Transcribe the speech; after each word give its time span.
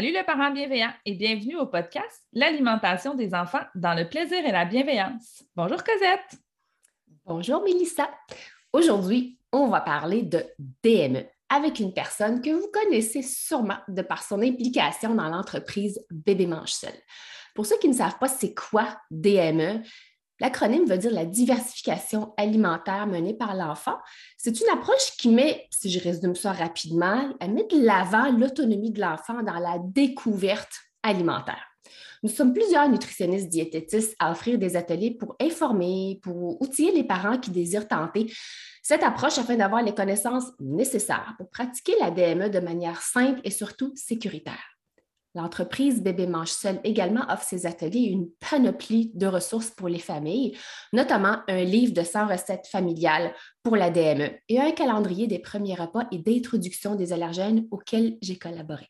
Salut 0.00 0.14
le 0.14 0.24
parent 0.24 0.50
bienveillant 0.50 0.94
et 1.04 1.12
bienvenue 1.12 1.56
au 1.58 1.66
podcast 1.66 2.22
L'alimentation 2.32 3.12
des 3.12 3.34
enfants 3.34 3.60
dans 3.74 3.92
le 3.92 4.08
plaisir 4.08 4.38
et 4.46 4.50
la 4.50 4.64
bienveillance. 4.64 5.44
Bonjour 5.54 5.84
Cosette. 5.84 6.40
Bonjour 7.26 7.62
Mélissa. 7.62 8.08
Aujourd'hui, 8.72 9.38
on 9.52 9.68
va 9.68 9.82
parler 9.82 10.22
de 10.22 10.42
DME 10.82 11.26
avec 11.50 11.80
une 11.80 11.92
personne 11.92 12.40
que 12.40 12.48
vous 12.48 12.70
connaissez 12.72 13.20
sûrement 13.20 13.76
de 13.88 14.00
par 14.00 14.22
son 14.22 14.40
implication 14.40 15.14
dans 15.14 15.28
l'entreprise 15.28 16.02
Bébé 16.10 16.46
Mange 16.46 16.72
Seul. 16.72 16.94
Pour 17.54 17.66
ceux 17.66 17.76
qui 17.76 17.88
ne 17.90 17.94
savent 17.94 18.18
pas 18.18 18.28
c'est 18.28 18.54
quoi 18.54 18.98
DME, 19.10 19.82
L'acronyme 20.40 20.86
veut 20.86 20.98
dire 20.98 21.12
la 21.12 21.26
diversification 21.26 22.32
alimentaire 22.36 23.06
menée 23.06 23.34
par 23.34 23.54
l'enfant. 23.54 23.96
C'est 24.38 24.60
une 24.60 24.68
approche 24.72 25.16
qui 25.18 25.28
met, 25.28 25.66
si 25.70 25.90
je 25.90 26.02
résume 26.02 26.34
ça 26.34 26.52
rapidement, 26.52 27.28
elle 27.40 27.52
met 27.52 27.66
de 27.70 27.84
l'avant 27.84 28.30
l'autonomie 28.32 28.90
de 28.90 29.00
l'enfant 29.00 29.42
dans 29.42 29.58
la 29.58 29.78
découverte 29.78 30.72
alimentaire. 31.02 31.64
Nous 32.22 32.30
sommes 32.30 32.52
plusieurs 32.52 32.88
nutritionnistes 32.88 33.48
diététistes 33.48 34.14
à 34.18 34.30
offrir 34.30 34.58
des 34.58 34.76
ateliers 34.76 35.16
pour 35.18 35.36
informer, 35.40 36.20
pour 36.22 36.60
outiller 36.60 36.92
les 36.92 37.04
parents 37.04 37.38
qui 37.38 37.50
désirent 37.50 37.88
tenter 37.88 38.30
cette 38.82 39.02
approche 39.02 39.38
afin 39.38 39.56
d'avoir 39.56 39.82
les 39.82 39.94
connaissances 39.94 40.52
nécessaires 40.58 41.34
pour 41.38 41.48
pratiquer 41.48 41.94
la 41.98 42.10
DME 42.10 42.50
de 42.50 42.60
manière 42.60 43.00
simple 43.00 43.40
et 43.44 43.50
surtout 43.50 43.92
sécuritaire. 43.94 44.79
L'entreprise 45.36 46.02
Bébé 46.02 46.26
Mange 46.26 46.50
Seul 46.50 46.80
également 46.82 47.24
offre 47.28 47.44
ses 47.44 47.64
ateliers 47.64 48.08
une 48.10 48.28
panoplie 48.50 49.12
de 49.14 49.28
ressources 49.28 49.70
pour 49.70 49.88
les 49.88 50.00
familles, 50.00 50.58
notamment 50.92 51.38
un 51.46 51.62
livre 51.62 51.92
de 51.92 52.02
100 52.02 52.26
recettes 52.26 52.66
familiales 52.66 53.32
pour 53.62 53.76
la 53.76 53.90
DME 53.90 54.30
et 54.48 54.60
un 54.60 54.72
calendrier 54.72 55.28
des 55.28 55.38
premiers 55.38 55.76
repas 55.76 56.06
et 56.10 56.18
d'introduction 56.18 56.96
des 56.96 57.12
allergènes 57.12 57.68
auxquels 57.70 58.18
j'ai 58.22 58.38
collaboré. 58.38 58.88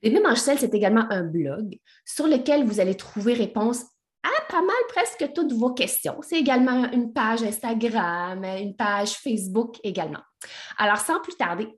Bébé 0.00 0.20
Mange 0.20 0.38
Seul, 0.38 0.58
c'est 0.58 0.74
également 0.74 1.10
un 1.10 1.24
blog 1.24 1.76
sur 2.04 2.28
lequel 2.28 2.64
vous 2.64 2.78
allez 2.78 2.94
trouver 2.94 3.34
réponse 3.34 3.82
à 4.22 4.52
pas 4.52 4.62
mal 4.62 4.76
presque 4.88 5.32
toutes 5.34 5.52
vos 5.52 5.72
questions. 5.72 6.18
C'est 6.22 6.38
également 6.38 6.88
une 6.92 7.12
page 7.12 7.42
Instagram, 7.42 8.44
une 8.44 8.76
page 8.76 9.14
Facebook 9.14 9.76
également. 9.82 10.22
Alors, 10.76 10.98
sans 10.98 11.20
plus 11.20 11.36
tarder, 11.36 11.68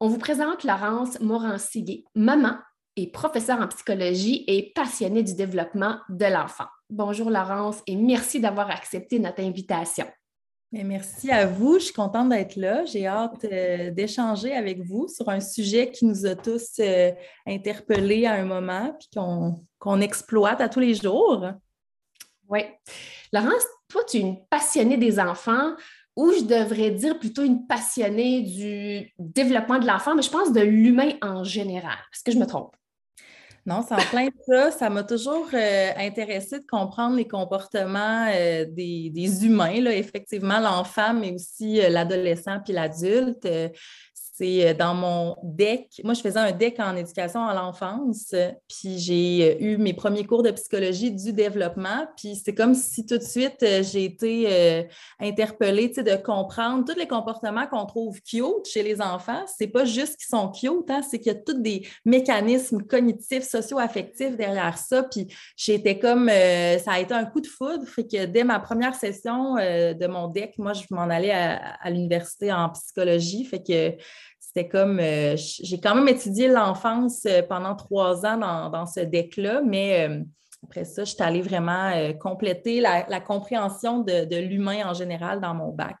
on 0.00 0.08
vous 0.08 0.18
présente 0.18 0.64
Laurence 0.64 1.20
Moranciguet, 1.20 2.02
maman 2.16 2.56
est 3.02 3.06
professeur 3.06 3.60
en 3.60 3.68
psychologie 3.68 4.44
et 4.46 4.72
passionné 4.74 5.22
du 5.22 5.34
développement 5.34 5.98
de 6.08 6.24
l'enfant. 6.26 6.66
Bonjour 6.90 7.30
Laurence 7.30 7.82
et 7.86 7.96
merci 7.96 8.40
d'avoir 8.40 8.70
accepté 8.70 9.18
notre 9.18 9.40
invitation. 9.42 10.06
merci 10.72 11.30
à 11.30 11.46
vous. 11.46 11.78
Je 11.78 11.84
suis 11.84 11.94
contente 11.94 12.30
d'être 12.30 12.56
là. 12.56 12.84
J'ai 12.84 13.06
hâte 13.06 13.44
euh, 13.44 13.90
d'échanger 13.90 14.54
avec 14.54 14.80
vous 14.80 15.06
sur 15.06 15.28
un 15.28 15.40
sujet 15.40 15.90
qui 15.90 16.06
nous 16.06 16.26
a 16.26 16.34
tous 16.34 16.78
euh, 16.80 17.12
interpellés 17.46 18.26
à 18.26 18.34
un 18.34 18.44
moment 18.44 18.96
puis 18.98 19.08
qu'on 19.78 20.00
exploite 20.00 20.60
à 20.60 20.68
tous 20.68 20.80
les 20.80 20.94
jours. 20.94 21.46
Oui. 22.48 22.60
Laurence, 23.32 23.64
toi, 23.88 24.02
tu 24.04 24.16
es 24.16 24.20
une 24.20 24.44
passionnée 24.48 24.96
des 24.96 25.20
enfants 25.20 25.74
ou 26.16 26.32
je 26.32 26.42
devrais 26.42 26.90
dire 26.90 27.16
plutôt 27.16 27.44
une 27.44 27.66
passionnée 27.68 28.42
du 28.42 29.12
développement 29.20 29.78
de 29.78 29.86
l'enfant, 29.86 30.16
mais 30.16 30.22
je 30.22 30.30
pense 30.30 30.52
de 30.52 30.60
l'humain 30.60 31.12
en 31.22 31.44
général. 31.44 31.96
Est-ce 32.12 32.24
que 32.24 32.32
je 32.32 32.38
me 32.38 32.46
trompe? 32.46 32.74
Non, 33.68 33.84
c'est 33.86 33.94
en 33.96 33.98
plein 33.98 34.28
ça. 34.46 34.70
Ça 34.70 34.88
m'a 34.88 35.02
toujours 35.02 35.46
euh, 35.52 35.90
intéressé 35.98 36.58
de 36.58 36.64
comprendre 36.66 37.16
les 37.16 37.28
comportements 37.28 38.26
euh, 38.34 38.64
des, 38.64 39.44
humains, 39.44 39.82
là, 39.82 39.94
effectivement, 39.94 40.58
l'enfant, 40.58 41.12
mais 41.12 41.32
aussi 41.34 41.78
euh, 41.78 41.90
l'adolescent 41.90 42.60
puis 42.64 42.72
l'adulte. 42.72 43.46
C'est 44.38 44.68
euh, 44.68 44.74
dans 44.74 44.94
mon 44.94 45.36
DEC. 45.42 46.00
Moi, 46.04 46.14
je 46.14 46.20
faisais 46.20 46.38
un 46.38 46.52
DEC 46.52 46.78
en 46.78 46.94
éducation 46.94 47.44
à 47.44 47.54
l'enfance, 47.54 48.32
puis 48.68 48.98
j'ai 48.98 49.58
euh, 49.60 49.64
eu 49.64 49.76
mes 49.78 49.94
premiers 49.94 50.24
cours 50.24 50.44
de 50.44 50.52
psychologie 50.52 51.10
du 51.10 51.32
développement. 51.32 52.06
Puis 52.16 52.36
c'est 52.36 52.54
comme 52.54 52.74
si 52.74 53.04
tout 53.04 53.18
de 53.18 53.22
suite, 53.22 53.60
euh, 53.64 53.82
j'ai 53.82 54.04
été 54.04 54.88
interpellée 55.18 55.88
de 55.88 56.16
comprendre 56.16 56.84
tous 56.84 56.98
les 56.98 57.08
comportements 57.08 57.66
qu'on 57.66 57.84
trouve 57.86 58.20
cute 58.22 58.66
chez 58.70 58.82
les 58.82 59.00
enfants. 59.00 59.44
C'est 59.58 59.66
pas 59.66 59.84
juste 59.84 60.16
qu'ils 60.16 60.28
sont 60.28 60.50
cute, 60.50 60.88
hein, 60.90 61.00
c'est 61.08 61.18
qu'il 61.18 61.32
y 61.32 61.36
a 61.36 61.38
tous 61.38 61.54
des 61.54 61.86
mécanismes 62.04 62.82
cognitifs, 62.82 63.42
socio-affectifs 63.42 64.36
derrière 64.36 64.78
ça. 64.78 65.02
Puis 65.02 65.26
j'étais 65.56 65.98
comme, 65.98 66.28
ça 66.28 66.92
a 66.92 67.00
été 67.00 67.14
un 67.14 67.24
coup 67.24 67.40
de 67.40 67.46
foudre. 67.46 67.86
Fait 67.86 68.06
que 68.06 68.26
dès 68.26 68.44
ma 68.44 68.60
première 68.60 68.94
session 68.94 69.54
de 69.56 70.06
mon 70.06 70.28
DEC, 70.28 70.58
moi, 70.58 70.74
je 70.74 70.82
m'en 70.90 71.08
allais 71.08 71.32
à, 71.32 71.56
à 71.80 71.90
l'université 71.90 72.52
en 72.52 72.68
psychologie. 72.70 73.44
Fait 73.44 73.62
que 73.62 73.96
c'était 74.58 74.68
comme, 74.68 74.98
euh, 74.98 75.36
j'ai 75.36 75.80
quand 75.80 75.94
même 75.94 76.08
étudié 76.08 76.48
l'enfance 76.48 77.24
euh, 77.26 77.42
pendant 77.42 77.76
trois 77.76 78.26
ans 78.26 78.36
dans, 78.70 78.86
ce 78.86 79.00
deck-là, 79.00 79.62
mais 79.64 80.08
euh, 80.08 80.22
après 80.64 80.84
ça, 80.84 81.04
je 81.04 81.14
suis 81.14 81.22
allée 81.22 81.42
vraiment 81.42 81.92
compléter 82.18 82.80
la, 82.80 83.20
compréhension 83.20 84.00
de, 84.00 84.36
l'humain 84.36 84.88
en 84.88 84.94
général 84.94 85.40
dans 85.40 85.54
mon 85.54 85.70
bac. 85.70 85.96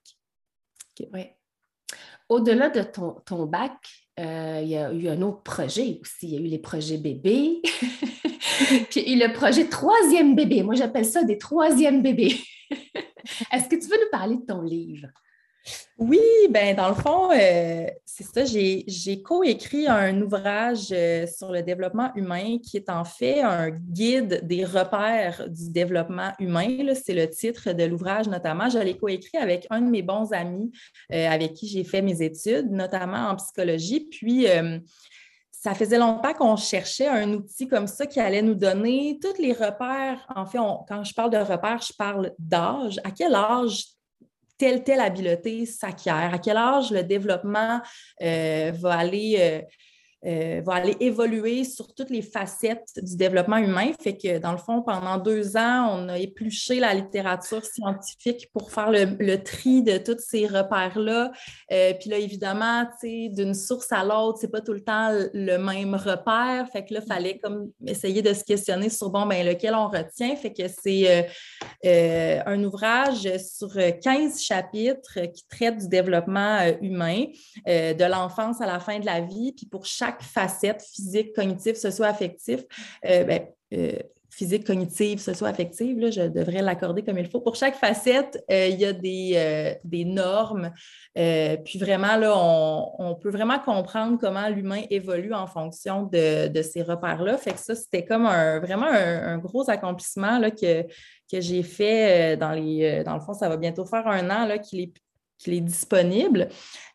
Au-delà 2.28 2.68
de 2.68 2.82
ton, 2.82 3.46
bac, 3.46 3.74
il 4.18 4.68
y 4.68 4.76
a 4.76 4.92
eu 4.92 5.08
un 5.08 5.22
autre 5.22 5.42
projet 5.42 6.00
aussi. 6.02 6.26
Il 6.26 6.30
y 6.30 6.36
a 6.36 6.40
eu 6.40 6.50
les 6.50 6.58
projets 6.58 6.98
bébés, 6.98 7.62
puis 8.90 9.14
le 9.14 9.32
projet 9.32 9.68
troisième 9.68 10.34
bébé. 10.34 10.64
Moi, 10.64 10.74
j'appelle 10.74 11.04
ça 11.04 11.22
des 11.22 11.38
troisièmes 11.38 12.02
bébés. 12.02 12.34
Est-ce 13.52 13.68
que 13.68 13.76
tu 13.76 13.88
veux 13.88 14.00
nous 14.00 14.10
parler 14.10 14.36
de 14.36 14.44
ton 14.44 14.62
livre? 14.62 15.06
Oui, 15.98 16.20
ben 16.50 16.76
dans 16.76 16.90
le 16.90 16.94
fond, 16.94 17.32
euh, 17.32 17.86
c'est 18.04 18.24
ça, 18.24 18.44
j'ai 18.44 19.22
coécrit 19.22 19.88
un 19.88 20.20
ouvrage 20.22 20.92
euh, 20.92 21.26
sur 21.26 21.50
le 21.50 21.62
développement 21.62 22.12
humain 22.14 22.58
qui 22.62 22.76
est 22.76 22.88
en 22.88 23.04
fait 23.04 23.40
un 23.40 23.70
guide 23.70 24.46
des 24.46 24.64
repères 24.64 25.48
du 25.48 25.70
développement 25.70 26.32
humain. 26.38 26.94
C'est 26.94 27.14
le 27.14 27.28
titre 27.28 27.72
de 27.72 27.82
l'ouvrage 27.82 28.28
notamment. 28.28 28.68
Je 28.68 28.78
l'ai 28.78 28.96
coécrit 28.96 29.38
avec 29.38 29.66
un 29.70 29.80
de 29.80 29.90
mes 29.90 30.02
bons 30.02 30.32
amis 30.32 30.70
euh, 31.12 31.28
avec 31.28 31.54
qui 31.54 31.66
j'ai 31.66 31.82
fait 31.82 32.00
mes 32.00 32.22
études, 32.22 32.70
notamment 32.70 33.30
en 33.30 33.36
psychologie. 33.36 34.08
Puis, 34.08 34.46
ça 35.50 35.74
faisait 35.74 35.98
longtemps 35.98 36.32
qu'on 36.34 36.54
cherchait 36.54 37.08
un 37.08 37.32
outil 37.32 37.66
comme 37.66 37.88
ça 37.88 38.06
qui 38.06 38.20
allait 38.20 38.42
nous 38.42 38.54
donner 38.54 39.18
tous 39.20 39.42
les 39.42 39.52
repères. 39.52 40.24
En 40.36 40.46
fait, 40.46 40.58
quand 40.88 41.02
je 41.02 41.12
parle 41.12 41.30
de 41.30 41.38
repères, 41.38 41.82
je 41.82 41.92
parle 41.92 42.32
d'âge. 42.38 43.00
À 43.02 43.10
quel 43.10 43.34
âge 43.34 43.97
telle, 44.58 44.84
telle 44.84 45.00
habileté 45.00 45.64
s'acquiert, 45.64 46.34
à 46.34 46.38
quel 46.38 46.56
âge 46.56 46.90
le 46.90 47.02
développement 47.02 47.80
euh, 48.22 48.72
va 48.74 48.98
aller 48.98 49.64
euh, 50.26 50.60
va 50.64 50.74
aller 50.74 50.96
évoluer 50.98 51.62
sur 51.62 51.94
toutes 51.94 52.10
les 52.10 52.22
facettes 52.22 52.90
du 52.96 53.16
développement 53.16 53.58
humain. 53.58 53.92
Fait 54.02 54.16
que, 54.16 54.38
dans 54.38 54.50
le 54.50 54.58
fond, 54.58 54.82
pendant 54.82 55.16
deux 55.16 55.56
ans, 55.56 55.90
on 55.92 56.08
a 56.08 56.18
épluché 56.18 56.80
la 56.80 56.92
littérature 56.92 57.64
scientifique 57.64 58.48
pour 58.52 58.72
faire 58.72 58.90
le, 58.90 59.36
tri 59.36 59.82
de 59.84 59.96
tous 59.96 60.18
ces 60.18 60.48
repères-là. 60.48 61.30
Euh, 61.70 61.92
puis 62.00 62.10
là, 62.10 62.18
évidemment, 62.18 62.88
d'une 63.00 63.54
source 63.54 63.92
à 63.92 64.02
l'autre, 64.02 64.38
c'est 64.40 64.50
pas 64.50 64.60
tout 64.60 64.72
le 64.72 64.82
temps 64.82 65.12
le 65.32 65.56
même 65.56 65.94
repère. 65.94 66.66
Fait 66.72 66.84
que 66.84 66.94
là, 66.94 67.00
il 67.04 67.06
fallait 67.06 67.38
comme 67.38 67.70
essayer 67.86 68.20
de 68.20 68.32
se 68.32 68.42
questionner 68.42 68.90
sur, 68.90 69.10
bon, 69.10 69.24
ben 69.24 69.46
lequel 69.46 69.76
on 69.76 69.86
retient. 69.86 70.34
Fait 70.34 70.52
que 70.52 70.64
c'est 70.66 71.28
euh, 71.86 72.40
un 72.44 72.64
ouvrage 72.64 73.28
sur 73.38 73.70
15 74.02 74.40
chapitres 74.40 75.20
qui 75.32 75.46
traite 75.46 75.78
du 75.78 75.88
développement 75.88 76.58
humain, 76.82 77.26
de 77.66 78.04
l'enfance 78.10 78.60
à 78.60 78.66
la 78.66 78.80
fin 78.80 78.98
de 78.98 79.06
la 79.06 79.20
vie. 79.20 79.52
Puis 79.52 79.66
pour 79.66 79.86
chaque 79.86 80.07
facette 80.20 80.82
physique, 80.82 81.34
cognitive, 81.34 81.76
socio-affective, 81.76 82.64
euh, 83.04 83.24
ben, 83.24 83.46
euh, 83.74 83.92
physique, 84.30 84.64
cognitive, 84.64 85.18
socio-affective, 85.18 86.10
je 86.12 86.28
devrais 86.28 86.62
l'accorder 86.62 87.02
comme 87.02 87.18
il 87.18 87.28
faut. 87.28 87.40
Pour 87.40 87.56
chaque 87.56 87.74
facette, 87.74 88.44
euh, 88.50 88.66
il 88.68 88.78
y 88.78 88.84
a 88.84 88.92
des, 88.92 90.04
normes. 90.04 90.70
puis 91.14 91.78
vraiment, 91.78 92.16
là, 92.16 92.34
on, 92.36 93.14
peut 93.16 93.30
vraiment 93.30 93.58
comprendre 93.58 94.18
comment 94.20 94.48
l'humain 94.48 94.82
évolue 94.90 95.34
en 95.34 95.46
fonction 95.46 96.04
de, 96.04 96.62
ces 96.62 96.82
repères-là. 96.82 97.36
Fait 97.36 97.52
que 97.52 97.58
ça, 97.58 97.74
c'était 97.74 98.04
comme 98.04 98.26
un, 98.26 98.60
vraiment 98.60 98.86
un, 98.86 99.38
gros 99.38 99.68
accomplissement 99.68 100.38
là, 100.38 100.50
que, 100.50 100.82
que 101.30 101.40
j'ai 101.40 101.62
fait 101.62 102.36
dans 102.36 102.52
les. 102.52 103.02
Dans 103.04 103.14
le 103.14 103.20
fond, 103.20 103.32
ça 103.32 103.48
va 103.48 103.56
bientôt 103.56 103.84
faire 103.86 104.06
un 104.06 104.30
an 104.30 104.58
qu'il 104.58 104.80
est 104.80 104.92
qu'il 105.38 105.54
est 105.54 105.60
disponible. 105.60 106.48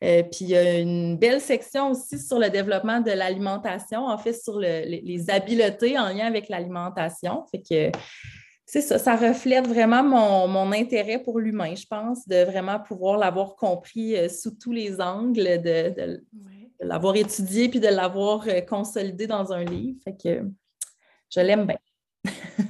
Euh, 0.03 0.23
puis 0.23 0.39
il 0.41 0.49
y 0.49 0.57
a 0.57 0.79
une 0.79 1.17
belle 1.17 1.41
section 1.41 1.91
aussi 1.91 2.19
sur 2.19 2.39
le 2.39 2.49
développement 2.49 2.99
de 2.99 3.11
l'alimentation, 3.11 4.05
en 4.05 4.17
fait, 4.17 4.33
sur 4.33 4.59
les, 4.59 5.25
habiletés 5.29 5.97
en 5.97 6.09
lien 6.09 6.27
avec 6.27 6.49
l'alimentation. 6.49 7.45
Fait 7.49 7.61
que 7.61 7.97
c'est 8.65 8.81
ça, 8.81 8.97
ça 8.97 9.15
reflète 9.15 9.67
vraiment 9.67 10.03
mon, 10.03 10.71
intérêt 10.71 11.19
pour 11.19 11.39
l'humain, 11.39 11.75
je 11.75 11.85
pense, 11.85 12.27
de 12.27 12.43
vraiment 12.43 12.79
pouvoir 12.79 13.17
l'avoir 13.17 13.55
compris 13.55 14.15
euh, 14.15 14.29
sous 14.29 14.51
tous 14.51 14.71
les 14.71 14.99
angles, 14.99 15.61
de, 15.61 16.21
l'avoir 16.79 17.15
étudié 17.15 17.69
puis 17.69 17.79
de 17.79 17.87
l'avoir 17.87 18.47
euh, 18.47 18.61
consolidé 18.61 19.27
dans 19.27 19.53
un 19.53 19.63
livre. 19.63 19.99
Fait 20.03 20.15
que 20.15 20.45
je 21.29 21.39
l'aime 21.39 21.65
bien. 21.65 21.77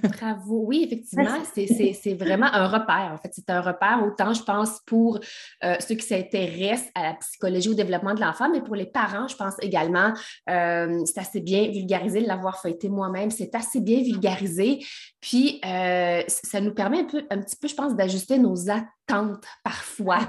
Bravo. 0.03 0.63
Oui, 0.65 0.83
effectivement, 0.85 1.44
c'est 1.53 2.13
vraiment 2.13 2.47
un 2.47 2.67
repère. 2.67 3.11
En 3.13 3.17
fait, 3.17 3.31
c'est 3.33 3.50
un 3.50 3.61
repère 3.61 4.03
autant, 4.05 4.33
je 4.33 4.44
pense, 4.44 4.79
pour 4.85 5.19
euh, 5.63 5.75
ceux 5.79 5.95
qui 5.95 6.05
s'intéressent 6.05 6.89
à 6.95 7.03
la 7.03 7.13
psychologie 7.15 7.69
au 7.69 7.73
développement 7.73 8.13
de 8.13 8.21
l'enfant, 8.21 8.50
mais 8.50 8.61
pour 8.61 8.75
les 8.75 8.85
parents, 8.85 9.27
je 9.27 9.35
pense 9.35 9.55
également, 9.61 10.13
euh, 10.50 11.03
c'est 11.05 11.19
assez 11.19 11.41
bien 11.41 11.69
vulgarisé 11.69 12.21
de 12.21 12.27
l'avoir 12.27 12.61
feuilleté 12.61 12.89
moi-même. 12.89 13.29
C'est 13.31 13.53
assez 13.55 13.81
bien 13.81 14.01
vulgarisé. 14.01 14.79
Puis, 15.24 15.62
euh, 15.66 16.22
ça 16.28 16.60
nous 16.60 16.74
permet 16.74 17.00
un, 17.00 17.06
peu, 17.06 17.25
un 17.30 17.40
petit 17.40 17.56
peu, 17.56 17.70
je 17.70 17.75
pense, 17.75 17.96
d'ajuster 17.96 18.38
nos 18.38 18.70
attentes 18.70 19.46
parfois 19.64 20.20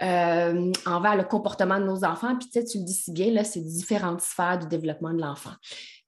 envers 0.00 1.16
le 1.16 1.24
comportement 1.24 1.78
de 1.78 1.84
nos 1.84 2.02
enfants. 2.02 2.34
Puis, 2.34 2.48
tu 2.48 2.58
sais, 2.58 2.64
tu 2.64 2.78
le 2.78 2.84
dis 2.84 2.94
si 2.94 3.12
bien, 3.12 3.30
là, 3.30 3.44
c'est 3.44 3.60
différentes 3.60 4.22
sphères 4.22 4.58
du 4.58 4.66
développement 4.66 5.12
de 5.12 5.20
l'enfant. 5.20 5.52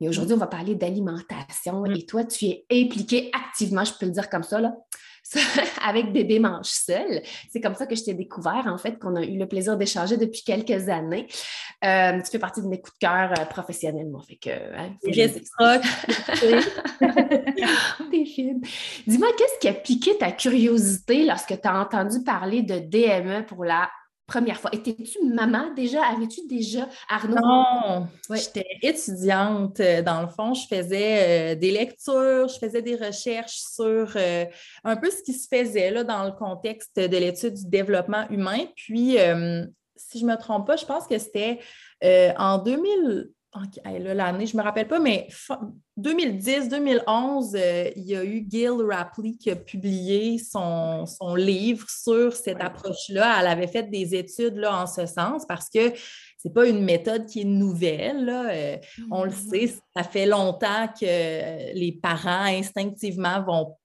Mais 0.00 0.08
aujourd'hui, 0.08 0.32
on 0.32 0.38
va 0.38 0.46
parler 0.46 0.74
d'alimentation 0.74 1.82
mm. 1.82 1.96
et 1.96 2.06
toi, 2.06 2.24
tu 2.24 2.46
es 2.46 2.64
impliqué 2.72 3.30
activement, 3.34 3.84
je 3.84 3.92
peux 4.00 4.06
le 4.06 4.12
dire 4.12 4.30
comme 4.30 4.42
ça, 4.42 4.58
là, 4.58 4.72
avec 5.84 6.12
Bébé 6.12 6.38
Mange 6.38 6.66
Seul. 6.66 7.22
C'est 7.50 7.60
comme 7.60 7.74
ça 7.74 7.86
que 7.86 7.94
je 7.94 8.04
t'ai 8.04 8.14
découvert, 8.14 8.66
en 8.66 8.78
fait, 8.78 8.98
qu'on 8.98 9.16
a 9.16 9.22
eu 9.22 9.38
le 9.38 9.46
plaisir 9.46 9.76
d'échanger 9.76 10.16
depuis 10.16 10.42
quelques 10.42 10.88
années. 10.88 11.26
Euh, 11.84 12.20
tu 12.20 12.30
fais 12.30 12.38
partie 12.38 12.62
de 12.62 12.66
mes 12.66 12.80
coups 12.80 12.94
de 12.94 13.06
cœur 13.06 13.32
euh, 13.38 13.44
professionnellement. 13.44 14.20
Fait 14.20 14.36
que, 14.36 14.50
hein, 14.50 14.90
Dis-moi, 19.06 19.28
qu'est-ce 19.38 19.58
qui 19.60 19.68
a 19.68 19.74
piqué 19.74 20.16
ta 20.18 20.32
curiosité 20.32 21.24
lorsque 21.24 21.60
tu 21.60 21.68
as 21.68 21.80
entendu 21.80 22.22
parler 22.24 22.62
de 22.62 22.78
DME 22.78 23.46
pour 23.46 23.64
la 23.64 23.88
première 24.30 24.60
fois. 24.60 24.70
Étais-tu 24.72 25.24
maman 25.24 25.74
déjà? 25.74 26.04
Avais-tu 26.04 26.46
déjà 26.46 26.88
Arnaud? 27.08 27.36
Non, 27.36 28.06
j'étais 28.30 28.66
étudiante. 28.80 29.80
Euh, 29.80 30.02
dans 30.02 30.22
le 30.22 30.28
fond, 30.28 30.54
je 30.54 30.66
faisais 30.68 31.54
euh, 31.54 31.54
des 31.56 31.72
lectures, 31.72 32.46
je 32.48 32.58
faisais 32.58 32.80
des 32.80 32.94
recherches 32.94 33.58
sur 33.58 34.12
euh, 34.14 34.44
un 34.84 34.96
peu 34.96 35.10
ce 35.10 35.22
qui 35.22 35.32
se 35.32 35.48
faisait 35.48 35.90
là, 35.90 36.04
dans 36.04 36.24
le 36.24 36.32
contexte 36.32 36.96
de 36.96 37.16
l'étude 37.16 37.54
du 37.54 37.66
développement 37.66 38.28
humain. 38.30 38.66
Puis, 38.76 39.16
si 39.96 40.18
je 40.20 40.24
ne 40.24 40.30
me 40.30 40.36
trompe 40.36 40.66
pas, 40.66 40.76
je 40.76 40.86
pense 40.86 41.06
que 41.06 41.18
c'était 41.18 41.58
en 42.02 42.58
2000 42.58 43.30
l'année, 43.84 44.46
je 44.46 44.56
ne 44.56 44.62
me 44.62 44.64
rappelle 44.64 44.86
pas, 44.86 45.00
mais 45.00 45.28
2010-2011, 45.98 47.56
euh, 47.56 47.90
il 47.96 48.04
y 48.04 48.16
a 48.16 48.24
eu 48.24 48.46
Gil 48.48 48.82
Rapley 48.88 49.32
qui 49.32 49.50
a 49.50 49.56
publié 49.56 50.38
son, 50.38 51.04
livre 51.36 51.86
sur 51.88 52.34
cette 52.34 52.60
approche-là. 52.60 53.38
Elle 53.40 53.48
avait 53.48 53.66
fait 53.66 53.90
des 53.90 54.14
études 54.14 54.56
là, 54.56 54.82
en 54.82 54.86
ce 54.86 55.06
sens 55.06 55.44
parce 55.46 55.68
que 55.68 55.90
ce 55.90 56.48
n'est 56.48 56.54
pas 56.54 56.66
une 56.66 56.84
méthode 56.84 57.26
qui 57.26 57.42
est 57.42 57.44
nouvelle. 57.44 58.28
Euh, 58.28 58.76
on 59.10 59.24
le 59.24 59.30
mm-hmm. 59.30 59.66
sait, 59.68 59.74
ça 59.96 60.04
fait 60.04 60.26
longtemps 60.26 60.88
que 60.88 61.74
les 61.74 61.98
parents 62.00 62.44
instinctivement 62.44 63.42
vont 63.42 63.76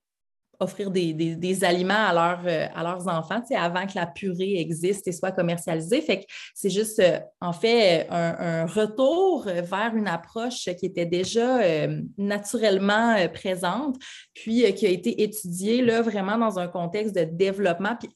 offrir 0.60 0.90
des, 0.90 1.64
aliments 1.64 1.94
à, 1.94 2.40
euh, 2.46 2.66
à 2.74 2.82
leurs 2.82 3.08
enfants, 3.08 3.42
avant 3.56 3.86
que 3.86 3.92
la 3.94 4.06
purée 4.06 4.58
existe 4.58 5.06
et 5.08 5.12
soit 5.12 5.32
commercialisée. 5.32 6.00
Fait 6.00 6.20
que 6.20 6.24
c'est 6.54 6.70
juste, 6.70 6.98
euh, 7.00 7.18
en 7.40 7.52
fait, 7.52 8.06
un, 8.10 8.66
retour 8.66 9.44
vers 9.44 9.92
une 9.94 10.08
approche 10.08 10.68
qui 10.78 10.86
était 10.86 11.06
déjà 11.06 11.60
euh, 11.60 12.00
naturellement 12.18 13.16
présente, 13.32 13.96
puis 14.34 14.72
qui 14.74 14.86
a 14.86 14.90
été 14.90 15.22
étudiée 15.22 15.82
là, 15.82 16.02
vraiment 16.02 16.38
dans 16.38 16.58
un 16.58 16.68
contexte 16.68 17.14
de 17.14 17.24
développement, 17.24 17.96
puis 17.98 18.08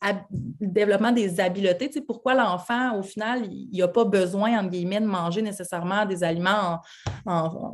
développement 0.60 1.12
des 1.12 1.40
habiletés. 1.40 1.90
Tu 1.90 2.02
pourquoi 2.02 2.34
l'enfant, 2.34 2.98
au 2.98 3.02
final, 3.02 3.46
il 3.50 3.78
n'a 3.78 3.88
pas 3.88 4.04
besoin, 4.04 4.58
entre 4.58 4.70
guillemets, 4.70 5.00
de 5.00 5.06
manger 5.06 5.42
nécessairement 5.42 6.06
des 6.06 6.24
aliments 6.24 6.80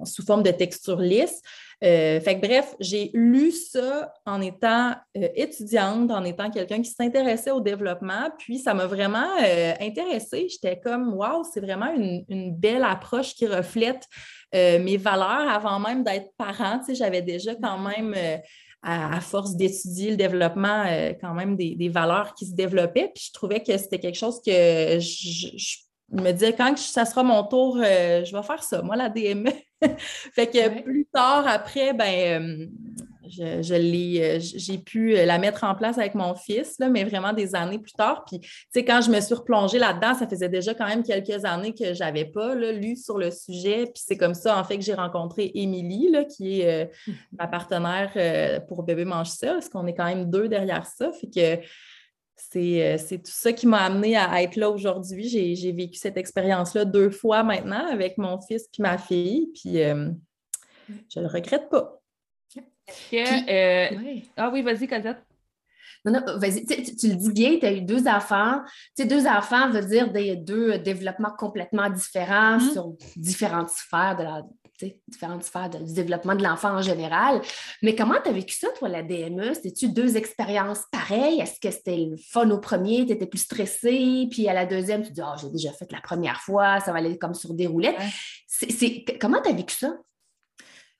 sous 0.04 0.24
forme 0.24 0.42
de 0.42 0.50
texture 0.50 1.00
lisse? 1.00 1.40
Euh, 1.84 2.20
fait 2.20 2.40
que 2.40 2.46
bref, 2.46 2.74
j'ai 2.80 3.10
lu 3.12 3.52
ça 3.52 4.12
en 4.24 4.40
étant 4.40 4.94
euh, 5.16 5.28
étudiante, 5.34 6.10
en 6.10 6.24
étant 6.24 6.50
quelqu'un 6.50 6.80
qui 6.80 6.90
s'intéressait 6.90 7.50
au 7.50 7.60
développement, 7.60 8.30
puis 8.38 8.58
ça 8.58 8.72
m'a 8.72 8.86
vraiment 8.86 9.28
euh, 9.44 9.74
intéressée. 9.80 10.48
J'étais 10.48 10.80
comme, 10.80 11.12
waouh, 11.12 11.44
c'est 11.52 11.60
vraiment 11.60 11.92
une, 11.94 12.24
belle 12.56 12.84
approche 12.84 13.34
qui 13.34 13.46
reflète 13.46 14.06
mes 14.52 14.96
valeurs 14.96 15.48
avant 15.50 15.78
même 15.78 16.02
d'être 16.02 16.30
parent. 16.38 16.80
Tu 16.86 16.94
j'avais 16.94 17.20
déjà 17.20 17.54
quand 17.56 17.78
même 17.78 18.14
à, 18.82 19.20
force 19.20 19.54
d'étudier 19.54 20.12
le 20.12 20.16
développement, 20.16 20.84
quand 21.20 21.34
même 21.34 21.56
des, 21.56 21.88
valeurs 21.88 22.32
qui 22.34 22.46
se 22.46 22.54
développaient. 22.54 23.10
Puis 23.14 23.24
je 23.28 23.32
trouvais 23.32 23.62
que 23.62 23.76
c'était 23.76 23.98
quelque 23.98 24.16
chose 24.16 24.40
que 24.44 24.98
je, 24.98 25.85
me 26.12 26.32
disais, 26.32 26.52
quand 26.52 26.76
ça 26.78 27.04
sera 27.04 27.22
mon 27.22 27.42
tour, 27.44 27.78
je 27.78 28.36
vais 28.36 28.42
faire 28.42 28.62
ça, 28.62 28.82
moi, 28.82 28.96
la 28.96 29.08
DME. 29.08 29.50
fait 30.34 30.46
que 30.46 30.82
plus 30.82 31.06
tard, 31.12 31.46
après, 31.46 31.92
ben, 31.92 32.42
euh, 32.42 32.66
je, 33.28 33.74
euh, 33.74 34.38
j'ai 34.40 34.78
pu 34.78 35.12
la 35.12 35.38
mettre 35.38 35.64
en 35.64 35.74
place 35.74 35.98
avec 35.98 36.14
mon 36.14 36.34
fils, 36.34 36.78
là, 36.78 36.88
mais 36.88 37.04
vraiment 37.04 37.32
des 37.32 37.54
années 37.54 37.78
plus 37.78 37.92
tard. 37.92 38.24
Puis, 38.24 38.40
tu 38.40 38.48
sais, 38.70 38.84
quand 38.84 39.00
je 39.00 39.10
me 39.10 39.20
suis 39.20 39.34
replongée 39.34 39.78
là-dedans, 39.78 40.14
ça 40.14 40.26
faisait 40.26 40.48
déjà 40.48 40.74
quand 40.74 40.86
même 40.86 41.02
quelques 41.02 41.44
années 41.44 41.74
que 41.74 41.92
je 41.92 42.00
n'avais 42.00 42.24
pas 42.24 42.54
lu 42.54 42.96
sur 42.96 43.18
le 43.18 43.30
sujet. 43.30 43.84
Puis 43.84 44.02
c'est 44.06 44.16
comme 44.16 44.34
ça, 44.34 44.58
en 44.58 44.64
fait, 44.64 44.78
que 44.78 44.84
j'ai 44.84 44.94
rencontré 44.94 45.50
Émilie, 45.54 46.12
qui 46.36 46.60
est 46.60 46.84
euh, 46.84 46.86
mmh. 47.06 47.12
ma 47.38 47.46
partenaire 47.46 48.62
pour 48.68 48.82
Bébé 48.82 49.04
Mange 49.04 49.28
ça, 49.28 49.52
parce 49.54 49.68
qu'on 49.68 49.86
est 49.86 49.94
quand 49.94 50.06
même 50.06 50.30
deux 50.30 50.48
derrière 50.48 50.86
ça. 50.86 51.10
Fait 51.12 51.26
que 51.26 51.40
euh, 51.40 51.56
c'est 52.36 53.22
tout 53.24 53.32
ça 53.32 53.52
qui 53.52 53.66
m'a 53.66 53.84
amené 53.84 54.16
à 54.16 54.42
être 54.42 54.56
là 54.56 54.70
aujourd'hui. 54.70 55.28
J'ai 55.28 55.72
vécu 55.72 55.98
cette 55.98 56.16
expérience-là 56.16 56.84
deux 56.84 57.10
fois 57.10 57.42
maintenant 57.42 57.86
avec 57.90 58.18
mon 58.18 58.40
fils 58.40 58.68
puis 58.72 58.82
ma 58.82 58.98
fille, 58.98 59.48
puis 59.54 59.82
euh, 59.82 60.10
je 60.88 61.18
ne 61.18 61.24
le 61.24 61.30
regrette 61.30 61.68
pas. 61.68 62.00
Euh, 63.12 63.86
ah 64.36 64.50
oui, 64.52 64.62
vas-y, 64.62 64.86
Cosette. 64.86 65.18
Non, 66.04 66.12
non, 66.12 66.38
vas-y. 66.38 66.64
Tu, 66.64 67.08
le 67.08 67.16
dis 67.16 67.32
bien, 67.32 67.58
tu 67.58 67.66
as 67.66 67.72
eu 67.72 67.82
deux 67.82 68.06
enfants. 68.06 68.60
Tu 68.96 69.02
sais, 69.02 69.08
deux 69.08 69.26
enfants 69.26 69.70
veut 69.70 69.84
dire 69.84 70.12
des 70.12 70.36
deux 70.36 70.78
développements 70.78 71.32
complètement 71.36 71.90
différents 71.90 72.58
mm-hmm. 72.58 72.72
sur 72.72 72.92
différentes 73.16 73.70
sphères 73.70 74.16
de 74.16 74.22
la, 74.22 74.42
différentes 75.08 75.44
sphères 75.44 75.70
du 75.70 75.92
développement 75.92 76.34
de 76.34 76.42
l'enfant 76.42 76.76
en 76.76 76.82
général. 76.82 77.40
Mais 77.82 77.94
comment 77.94 78.20
tu 78.22 78.30
as 78.30 78.32
vécu 78.32 78.54
ça, 78.54 78.68
toi, 78.78 78.88
la 78.88 79.02
DME? 79.02 79.54
C'était-tu 79.54 79.88
deux 79.88 80.16
expériences 80.16 80.82
pareilles? 80.90 81.40
Est-ce 81.40 81.60
que 81.60 81.70
c'était 81.70 81.96
le 81.96 82.16
fun 82.16 82.50
au 82.50 82.58
premier, 82.58 83.06
tu 83.06 83.12
étais 83.12 83.26
plus 83.26 83.38
stressée, 83.38 84.26
puis 84.30 84.48
à 84.48 84.54
la 84.54 84.66
deuxième, 84.66 85.02
tu 85.02 85.12
dis, 85.12 85.22
oh, 85.24 85.36
j'ai 85.40 85.50
déjà 85.50 85.72
fait 85.72 85.90
la 85.92 86.00
première 86.00 86.40
fois, 86.40 86.80
ça 86.80 86.92
va 86.92 86.98
aller 86.98 87.18
comme 87.18 87.34
sur 87.34 87.54
des 87.54 87.66
roulettes. 87.66 87.96
Comment 89.20 89.40
tu 89.42 89.50
as 89.50 89.52
vécu 89.52 89.74
ça? 89.74 89.92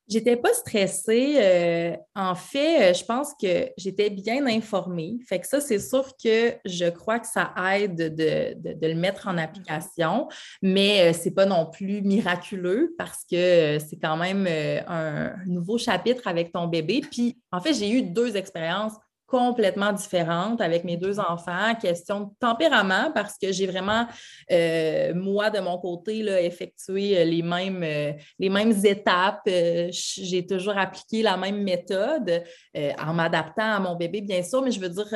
J'étais 0.08 0.36
pas 0.36 0.52
stressée. 0.54 1.34
Euh, 1.38 1.96
en 2.14 2.34
fait, 2.34 2.90
euh, 2.90 2.94
je 2.94 3.04
pense 3.04 3.32
que 3.40 3.70
j'étais 3.76 4.08
bien 4.08 4.46
informée. 4.46 5.18
Fait 5.28 5.40
que 5.40 5.46
ça, 5.46 5.60
c'est 5.60 5.80
sûr 5.80 6.12
que 6.22 6.54
je 6.64 6.88
crois 6.90 7.18
que 7.18 7.26
ça 7.26 7.52
aide 7.74 8.14
de, 8.14 8.86
le 8.86 8.94
mettre 8.94 9.26
en 9.28 9.36
application, 9.36 10.28
mais 10.62 11.12
ce 11.12 11.26
c'est 11.26 11.32
pas 11.32 11.46
non 11.46 11.66
plus 11.66 12.02
miraculeux 12.02 12.94
parce 12.96 13.24
que 13.28 13.78
c'est 13.80 13.98
quand 14.00 14.16
même 14.16 14.46
un 14.86 15.34
nouveau 15.44 15.76
chapitre 15.76 16.28
avec 16.28 16.52
ton 16.52 16.68
bébé. 16.68 17.00
Puis, 17.00 17.36
en 17.50 17.60
fait, 17.60 17.74
j'ai 17.74 17.90
eu 17.90 18.02
deux 18.02 18.36
expériences 18.36 18.92
complètement 19.26 19.92
différente 19.92 20.60
avec 20.60 20.84
mes 20.84 20.96
deux 20.96 21.18
enfants, 21.18 21.74
question 21.80 22.20
de 22.20 22.30
tempérament, 22.38 23.10
parce 23.12 23.36
que 23.36 23.50
j'ai 23.52 23.66
vraiment, 23.66 24.06
euh, 24.52 25.12
moi, 25.14 25.50
de 25.50 25.58
mon 25.58 25.78
côté, 25.78 26.22
là, 26.22 26.40
effectué 26.40 27.18
euh, 27.18 27.24
les 27.24 27.42
mêmes, 27.42 27.82
euh, 27.82 28.12
les 28.38 28.48
mêmes 28.48 28.74
étapes. 28.84 29.48
j'ai 29.90 30.46
toujours 30.46 30.78
appliqué 30.78 31.22
la 31.22 31.36
même 31.36 31.62
méthode 31.62 32.44
en 32.74 33.14
m'adaptant 33.14 33.74
à 33.74 33.80
mon 33.80 33.96
bébé, 33.96 34.20
bien 34.20 34.42
sûr, 34.42 34.62
mais 34.62 34.70
je 34.70 34.80
veux 34.80 34.88
dire, 34.88 35.08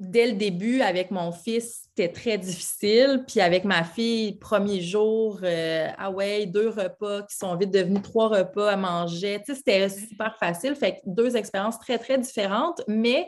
dès 0.00 0.26
le 0.26 0.32
début, 0.32 0.80
avec 0.80 1.10
mon 1.10 1.30
fils, 1.30 1.82
c'était 1.84 2.10
très 2.10 2.38
difficile. 2.38 3.24
Puis 3.28 3.40
avec 3.40 3.64
ma 3.64 3.84
fille, 3.84 4.36
premier 4.38 4.80
jour, 4.80 5.40
euh, 5.42 5.88
ah 5.98 6.10
ouais, 6.10 6.46
deux 6.46 6.70
repas 6.70 7.22
qui 7.22 7.36
sont 7.36 7.54
vite 7.54 7.70
devenus 7.70 8.02
trois 8.02 8.28
repas 8.28 8.72
à 8.72 8.76
manger. 8.76 9.40
Tu 9.44 9.52
sais, 9.52 9.58
c'était 9.58 9.88
super 9.90 10.36
facile. 10.38 10.74
Fait 10.74 10.94
que 10.94 11.00
deux 11.06 11.36
expériences 11.36 11.78
très, 11.78 11.98
très 11.98 12.18
différentes. 12.18 12.82
Mais 12.88 13.26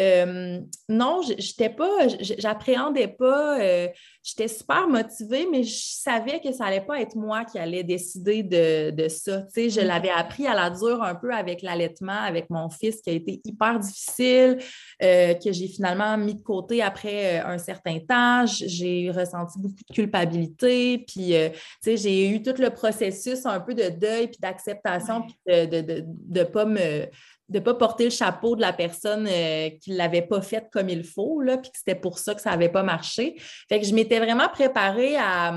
euh, 0.00 0.60
non, 0.88 1.20
j'étais 1.38 1.68
pas, 1.68 2.08
j'appréhendais 2.38 3.08
pas, 3.08 3.60
euh, 3.60 3.88
j'étais 4.22 4.48
super 4.48 4.88
motivée, 4.88 5.46
mais 5.50 5.64
je 5.64 5.76
savais 5.76 6.40
que 6.40 6.50
ça 6.50 6.64
allait 6.64 6.80
pas 6.80 7.00
être 7.00 7.14
moi 7.14 7.44
qui 7.44 7.58
allais 7.58 7.84
décider 7.84 8.42
de, 8.42 9.08
ça. 9.08 9.42
Tu 9.42 9.48
sais, 9.52 9.70
je 9.70 9.80
mm. 9.80 9.84
l'avais 9.84 10.10
appris 10.10 10.46
à 10.46 10.54
la 10.54 10.70
dure 10.70 11.02
un 11.02 11.14
peu 11.14 11.32
avec 11.34 11.60
l'allaitement, 11.60 12.20
avec 12.22 12.48
mon 12.48 12.70
fils 12.70 13.02
qui 13.02 13.10
a 13.10 13.12
été 13.12 13.42
hyper 13.44 13.80
difficile, 13.80 14.58
euh, 15.02 15.34
que 15.34 15.52
j'ai 15.52 15.68
finalement 15.68 16.16
mis 16.16 16.36
de 16.36 16.42
côté 16.42 16.82
après 16.82 17.40
un 17.40 17.58
certain 17.58 17.98
temps. 17.98 18.46
J'ai 18.46 19.10
ressenti 19.10 19.58
beaucoup 19.58 19.84
de 19.88 19.94
culpabilité, 19.94 21.04
puis 21.06 21.34
tu 21.34 21.60
sais, 21.82 21.96
j'ai 21.98 22.30
eu 22.30 22.42
tout 22.42 22.54
le 22.58 22.70
processus 22.70 23.44
un 23.44 23.60
peu 23.60 23.74
de 23.74 23.90
deuil 23.90 24.28
puis 24.28 24.38
d'acceptation, 24.40 25.22
puis 25.22 25.36
de 25.46 26.04
ne 26.30 26.44
pas 26.44 26.64
me 26.64 27.08
de 27.48 27.58
ne 27.58 27.64
pas 27.64 27.74
porter 27.74 28.04
le 28.04 28.10
chapeau 28.10 28.56
de 28.56 28.60
la 28.60 28.72
personne 28.72 29.26
euh, 29.28 29.70
qui 29.80 29.90
ne 29.90 29.96
l'avait 29.96 30.22
pas 30.22 30.40
fait 30.42 30.68
comme 30.72 30.88
il 30.88 31.04
faut, 31.04 31.40
là, 31.40 31.58
puis 31.58 31.70
que 31.70 31.78
c'était 31.78 31.98
pour 31.98 32.18
ça 32.18 32.34
que 32.34 32.40
ça 32.40 32.50
n'avait 32.50 32.68
pas 32.68 32.82
marché. 32.82 33.36
Fait 33.68 33.80
que 33.80 33.86
je 33.86 33.94
m'étais 33.94 34.18
vraiment 34.18 34.48
préparée 34.48 35.16
à, 35.16 35.48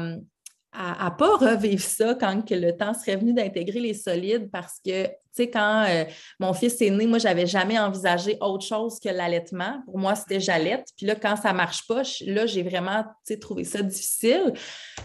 à 0.74 1.10
ne 1.10 1.18
pas 1.18 1.38
revivre 1.38 1.84
ça 1.84 2.16
quand 2.16 2.42
que 2.46 2.56
le 2.56 2.76
temps 2.76 2.94
serait 2.94 3.16
venu 3.16 3.34
d'intégrer 3.34 3.80
les 3.80 3.94
solides 3.94 4.50
parce 4.52 4.80
que 4.86 5.08
tu 5.36 5.44
sais, 5.44 5.50
quand 5.50 5.86
euh, 5.88 6.06
mon 6.40 6.54
fils 6.54 6.82
est 6.82 6.90
né, 6.90 7.08
moi, 7.08 7.20
je 7.20 7.26
n'avais 7.26 7.46
jamais 7.46 7.78
envisagé 7.78 8.38
autre 8.40 8.66
chose 8.66 9.00
que 9.00 9.10
l'allaitement. 9.10 9.82
Pour 9.86 10.00
moi, 10.00 10.16
c'était 10.16 10.40
j'allaite. 10.40 10.88
Puis 10.96 11.06
là, 11.06 11.16
quand 11.16 11.36
ça 11.36 11.52
ne 11.52 11.58
marche 11.58 11.86
pas, 11.88 12.04
là, 12.26 12.46
j'ai 12.46 12.64
vraiment 12.64 13.04
trouvé 13.42 13.66
ça 13.66 13.82
difficile. 13.82 14.54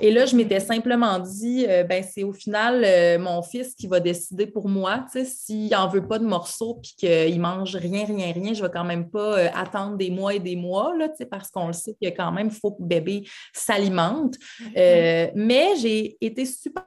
Et 0.01 0.13
là, 0.13 0.27
je 0.27 0.37
m'étais 0.37 0.61
simplement 0.61 1.19
dit, 1.19 1.67
euh, 1.69 1.83
ben, 1.83 2.05
c'est 2.09 2.23
au 2.23 2.33
final 2.33 2.83
euh, 2.85 3.19
mon 3.19 3.43
fils 3.43 3.75
qui 3.75 3.89
va 3.89 3.99
décider 3.99 4.47
pour 4.47 4.69
moi. 4.69 5.05
S'il 5.25 5.71
n'en 5.71 5.89
veut 5.89 6.07
pas 6.07 6.19
de 6.19 6.27
morceaux 6.27 6.79
puis 6.81 6.95
qu'il 6.97 7.37
ne 7.37 7.41
mange 7.41 7.75
rien, 7.75 8.05
rien, 8.05 8.33
rien, 8.33 8.55
je 8.55 8.63
ne 8.63 8.67
vais 8.67 8.73
quand 8.73 8.85
même 8.85 9.11
pas 9.11 9.37
attendre 9.55 9.97
des 9.97 10.11
mois 10.11 10.35
et 10.35 10.41
des 10.41 10.57
mois, 10.57 10.95
là, 10.97 11.09
parce 11.29 11.51
qu'on 11.51 11.67
le 11.67 11.73
sait 11.73 11.95
qu'il 11.95 12.15
quand 12.15 12.33
même, 12.33 12.49
il 12.49 12.59
faut 12.59 12.73
que 12.73 12.83
le 12.83 12.87
bébé 12.87 13.25
s'alimente. 13.53 14.37
Mais 14.75 15.71
j'ai 15.81 16.17
été 16.21 16.45
super 16.45 16.85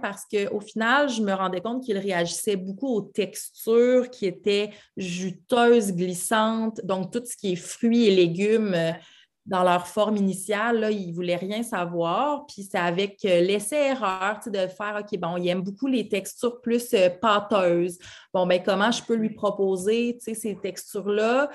parce 0.00 0.24
qu'au 0.24 0.60
final, 0.60 1.08
je 1.08 1.22
me 1.22 1.32
rendais 1.32 1.60
compte 1.60 1.82
qu'il 1.82 1.98
réagissait 1.98 2.56
beaucoup 2.56 2.88
aux 2.88 3.02
textures 3.02 4.10
qui 4.10 4.26
étaient 4.26 4.70
juteuses, 4.96 5.92
glissantes, 5.92 6.80
donc 6.84 7.12
tout 7.12 7.22
ce 7.24 7.36
qui 7.36 7.52
est 7.52 7.56
fruits 7.56 8.06
et 8.06 8.14
légumes 8.14 8.74
euh, 8.74 8.92
dans 9.44 9.64
leur 9.64 9.88
forme 9.88 10.16
initiale, 10.16 10.80
là, 10.80 10.90
il 10.90 11.08
ne 11.08 11.14
voulait 11.14 11.36
rien 11.36 11.64
savoir. 11.64 12.46
Puis 12.46 12.68
c'est 12.70 12.78
avec 12.78 13.24
euh, 13.24 13.40
l'essai-erreur 13.40 14.38
de 14.46 14.68
faire, 14.68 15.00
OK, 15.00 15.18
bon, 15.18 15.36
il 15.36 15.48
aime 15.48 15.62
beaucoup 15.62 15.88
les 15.88 16.08
textures 16.08 16.60
plus 16.60 16.94
euh, 16.94 17.08
pâteuses. 17.10 17.98
Bon, 18.32 18.46
ben 18.46 18.62
comment 18.64 18.92
je 18.92 19.02
peux 19.02 19.16
lui 19.16 19.30
proposer 19.30 20.16
ces 20.20 20.56
textures-là? 20.62 21.50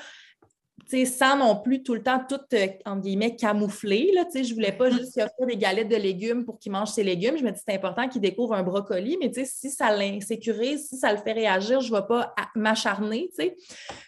Sans 1.05 1.38
non 1.38 1.55
plus 1.57 1.84
tout 1.84 1.93
le 1.93 2.03
temps 2.03 2.22
tout, 2.27 2.39
euh, 2.53 2.67
entre 2.86 3.01
guillemets, 3.01 3.36
camoufler. 3.36 4.12
Là, 4.13 4.25
je 4.34 4.39
ne 4.39 4.53
voulais 4.53 4.72
pas 4.72 4.89
juste 4.89 5.13
faire 5.13 5.29
des 5.46 5.57
galettes 5.57 5.89
de 5.89 5.96
légumes 5.96 6.46
pour 6.46 6.60
qu'il 6.60 6.72
mange 6.72 6.89
ses 6.89 7.03
légumes. 7.03 7.38
Je 7.38 7.43
me 7.43 7.51
dis 7.51 7.60
c'est 7.65 7.75
important 7.75 8.07
qu'il 8.07 8.22
découvre 8.22 8.53
un 8.53 8.63
brocoli, 8.63 9.17
mais 9.19 9.31
si 9.43 9.69
ça 9.69 9.96
l'insécurise, 9.96 10.88
si 10.89 10.98
ça 10.98 11.12
le 11.12 11.19
fait 11.19 11.34
réagir, 11.34 11.81
je 11.81 11.91
ne 11.91 12.00
vais 12.00 12.07
pas 12.07 12.34
m'acharner. 12.55 13.29
Fait 13.38 13.55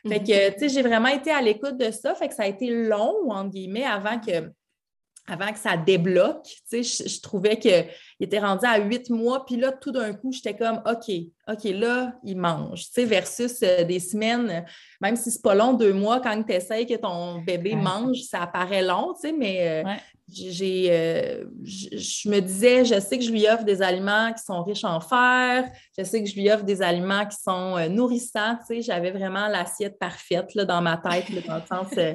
que 0.05 0.67
j'ai 0.67 0.81
vraiment 0.81 1.09
été 1.09 1.31
à 1.31 1.41
l'écoute 1.41 1.77
de 1.77 1.91
ça. 1.91 2.15
Fait 2.15 2.27
que 2.27 2.33
ça 2.33 2.43
a 2.43 2.47
été 2.47 2.69
long, 2.69 3.29
entre 3.29 3.49
guillemets, 3.51 3.85
avant 3.85 4.19
que 4.19 4.51
avant 5.29 5.51
que 5.51 5.59
ça 5.59 5.77
débloque. 5.77 6.47
Je, 6.71 6.81
je 6.81 7.21
trouvais 7.21 7.57
qu'il 7.57 7.85
était 8.19 8.39
rendu 8.39 8.65
à 8.65 8.79
huit 8.79 9.09
mois, 9.09 9.45
puis 9.45 9.57
là, 9.57 9.71
tout 9.71 9.91
d'un 9.91 10.13
coup, 10.13 10.31
j'étais 10.31 10.55
comme 10.55 10.81
OK, 10.85 11.11
OK, 11.47 11.63
là, 11.65 12.13
il 12.23 12.37
mange. 12.37 12.85
versus 12.97 13.59
euh, 13.63 13.83
des 13.83 13.99
semaines, 13.99 14.65
même 15.01 15.15
si 15.15 15.31
c'est 15.31 15.41
pas 15.41 15.55
long, 15.55 15.73
deux 15.73 15.93
mois, 15.93 16.19
quand 16.19 16.41
tu 16.43 16.53
essaies 16.53 16.85
que 16.85 16.95
ton 16.95 17.39
bébé 17.41 17.75
mange, 17.75 18.21
ça 18.21 18.47
paraît 18.47 18.83
long, 18.83 19.13
mais 19.37 19.83
euh, 19.85 19.93
j'ai, 20.31 20.87
euh, 20.91 21.45
je 21.63 22.29
me 22.29 22.39
disais, 22.39 22.85
je 22.85 22.99
sais 22.99 23.17
que 23.17 23.23
je 23.23 23.31
lui 23.31 23.47
offre 23.47 23.63
des 23.63 23.81
aliments 23.81 24.31
qui 24.33 24.43
sont 24.43 24.63
riches 24.63 24.83
en 24.83 24.99
fer, 24.99 25.65
je 25.97 26.03
sais 26.03 26.23
que 26.23 26.29
je 26.29 26.35
lui 26.35 26.49
offre 26.51 26.63
des 26.63 26.81
aliments 26.81 27.25
qui 27.25 27.37
sont 27.37 27.77
euh, 27.77 27.89
nourrissants. 27.89 28.57
j'avais 28.79 29.11
vraiment 29.11 29.47
l'assiette 29.47 29.97
parfaite 29.97 30.53
là, 30.55 30.65
dans 30.65 30.81
ma 30.81 30.97
tête, 30.97 31.25
dans 31.47 31.55
le 31.55 31.61
sens, 31.67 31.87
euh, 31.97 32.13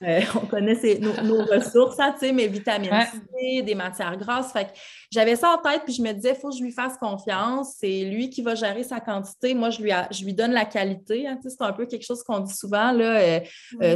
on 0.34 0.46
connaît 0.46 0.78
nos, 1.00 1.44
ressources, 1.44 1.98
hein, 1.98 2.14
mes 2.32 2.48
vitamines 2.48 2.90
C, 3.38 3.62
des 3.62 3.74
matières 3.74 4.16
grasses. 4.16 4.52
Fait 4.52 4.68
j'avais 5.10 5.36
ça 5.36 5.50
en 5.50 5.58
tête, 5.58 5.82
puis 5.84 5.94
je 5.94 6.02
me 6.02 6.12
disais, 6.12 6.30
il 6.30 6.40
faut 6.40 6.50
que 6.50 6.56
je 6.56 6.62
lui 6.62 6.72
fasse 6.72 6.96
confiance. 6.96 7.74
C'est 7.78 8.04
lui 8.04 8.30
qui 8.30 8.42
va 8.42 8.54
gérer 8.54 8.82
sa 8.82 9.00
quantité. 9.00 9.54
Moi, 9.54 9.70
je 9.70 9.82
lui, 9.82 9.90
je 10.10 10.24
lui 10.24 10.32
donne 10.32 10.52
la 10.52 10.64
qualité. 10.64 11.28
Hein, 11.28 11.38
c'est 11.42 11.60
un 11.60 11.72
peu 11.72 11.86
quelque 11.86 12.04
chose 12.04 12.22
qu'on 12.22 12.40
dit 12.40 12.54
souvent, 12.54 12.92
là, 12.92 13.40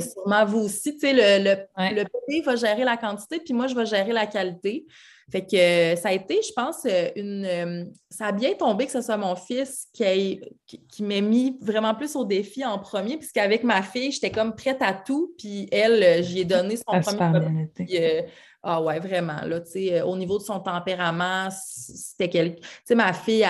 sûrement 0.00 0.44
vous 0.44 0.60
aussi. 0.60 0.96
Le, 1.02 1.42
le, 1.42 1.94
le 1.94 2.04
bébé 2.04 2.42
va 2.44 2.56
gérer 2.56 2.84
la 2.84 2.96
quantité, 2.96 3.40
puis 3.40 3.54
moi, 3.56 3.66
je 3.66 3.74
vais 3.74 3.86
gérer 3.86 4.12
la 4.12 4.26
qualité. 4.26 4.86
Fait 5.30 5.44
que 5.44 5.56
euh, 5.56 5.96
ça 5.96 6.10
a 6.10 6.12
été, 6.12 6.40
je 6.40 6.52
pense, 6.54 6.84
euh, 6.84 7.08
une. 7.16 7.44
Euh, 7.44 7.84
ça 8.08 8.26
a 8.26 8.32
bien 8.32 8.54
tombé 8.54 8.86
que 8.86 8.92
ce 8.92 9.00
soit 9.00 9.16
mon 9.16 9.34
fils 9.34 9.88
qui, 9.92 10.40
qui, 10.66 11.02
m'ait 11.02 11.20
mis 11.20 11.58
vraiment 11.60 11.96
plus 11.96 12.14
au 12.14 12.24
défi 12.24 12.64
en 12.64 12.78
premier, 12.78 13.16
puisqu'avec 13.16 13.64
ma 13.64 13.82
fille, 13.82 14.12
j'étais 14.12 14.30
comme 14.30 14.54
prête 14.54 14.80
à 14.80 14.92
tout, 14.92 15.34
puis 15.36 15.68
elle, 15.72 16.22
j'y 16.22 16.40
ai 16.40 16.44
donné 16.44 16.76
son 16.76 17.00
premier. 17.00 18.24
ah 18.62 18.80
ouais, 18.80 19.00
vraiment. 19.00 19.40
Là, 19.44 19.60
au 20.04 20.16
niveau 20.16 20.38
de 20.38 20.44
son 20.44 20.60
tempérament, 20.60 21.48
c'était 21.50 22.28
quelque. 22.28 22.60
Tu 22.60 22.68
sais, 22.84 22.94
ma 22.94 23.12
fille, 23.12 23.44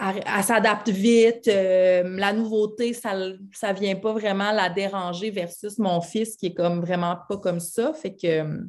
elle, 0.00 0.42
s'adapte 0.42 0.88
vite. 0.88 1.46
la 1.46 2.32
nouveauté, 2.32 2.94
ça 2.94 3.14
ne 3.14 3.78
vient 3.78 3.96
pas 3.96 4.14
vraiment 4.14 4.50
la 4.50 4.70
déranger 4.70 5.30
versus 5.30 5.78
mon 5.78 6.00
fils 6.00 6.36
qui 6.36 6.46
est 6.46 6.54
comme 6.54 6.80
vraiment 6.80 7.18
pas 7.28 7.36
comme 7.36 7.60
ça. 7.60 7.92
Fait 7.92 8.14
que 8.16 8.60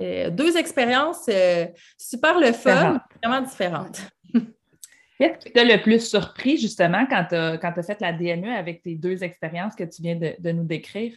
euh, 0.00 0.30
deux 0.30 0.56
expériences 0.56 1.28
euh, 1.28 1.66
super 1.96 2.38
le 2.38 2.52
fun, 2.52 3.00
vraiment 3.22 3.40
différentes. 3.44 4.00
Qu'est-ce 5.18 5.38
qui 5.38 5.52
t'a 5.52 5.64
le 5.64 5.82
plus 5.82 6.08
surpris 6.08 6.56
justement 6.56 7.04
quand 7.10 7.26
tu 7.28 7.34
as, 7.34 7.82
fait 7.82 8.00
la 8.00 8.12
DME 8.12 8.56
avec 8.56 8.82
tes 8.82 8.94
deux 8.94 9.24
expériences 9.24 9.74
que 9.74 9.84
tu 9.84 10.02
viens 10.02 10.14
de, 10.14 10.52
nous 10.52 10.64
décrire? 10.64 11.16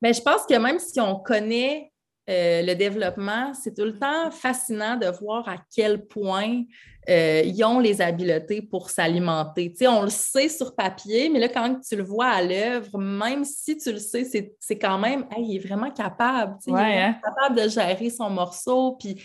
Bien, 0.00 0.12
je 0.12 0.20
pense 0.20 0.46
que 0.46 0.54
même 0.54 0.78
si 0.78 1.00
on 1.00 1.16
connaît 1.16 1.90
euh, 2.28 2.62
le 2.62 2.74
développement, 2.74 3.54
c'est 3.54 3.72
tout 3.72 3.84
le 3.84 3.96
temps 3.96 4.32
fascinant 4.32 4.96
de 4.96 5.06
voir 5.06 5.48
à 5.48 5.58
quel 5.72 6.06
point 6.06 6.64
euh, 7.08 7.42
ils 7.44 7.64
ont 7.64 7.78
les 7.78 8.02
habiletés 8.02 8.62
pour 8.62 8.90
s'alimenter. 8.90 9.70
Tu 9.70 9.78
sais, 9.78 9.86
on 9.86 10.02
le 10.02 10.10
sait 10.10 10.48
sur 10.48 10.74
papier, 10.74 11.28
mais 11.28 11.38
là, 11.38 11.48
quand 11.48 11.80
tu 11.88 11.94
le 11.94 12.02
vois 12.02 12.26
à 12.26 12.42
l'œuvre, 12.42 12.98
même 12.98 13.44
si 13.44 13.76
tu 13.76 13.92
le 13.92 14.00
sais, 14.00 14.24
c'est 14.58 14.78
quand 14.78 14.98
même, 14.98 15.24
il 15.38 15.54
est 15.54 15.64
vraiment 15.64 15.92
capable. 15.92 16.56
il 16.66 16.74
est 16.74 17.00
hein? 17.00 17.16
capable 17.22 17.62
de 17.62 17.68
gérer 17.68 18.10
son 18.10 18.28
morceau. 18.28 18.96
Puis 18.98 19.22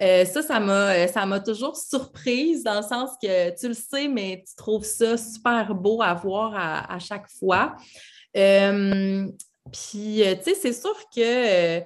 euh, 0.00 0.24
ça, 0.24 0.40
ça 0.42 1.26
m'a 1.26 1.40
toujours 1.40 1.76
surprise 1.76 2.62
dans 2.62 2.76
le 2.76 2.82
sens 2.82 3.10
que 3.20 3.50
tu 3.58 3.66
le 3.66 3.74
sais, 3.74 4.06
mais 4.06 4.44
tu 4.46 4.54
trouves 4.54 4.84
ça 4.84 5.16
super 5.16 5.74
beau 5.74 6.02
à 6.02 6.14
voir 6.14 6.52
à, 6.54 7.00
chaque 7.00 7.28
fois. 7.40 7.74
puis, 8.32 8.92
tu 9.72 10.44
sais, 10.44 10.54
c'est 10.54 10.72
sûr 10.72 10.96
que 11.12 11.82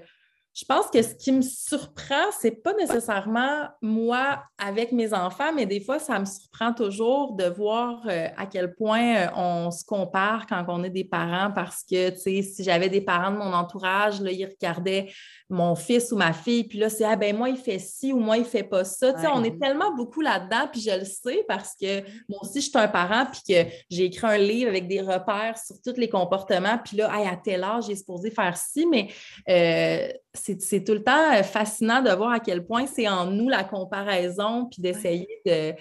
je 0.59 0.65
pense 0.65 0.87
que 0.88 1.00
ce 1.03 1.15
qui 1.15 1.31
me 1.31 1.41
surprend, 1.41 2.33
c'est 2.41 2.62
pas 2.62 2.73
nécessairement 2.73 3.69
moi 3.81 4.43
avec 4.59 4.91
mes 4.91 5.15
enfants, 5.15 5.53
mais 5.55 5.67
des 5.67 5.79
fois, 5.79 6.00
ça 6.00 6.19
me 6.19 6.25
surprend 6.25 6.73
toujours 6.73 7.35
de 7.35 7.45
voir 7.45 8.03
euh, 8.09 8.27
à 8.37 8.45
quel 8.47 8.75
point 8.75 9.15
euh, 9.15 9.27
on 9.37 9.71
se 9.71 9.85
compare 9.85 10.49
quand 10.49 10.65
on 10.67 10.83
est 10.83 10.91
des 10.91 11.05
parents 11.05 11.53
parce 11.55 11.85
que, 11.88 12.11
tu 12.11 12.19
sais, 12.19 12.43
si 12.43 12.65
j'avais 12.65 12.88
des 12.88 13.00
parents 13.00 13.31
de 13.31 13.37
mon 13.37 13.53
entourage, 13.53 14.21
là, 14.21 14.33
ils 14.33 14.47
regardaient 14.47 15.12
mon 15.49 15.77
fils 15.77 16.11
ou 16.11 16.17
ma 16.17 16.33
fille, 16.33 16.65
puis 16.65 16.79
là, 16.79 16.88
c'est 16.88 17.05
ah 17.05 17.15
ben 17.15 17.37
moi, 17.37 17.50
il 17.50 17.57
fait 17.57 17.79
ci 17.79 18.12
ou 18.12 18.19
moi, 18.19 18.37
il 18.37 18.45
fait 18.45 18.65
pas 18.65 18.83
ça. 18.83 19.12
Tu 19.12 19.21
sais, 19.21 19.29
on 19.33 19.45
est 19.45 19.61
tellement 19.61 19.95
beaucoup 19.95 20.23
là-dedans, 20.23 20.69
puis 20.73 20.81
je 20.81 20.99
le 20.99 21.05
sais 21.05 21.45
parce 21.47 21.75
que 21.81 22.00
moi 22.29 22.41
aussi, 22.43 22.61
je 22.61 22.69
suis 22.69 22.79
un 22.79 22.88
parent, 22.88 23.27
puis 23.27 23.43
que 23.49 23.71
j'ai 23.91 24.07
écrit 24.07 24.27
un 24.27 24.38
livre 24.38 24.71
avec 24.71 24.88
des 24.88 25.03
repères 25.03 25.57
sur 25.57 25.77
tous 25.85 26.00
les 26.00 26.09
comportements, 26.09 26.79
puis 26.85 26.97
là, 26.97 27.12
à 27.12 27.37
tel 27.37 27.62
âge, 27.62 27.85
j'ai 27.87 27.97
supposé 27.97 28.33
faire 28.33 28.57
ci, 28.57 28.87
mais 28.87 29.09
euh, 29.49 30.09
c'est 30.35 30.85
tout 30.85 30.93
le 30.93 31.03
temps 31.03 31.33
euh, 31.35 31.43
fascinant 31.43 32.03
de 32.03 32.11
voir 32.11 32.33
à 32.33 32.41
quel 32.41 32.67
point 32.67 32.87
c'est 32.87 33.09
en 33.09 33.27
nous 33.27 33.49
la 33.49 33.65
comparaison, 33.65 34.67
puis 34.67 34.83
d'essayer 34.83 35.29
de. 35.47 35.75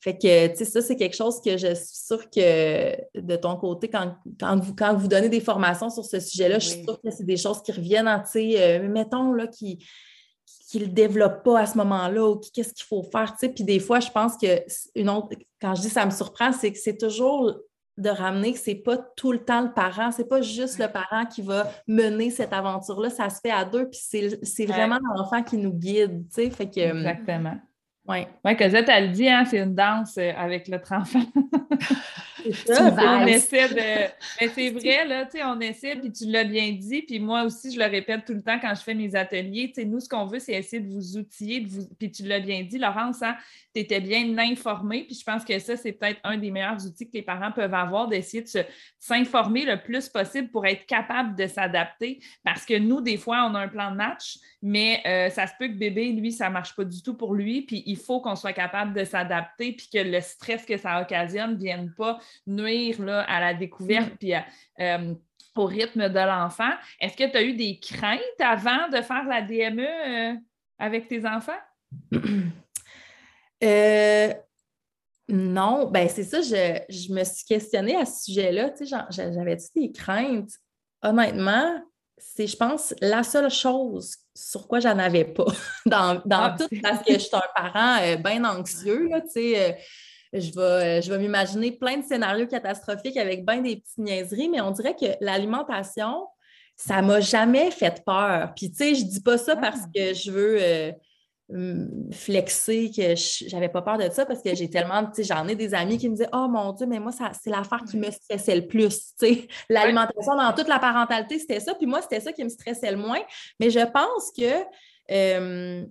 Fait 0.00 0.18
que, 0.18 0.48
tu 0.48 0.56
sais, 0.56 0.64
ça, 0.66 0.82
c'est 0.82 0.96
quelque 0.96 1.16
chose 1.16 1.40
que 1.40 1.56
je 1.56 1.74
suis 1.74 1.96
sûre 1.96 2.28
que 2.28 2.94
de 3.18 3.36
ton 3.36 3.56
côté, 3.56 3.88
quand, 3.88 4.16
vous, 4.60 4.74
quand 4.74 4.94
vous 4.94 5.08
donnez 5.08 5.30
des 5.30 5.40
formations 5.40 5.88
sur 5.88 6.04
ce 6.04 6.20
sujet-là, 6.20 6.58
je 6.58 6.68
suis 6.68 6.84
sûre 6.84 7.00
que 7.00 7.10
c'est 7.10 7.24
des 7.24 7.38
choses 7.38 7.62
qui 7.62 7.72
reviennent, 7.72 8.06
hein, 8.06 8.22
tu 8.22 8.32
sais, 8.32 8.62
euh, 8.62 8.86
mettons, 8.86 9.32
là, 9.32 9.46
qui 9.46 9.78
ne 10.74 10.80
le 10.80 10.88
développent 10.88 11.42
pas 11.42 11.60
à 11.60 11.66
ce 11.66 11.78
moment-là 11.78 12.28
ou 12.28 12.38
qu'est-ce 12.52 12.74
qu'il 12.74 12.84
faut 12.84 13.02
faire, 13.02 13.32
tu 13.32 13.46
sais. 13.46 13.48
Puis 13.48 13.64
des 13.64 13.80
fois, 13.80 14.00
je 14.00 14.10
pense 14.10 14.36
que 14.36 14.62
une 14.94 15.08
autre, 15.08 15.28
quand 15.58 15.74
je 15.74 15.82
dis 15.82 15.90
ça 15.90 16.04
me 16.04 16.10
surprend, 16.10 16.52
c'est 16.52 16.70
que 16.70 16.78
c'est 16.78 16.98
toujours 16.98 17.54
de 17.96 18.10
ramener 18.10 18.52
que 18.52 18.58
c'est 18.58 18.74
pas 18.74 18.96
tout 18.96 19.32
le 19.32 19.44
temps 19.44 19.62
le 19.62 19.72
parent, 19.72 20.10
c'est 20.10 20.28
pas 20.28 20.40
juste 20.40 20.78
le 20.78 20.88
parent 20.88 21.26
qui 21.26 21.42
va 21.42 21.70
mener 21.86 22.30
cette 22.30 22.52
aventure-là, 22.52 23.10
ça 23.10 23.30
se 23.30 23.40
fait 23.40 23.50
à 23.50 23.64
deux, 23.64 23.88
puis 23.88 24.00
c'est 24.42 24.66
vraiment 24.66 24.98
l'enfant 25.16 25.42
qui 25.42 25.56
nous 25.56 25.72
guide, 25.72 26.26
tu 26.28 26.34
sais, 26.34 26.50
fait 26.50 26.68
que... 26.70 26.80
Exactement. 26.80 27.56
Oui, 28.06 28.18
ouais, 28.44 28.56
Cosette, 28.56 28.88
elle 28.90 29.12
dit, 29.12 29.28
hein, 29.28 29.46
c'est 29.46 29.60
une 29.60 29.74
danse 29.74 30.18
euh, 30.18 30.30
avec 30.36 30.68
notre 30.68 30.92
enfant. 30.92 31.22
on 32.44 33.26
essaie 33.26 33.68
de. 33.68 33.74
Mais 34.40 34.48
c'est 34.54 34.70
vrai, 34.70 35.06
là, 35.06 35.24
tu 35.24 35.38
sais, 35.38 35.44
on 35.44 35.58
essaie, 35.60 35.96
puis 35.96 36.12
tu 36.12 36.26
l'as 36.26 36.44
bien 36.44 36.72
dit, 36.72 37.02
puis 37.02 37.18
moi 37.18 37.44
aussi, 37.44 37.72
je 37.72 37.78
le 37.78 37.86
répète 37.86 38.24
tout 38.26 38.34
le 38.34 38.42
temps 38.42 38.58
quand 38.60 38.74
je 38.74 38.82
fais 38.82 38.94
mes 38.94 39.14
ateliers. 39.14 39.72
Tu 39.74 39.80
sais, 39.80 39.86
nous, 39.86 40.00
ce 40.00 40.08
qu'on 40.08 40.26
veut, 40.26 40.38
c'est 40.38 40.52
essayer 40.52 40.82
de 40.82 40.92
vous 40.92 41.16
outiller, 41.16 41.60
de 41.60 41.68
vous... 41.68 41.88
puis 41.98 42.10
tu 42.10 42.24
l'as 42.24 42.40
bien 42.40 42.62
dit, 42.62 42.78
Laurence, 42.78 43.22
hein, 43.22 43.36
tu 43.74 43.80
étais 43.80 44.00
bien 44.00 44.36
informée, 44.38 45.04
puis 45.04 45.16
je 45.18 45.24
pense 45.24 45.44
que 45.44 45.58
ça, 45.58 45.76
c'est 45.76 45.92
peut-être 45.92 46.20
un 46.24 46.36
des 46.36 46.50
meilleurs 46.50 46.84
outils 46.86 47.06
que 47.06 47.14
les 47.14 47.22
parents 47.22 47.52
peuvent 47.52 47.74
avoir, 47.74 48.08
d'essayer 48.08 48.42
de 48.42 48.64
s'informer 48.98 49.64
le 49.64 49.82
plus 49.82 50.08
possible 50.08 50.50
pour 50.50 50.66
être 50.66 50.86
capable 50.86 51.36
de 51.36 51.46
s'adapter. 51.46 52.20
Parce 52.44 52.64
que 52.64 52.78
nous, 52.78 53.00
des 53.00 53.16
fois, 53.16 53.48
on 53.50 53.54
a 53.54 53.60
un 53.60 53.68
plan 53.68 53.90
de 53.90 53.96
match, 53.96 54.36
mais 54.66 55.02
euh, 55.04 55.28
ça 55.28 55.46
se 55.46 55.52
peut 55.58 55.68
que 55.68 55.74
bébé, 55.74 56.10
lui, 56.12 56.32
ça 56.32 56.48
ne 56.48 56.54
marche 56.54 56.74
pas 56.74 56.84
du 56.84 57.02
tout 57.02 57.12
pour 57.12 57.34
lui, 57.34 57.60
puis 57.60 57.82
il 57.84 57.98
faut 57.98 58.22
qu'on 58.22 58.34
soit 58.34 58.54
capable 58.54 58.94
de 58.94 59.04
s'adapter, 59.04 59.72
puis 59.72 59.90
que 59.92 59.98
le 59.98 60.22
stress 60.22 60.64
que 60.64 60.78
ça 60.78 61.02
occasionne 61.02 61.52
ne 61.52 61.58
vienne 61.58 61.92
pas 61.94 62.18
nuire 62.46 62.98
là, 63.02 63.20
à 63.28 63.40
la 63.40 63.52
découverte 63.52 64.14
mm. 64.14 64.16
puis 64.16 64.32
euh, 64.80 65.14
au 65.54 65.66
rythme 65.66 66.08
de 66.08 66.18
l'enfant. 66.18 66.70
Est-ce 66.98 67.14
que 67.14 67.30
tu 67.30 67.36
as 67.36 67.42
eu 67.42 67.52
des 67.52 67.78
craintes 67.78 68.20
avant 68.40 68.88
de 68.88 69.02
faire 69.02 69.24
la 69.28 69.42
DME 69.42 69.86
euh, 69.86 70.34
avec 70.78 71.08
tes 71.08 71.26
enfants? 71.26 71.52
Non, 75.28 75.90
ben 75.90 76.08
c'est 76.08 76.24
ça, 76.24 76.40
je, 76.40 77.12
me 77.12 77.22
suis 77.24 77.44
questionnée 77.44 77.96
à 77.96 78.06
ce 78.06 78.24
sujet-là. 78.24 78.70
Tu 78.70 78.86
sais, 78.86 78.96
j'avais-tu 79.10 79.66
des 79.74 79.92
craintes? 79.92 80.52
Honnêtement, 81.02 81.82
c'est, 82.16 82.46
je 82.46 82.56
pense, 82.56 82.94
la 83.00 83.22
seule 83.22 83.50
chose 83.50 84.16
sur 84.34 84.66
quoi 84.66 84.80
j'en 84.80 84.98
avais 84.98 85.24
pas 85.24 85.46
dans, 85.86 86.20
ah, 86.30 86.56
tout, 86.58 86.68
parce 86.82 87.04
que 87.04 87.14
je 87.14 87.18
suis 87.18 87.36
un 87.36 87.42
parent 87.54 88.16
bien 88.22 88.44
anxieux, 88.44 89.08
tu 89.26 89.30
sais 89.30 89.76
je 90.34 90.52
vais, 90.52 90.60
euh, 90.60 91.00
je 91.00 91.10
vais 91.10 91.18
m'imaginer 91.18 91.72
plein 91.72 91.98
de 91.98 92.04
scénarios 92.04 92.46
catastrophiques 92.46 93.16
avec 93.16 93.46
bien 93.46 93.60
des 93.60 93.76
petites 93.76 93.98
niaiseries, 93.98 94.48
mais 94.48 94.60
on 94.60 94.72
dirait 94.72 94.96
que 94.96 95.06
l'alimentation, 95.20 96.26
ça 96.76 97.02
m'a 97.02 97.20
jamais 97.20 97.70
fait 97.70 98.02
peur. 98.04 98.52
Puis, 98.56 98.70
tu 98.70 98.76
sais, 98.76 98.94
je 98.96 99.04
dis 99.04 99.20
pas 99.20 99.38
ça 99.38 99.56
parce 99.56 99.80
ah. 99.84 99.88
que 99.94 100.12
je 100.12 100.30
veux 100.30 100.58
euh, 100.60 100.92
flexer, 102.12 102.90
que 102.96 103.14
j'avais 103.48 103.68
pas 103.68 103.82
peur 103.82 103.98
de 103.98 104.08
ça, 104.10 104.24
parce 104.24 104.42
que 104.42 104.54
j'ai 104.54 104.70
tellement, 104.70 105.04
tu 105.04 105.22
sais, 105.22 105.24
j'en 105.24 105.46
ai 105.46 105.54
des 105.54 105.74
amis 105.74 105.98
qui 105.98 106.08
me 106.08 106.16
disent 106.16 106.28
Oh 106.32 106.48
mon 106.48 106.72
Dieu, 106.72 106.86
mais 106.86 106.98
moi, 106.98 107.12
c'est 107.12 107.50
l'affaire 107.50 107.82
qui 107.88 107.96
me 107.96 108.10
stressait 108.10 108.56
le 108.56 108.66
plus. 108.66 109.14
Tu 109.18 109.26
sais, 109.26 109.48
l'alimentation 109.68 110.36
dans 110.36 110.52
toute 110.54 110.68
la 110.68 110.78
parentalité, 110.78 111.38
c'était 111.38 111.60
ça. 111.60 111.74
Puis 111.74 111.86
moi, 111.86 112.00
c'était 112.02 112.20
ça 112.20 112.32
qui 112.32 112.44
me 112.44 112.48
stressait 112.48 112.90
le 112.90 112.96
moins. 112.96 113.20
Mais 113.60 113.70
je 113.70 113.80
pense 113.80 114.32
que. 114.36 114.64
Euh, 115.10 115.84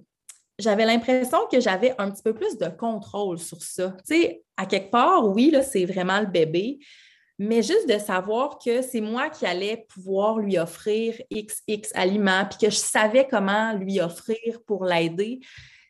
j'avais 0.59 0.85
l'impression 0.85 1.39
que 1.51 1.59
j'avais 1.59 1.95
un 1.97 2.11
petit 2.11 2.21
peu 2.21 2.33
plus 2.33 2.57
de 2.57 2.67
contrôle 2.67 3.39
sur 3.39 3.61
ça. 3.61 3.95
Tu 4.07 4.15
sais, 4.15 4.43
à 4.55 4.65
quelque 4.65 4.91
part, 4.91 5.27
oui, 5.27 5.49
là, 5.51 5.63
c'est 5.63 5.85
vraiment 5.85 6.19
le 6.19 6.27
bébé, 6.27 6.79
mais 7.39 7.61
juste 7.61 7.89
de 7.89 7.97
savoir 7.97 8.59
que 8.59 8.81
c'est 8.81 9.01
moi 9.01 9.29
qui 9.29 9.45
allais 9.45 9.85
pouvoir 9.93 10.37
lui 10.37 10.57
offrir 10.57 11.15
XX 11.31 11.91
aliments, 11.95 12.45
puis 12.45 12.67
que 12.67 12.71
je 12.71 12.77
savais 12.77 13.27
comment 13.29 13.73
lui 13.73 13.99
offrir 13.99 14.61
pour 14.65 14.85
l'aider. 14.85 15.39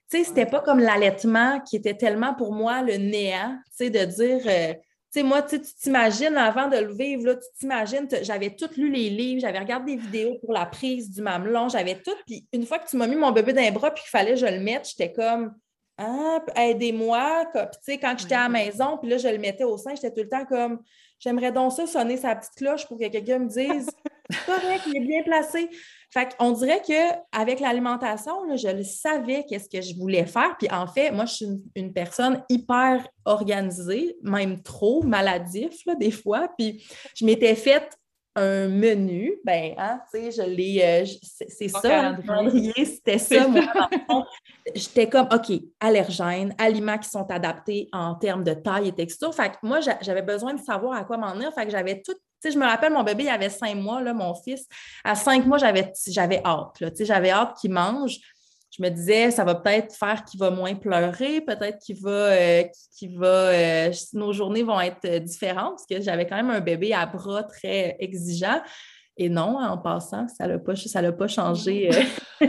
Tu 0.10 0.18
sais, 0.18 0.24
c'était 0.24 0.46
pas 0.46 0.62
comme 0.62 0.80
l'allaitement 0.80 1.60
qui 1.62 1.76
était 1.76 1.96
tellement 1.96 2.34
pour 2.34 2.54
moi 2.54 2.82
le 2.82 2.98
néant, 2.98 3.58
tu 3.78 3.86
sais, 3.86 3.90
de 3.90 4.06
dire... 4.06 4.42
Euh, 4.46 4.74
tu 5.14 5.20
sais, 5.20 5.26
moi, 5.26 5.44
tu 5.44 5.62
t'imagines, 5.62 6.36
avant 6.38 6.68
de 6.68 6.78
le 6.78 6.92
vivre, 6.92 7.28
là, 7.28 7.36
tu 7.36 7.48
t'imagines, 7.60 8.08
j'avais 8.24 8.50
tout 8.56 8.70
lu 8.78 8.92
les 8.92 9.12
livres, 9.12 9.42
j'avais 9.42 9.60
regardé 9.60 9.96
des 9.96 10.02
vidéos 10.02 10.40
pour 10.40 10.54
la 10.54 10.66
prise 10.66 11.12
du 11.12 11.22
mamelon, 11.22 11.70
j'avais 11.70 12.02
tout. 12.02 12.16
Puis 12.26 12.48
une 12.52 12.66
fois 12.66 12.80
que 12.80 12.90
tu 12.90 12.98
m'as 12.98 13.06
mis 13.06 13.16
mon 13.16 13.32
bébé 13.32 13.54
dans 13.54 13.62
les 13.62 13.70
bras 13.70 13.92
puis 13.92 14.02
qu'il 14.02 14.10
fallait 14.10 14.32
que 14.32 14.38
je 14.38 14.48
le 14.48 14.60
mette, 14.60 14.90
j'étais 14.90 15.14
comme 15.14 15.54
Ah, 16.00 16.40
aidez-moi. 16.56 17.46
Puis 17.54 17.62
tu 17.62 17.78
sais, 17.84 17.98
quand 18.00 18.16
j'étais 18.18 18.34
à 18.34 18.44
la 18.44 18.50
maison, 18.50 18.98
puis 18.98 19.08
là, 19.08 19.18
je 19.18 19.28
le 19.28 19.38
mettais 19.38 19.66
au 19.66 19.78
sein, 19.78 19.94
j'étais 19.94 20.10
tout 20.10 20.24
le 20.24 20.30
temps 20.30 20.46
comme 20.46 20.80
J'aimerais 21.24 21.54
donc 21.54 21.72
ça 21.72 21.88
sonner 21.88 22.18
sa 22.18 22.36
petite 22.36 22.56
cloche 22.56 22.86
pour 22.86 22.98
que 22.98 23.08
quelqu'un 23.08 23.40
me 23.40 23.48
dise 23.48 23.90
C'est 24.30 24.46
correct, 24.46 24.84
il 24.88 24.98
est 24.98 25.06
bien 25.06 25.24
placé. 25.24 25.70
Fait 26.10 26.36
qu'on 26.38 26.52
dirait 26.52 26.82
qu'avec 26.82 27.60
l'alimentation, 27.60 28.34
je 28.56 28.68
le 28.70 28.84
savais 28.84 29.46
qu'est-ce 29.48 29.70
que 29.70 29.82
je 29.82 29.96
voulais 29.96 30.26
faire. 30.26 30.56
Puis 30.58 30.70
en 30.72 30.88
fait, 30.88 31.12
moi, 31.12 31.26
je 31.26 31.34
suis 31.34 31.46
une, 31.76 31.94
personne 31.94 32.42
hyper 32.50 33.08
organisée, 33.26 34.16
même 34.22 34.62
trop 34.64 35.04
maladif, 35.04 35.74
des 36.00 36.12
fois. 36.12 36.50
Puis 36.58 36.84
je 37.16 37.26
m'étais 37.26 37.56
faite 37.56 37.98
un 38.36 38.68
menu, 38.68 39.40
ben, 39.44 39.74
hein, 39.78 40.00
tu 40.12 40.20
sais, 40.20 40.32
je 40.32 40.42
l'ai, 40.42 40.82
euh, 40.84 41.06
c'est 41.48 41.68
ça, 41.68 42.12
le 42.12 42.22
calendrier, 42.22 42.86
c'était 42.86 43.18
ça, 43.18 43.48
moi, 43.48 43.64
J'étais 44.74 45.08
comme, 45.08 45.28
OK, 45.32 45.52
allergènes, 45.80 46.56
aliments 46.58 46.98
qui 46.98 47.10
sont 47.10 47.30
adaptés 47.30 47.90
en 47.92 48.16
termes 48.16 48.44
de 48.44 48.54
taille 48.54 48.88
et 48.88 48.92
texture. 48.92 49.34
Fait 49.36 49.50
que 49.50 49.58
moi, 49.62 49.80
j'avais 50.02 50.22
besoin 50.22 50.54
de 50.54 50.62
savoir 50.62 50.98
à 50.98 51.04
quoi 51.04 51.18
m'en 51.18 51.34
venir. 51.34 51.54
Fait 51.54 51.66
que 51.66 51.72
j'avais 51.72 52.02
tout 52.02 52.16
je 52.52 52.58
me 52.58 52.66
rappelle, 52.66 52.94
mon 52.94 53.04
bébé, 53.04 53.24
il 53.24 53.30
avait 53.30 53.50
cinq 53.50 53.76
mois, 53.76 54.02
là, 54.02 54.14
mon 54.14 54.34
fils. 54.36 54.68
À 55.04 55.16
cinq 55.16 55.46
mois, 55.46 55.58
j'avais, 55.58 55.94
hâte. 56.46 56.80
Là, 56.80 56.90
j'avais 57.00 57.30
hâte 57.30 57.58
qu'il 57.60 57.72
mange. 57.72 58.18
Je 58.76 58.82
me 58.82 58.90
disais, 58.90 59.30
ça 59.30 59.44
va 59.44 59.54
peut-être 59.54 59.96
faire 59.96 60.26
qu'il 60.26 60.40
va 60.40 60.50
moins 60.50 60.74
pleurer, 60.74 61.42
peut-être 61.42 61.78
qu'il 61.78 62.02
va, 62.02 62.10
euh, 62.10 62.64
qu'il 62.98 63.16
va 63.20 63.26
euh, 63.28 63.92
nos 64.14 64.34
journées 64.34 64.64
vont 64.64 64.82
être 64.82 65.06
euh, 65.06 65.20
différentes, 65.20 65.76
parce 65.76 65.86
que 65.86 66.02
j'avais 66.02 66.26
quand 66.26 66.38
même 66.38 66.50
un 66.50 66.60
bébé 66.60 66.92
à 66.92 67.06
bras 67.06 67.44
très 67.44 67.96
exigeant. 68.00 68.62
Et 69.16 69.30
non, 69.30 69.60
en 69.60 69.78
passant, 69.78 70.28
ça 70.28 70.48
n'a 70.48 70.58
pas, 70.58 70.74
pas 71.12 71.28
changé. 71.28 71.92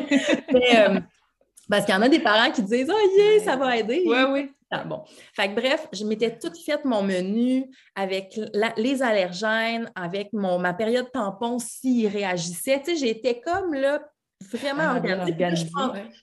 parce 1.68 1.84
qu'il 1.84 1.94
y 1.94 1.98
en 1.98 2.02
a 2.02 2.08
des 2.08 2.20
parents 2.20 2.50
qui 2.50 2.62
disent 2.62 2.90
Oh 2.90 3.18
yeah, 3.18 3.44
ça 3.44 3.56
va 3.56 3.76
aider. 3.76 4.02
Oui, 4.06 4.16
oui. 4.30 4.50
Ah, 4.70 4.82
bon. 4.82 5.02
Fait 5.36 5.50
que, 5.50 5.54
bref, 5.54 5.86
je 5.92 6.06
m'étais 6.06 6.38
toute 6.38 6.56
faite 6.56 6.86
mon 6.86 7.02
menu 7.02 7.66
avec 7.94 8.40
les 8.78 9.02
allergènes, 9.02 9.92
avec 9.94 10.32
mon, 10.32 10.58
ma 10.58 10.72
période 10.72 11.12
tampon 11.12 11.58
s'il 11.58 12.08
réagissait. 12.08 12.80
Tu 12.82 12.92
sais, 12.92 12.96
j'étais 12.96 13.42
comme 13.42 13.74
là 13.74 14.00
vraiment 14.52 14.82
ah, 14.84 14.96
organisée. 14.96 15.34
je 15.38 15.44
ne 15.44 15.56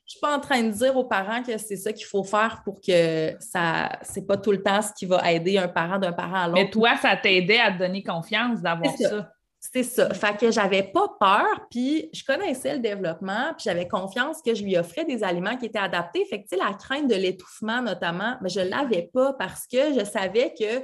suis, 0.05 0.19
pas 0.21 0.35
en 0.35 0.39
train 0.39 0.63
de 0.63 0.71
dire 0.71 0.95
aux 0.95 1.05
parents 1.05 1.43
que 1.43 1.57
c'est 1.57 1.75
ça 1.75 1.91
qu'il 1.93 2.05
faut 2.05 2.23
faire 2.23 2.61
pour 2.63 2.79
que 2.81 3.33
ça 3.39 3.89
c'est 4.03 4.25
pas 4.25 4.37
tout 4.37 4.51
le 4.51 4.61
temps 4.61 4.81
ce 4.81 4.93
qui 4.93 5.05
va 5.05 5.31
aider 5.31 5.57
un 5.57 5.67
parent 5.67 5.97
d'un 5.97 6.13
parent 6.13 6.43
à 6.43 6.47
l'autre. 6.47 6.61
Mais 6.61 6.69
toi, 6.69 6.97
ça 7.01 7.15
t'aidait 7.15 7.59
à 7.59 7.71
te 7.71 7.79
donner 7.79 8.03
confiance 8.03 8.61
d'avoir 8.61 8.95
ça. 8.97 9.31
C'est 9.63 9.83
ça. 9.83 10.11
Fait 10.15 10.35
que 10.39 10.49
j'avais 10.49 10.81
pas 10.81 11.07
peur, 11.19 11.67
puis 11.69 12.09
je 12.13 12.23
connaissais 12.23 12.73
le 12.73 12.79
développement, 12.79 13.53
puis 13.55 13.65
j'avais 13.65 13.87
confiance 13.87 14.41
que 14.41 14.55
je 14.55 14.63
lui 14.63 14.75
offrais 14.75 15.05
des 15.05 15.23
aliments 15.23 15.55
qui 15.55 15.67
étaient 15.67 15.77
adaptés. 15.77 16.25
Fait 16.25 16.41
que, 16.41 16.55
la 16.55 16.73
crainte 16.73 17.07
de 17.07 17.13
l'étouffement, 17.13 17.79
notamment, 17.79 18.37
mais 18.41 18.49
je 18.49 18.59
ne 18.59 18.69
l'avais 18.69 19.11
pas 19.13 19.33
parce 19.33 19.67
que 19.67 19.93
je 19.93 20.03
savais 20.03 20.51
que 20.59 20.83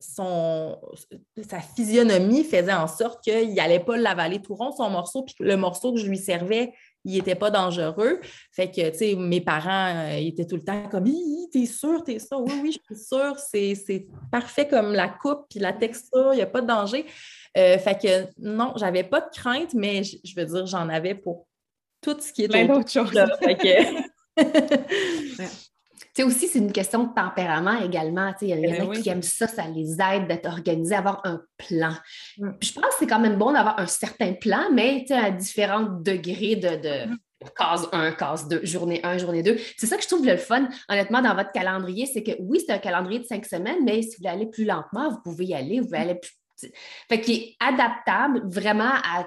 son, 0.00 0.78
sa 1.48 1.60
physionomie 1.60 2.44
faisait 2.44 2.72
en 2.72 2.86
sorte 2.86 3.22
qu'il 3.22 3.54
n'allait 3.54 3.80
pas 3.80 3.96
l'avaler 3.96 4.40
tout 4.40 4.54
rond, 4.54 4.72
son 4.72 4.90
morceau, 4.90 5.22
puis 5.22 5.34
le 5.40 5.56
morceau 5.56 5.94
que 5.94 6.00
je 6.00 6.06
lui 6.06 6.18
servais, 6.18 6.72
il 7.04 7.14
n'était 7.14 7.34
pas 7.34 7.50
dangereux. 7.50 8.20
Fait 8.52 8.70
que, 8.70 8.90
tu 8.90 8.98
sais, 8.98 9.14
mes 9.14 9.40
parents, 9.40 9.94
euh, 9.94 10.16
étaient 10.16 10.44
tout 10.44 10.56
le 10.56 10.64
temps 10.64 10.88
comme, 10.88 11.04
t'es 11.52 11.66
sûr, 11.66 12.02
t'es 12.04 12.18
sûr? 12.18 12.40
Oui, 12.40 12.52
oui, 12.62 12.72
je 12.72 12.94
suis 12.94 13.04
sûre, 13.04 13.38
c'est 13.38 14.06
parfait 14.30 14.68
comme 14.68 14.92
la 14.92 15.08
coupe, 15.08 15.46
puis 15.48 15.60
la 15.60 15.72
texture, 15.72 16.32
il 16.32 16.36
n'y 16.36 16.42
a 16.42 16.46
pas 16.46 16.60
de 16.60 16.66
danger. 16.66 17.06
Euh, 17.56 17.78
fait 17.78 17.98
que 18.00 18.28
non, 18.38 18.72
j'avais 18.76 19.04
pas 19.04 19.20
de 19.20 19.30
crainte, 19.30 19.72
mais 19.72 20.02
je 20.02 20.34
veux 20.36 20.44
dire, 20.44 20.66
j'en 20.66 20.88
avais 20.88 21.14
pour 21.14 21.46
tout 22.02 22.16
ce 22.20 22.32
qui 22.32 22.44
est 22.44 22.48
Plein 22.48 22.66
d'autres 22.66 22.90
choses. 22.90 23.12
sais, 26.16 26.22
aussi, 26.22 26.48
c'est 26.48 26.58
une 26.58 26.72
question 26.72 27.04
de 27.04 27.14
tempérament 27.14 27.80
également. 27.82 28.32
Il 28.40 28.48
y 28.48 28.54
en 28.54 28.72
a 28.72 28.86
ben 28.86 29.00
qui 29.00 29.08
aiment 29.08 29.22
ça, 29.22 29.46
ça 29.46 29.66
les 29.68 29.96
aide 30.00 30.26
d'être 30.28 30.46
organisés, 30.46 30.94
avoir 30.94 31.20
un 31.24 31.40
plan. 31.56 31.92
Mm. 32.38 32.52
Puis 32.58 32.70
je 32.70 32.80
pense 32.80 32.90
que 32.90 32.96
c'est 33.00 33.06
quand 33.06 33.20
même 33.20 33.36
bon 33.36 33.52
d'avoir 33.52 33.78
un 33.78 33.86
certain 33.86 34.32
plan, 34.32 34.70
mais 34.72 35.04
à 35.10 35.30
différents 35.30 35.82
degrés 35.82 36.56
de, 36.56 36.76
de 36.76 37.10
mm. 37.10 37.18
case 37.56 37.88
1, 37.92 38.12
case 38.12 38.48
2, 38.48 38.64
journée 38.64 39.00
1, 39.04 39.18
journée 39.18 39.42
2. 39.42 39.56
C'est 39.76 39.86
ça 39.86 39.96
que 39.96 40.02
je 40.02 40.08
trouve 40.08 40.26
le 40.26 40.36
fun, 40.36 40.68
honnêtement, 40.88 41.22
dans 41.22 41.34
votre 41.34 41.52
calendrier, 41.52 42.06
c'est 42.06 42.22
que 42.22 42.32
oui, 42.40 42.62
c'est 42.64 42.72
un 42.72 42.78
calendrier 42.78 43.20
de 43.20 43.26
cinq 43.26 43.44
semaines, 43.44 43.84
mais 43.84 44.02
si 44.02 44.10
vous 44.10 44.16
voulez 44.18 44.30
aller 44.30 44.46
plus 44.46 44.64
lentement, 44.64 45.10
vous 45.10 45.20
pouvez 45.22 45.46
y 45.46 45.54
aller, 45.54 45.80
vous 45.80 45.86
pouvez 45.86 45.98
aller 45.98 46.14
plus 46.14 46.32
fait 47.08 47.20
qu'il 47.20 47.34
est 47.34 47.56
adaptable 47.60 48.42
vraiment 48.48 48.90
à 48.90 49.26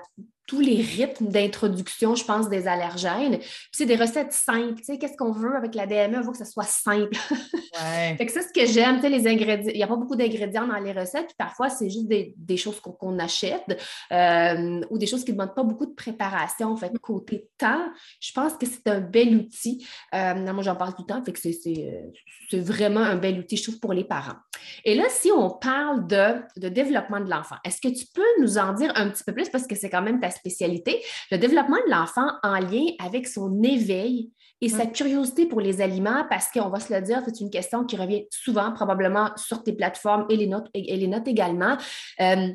tous 0.50 0.62
les 0.62 0.82
rythmes 0.82 1.28
d'introduction, 1.28 2.16
je 2.16 2.26
pense, 2.26 2.50
des 2.50 2.68
allergènes. 2.68 3.38
Puis 3.38 3.70
c'est 3.72 3.86
des 3.86 3.96
recettes 3.96 4.34
simples. 4.34 4.80
Tu 4.80 4.86
sais, 4.86 4.98
qu'est-ce 4.98 5.16
qu'on 5.16 5.32
veut 5.32 5.56
avec 5.56 5.76
la 5.76 5.86
DME? 5.86 6.18
On 6.18 6.22
veut 6.22 6.32
que 6.32 6.40
ce 6.40 6.46
soit 6.46 6.64
simple. 6.64 7.16
Ouais. 7.82 8.26
que 8.26 8.32
c'est 8.32 8.42
ce 8.42 8.54
que 8.54 8.66
j'aime, 8.66 9.00
les 9.02 9.28
ingrédients. 9.28 9.72
Il 9.74 9.78
n'y 9.78 9.84
a 9.84 9.88
pas 9.88 9.96
beaucoup 9.96 10.16
d'ingrédients 10.16 10.68
dans 10.68 10.78
les 10.78 10.92
recettes. 10.92 11.34
Parfois, 11.38 11.70
c'est 11.70 11.90
juste 11.90 12.08
des, 12.08 12.58
choses 12.58 12.80
qu'on 12.80 13.20
achète 13.20 13.80
euh, 14.12 14.82
ou 14.90 14.98
des 14.98 15.06
choses 15.06 15.24
qui 15.24 15.32
ne 15.32 15.38
demandent 15.38 15.56
pas 15.56 15.64
beaucoup 15.64 15.86
de 15.86 15.94
préparation. 15.94 16.76
Fait 16.76 16.92
côté 17.02 17.50
temps, 17.58 17.88
je 18.20 18.32
pense 18.34 18.54
que 18.54 18.66
c'est 18.66 18.88
un 18.88 19.00
bel 19.00 19.36
outil. 19.36 19.86
Euh, 20.14 20.54
moi, 20.54 20.64
j'en 20.64 20.76
parle 20.76 20.94
tout 20.94 21.04
le 21.08 21.14
temps. 21.14 21.24
Fait 21.24 21.32
que 21.32 21.40
c'est 21.40 22.60
vraiment 22.60 23.02
un 23.02 23.16
bel 23.16 23.40
outil, 23.40 23.58
je 23.58 23.64
trouve, 23.64 23.80
pour 23.80 23.94
les 23.94 24.04
parents. 24.04 24.38
Et 24.84 24.96
là, 24.96 25.06
si 25.10 25.32
on 25.32 25.50
parle 25.50 26.08
de, 26.08 26.42
de 26.58 26.70
développement 26.70 27.20
de 27.20 27.30
l'enfant, 27.30 27.56
est-ce 27.64 27.80
que 27.82 27.94
tu 27.94 28.06
peux 28.14 28.42
nous 28.42 28.58
en 28.58 28.74
dire 28.74 28.92
un 28.96 29.10
petit 29.10 29.24
peu 29.24 29.34
plus 29.34 29.50
parce 29.50 29.68
que 29.68 29.76
c'est 29.76 29.90
quand 29.90 30.02
même 30.02 30.20
ta 30.20 30.32
spécialité, 30.32 31.02
le 31.32 31.38
développement 31.38 31.78
de 31.78 31.92
l'enfant 31.92 32.30
en 32.44 32.60
lien 32.60 32.86
avec 33.00 33.28
son 33.28 33.62
éveil 33.64 34.32
et 34.62 34.70
sa 34.70 34.86
curiosité 34.86 35.46
pour 35.46 35.62
les 35.62 35.82
aliments, 35.82 36.26
parce 36.30 36.52
qu'on 36.52 36.70
va 36.70 36.80
se 36.80 36.94
le 36.94 37.02
dire, 37.02 37.22
c'est 37.26 37.40
une 37.40 37.50
question 37.50 37.86
qui 37.86 37.96
revient 37.96 38.26
souvent, 38.30 38.74
probablement 38.74 39.32
sur 39.38 39.64
tes 39.64 39.74
plateformes 39.74 40.26
et 40.30 40.36
les 40.36 40.48
notes, 40.48 40.68
et 40.74 40.98
les 40.98 41.08
notes 41.08 41.28
également. 41.28 41.78
Euh, 42.20 42.50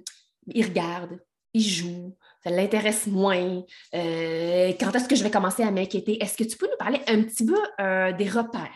il 0.48 0.66
regarde, 0.66 1.18
il 1.54 1.62
joue, 1.62 2.14
ça 2.42 2.50
l'intéresse 2.50 3.06
moins. 3.06 3.62
Euh, 3.94 4.72
quand 4.78 4.94
est-ce 4.94 5.08
que 5.08 5.16
je 5.16 5.24
vais 5.24 5.30
commencer 5.30 5.62
à 5.62 5.70
m'inquiéter? 5.70 6.22
Est-ce 6.22 6.36
que 6.36 6.44
tu 6.44 6.58
peux 6.58 6.68
nous 6.70 6.76
parler 6.76 7.00
un 7.08 7.22
petit 7.22 7.46
peu 7.46 7.58
euh, 7.80 8.12
des 8.12 8.28
repères? 8.28 8.68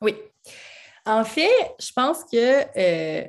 Oui. 0.00 0.14
En 1.04 1.24
fait, 1.24 1.74
je 1.80 1.90
pense 1.92 2.22
que 2.30 3.26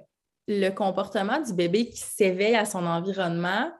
le 0.48 0.70
comportement 0.70 1.40
du 1.40 1.54
bébé 1.54 1.90
qui 1.90 2.02
s'éveille 2.02 2.56
à 2.56 2.66
son 2.66 2.86
environnement, 2.86 3.72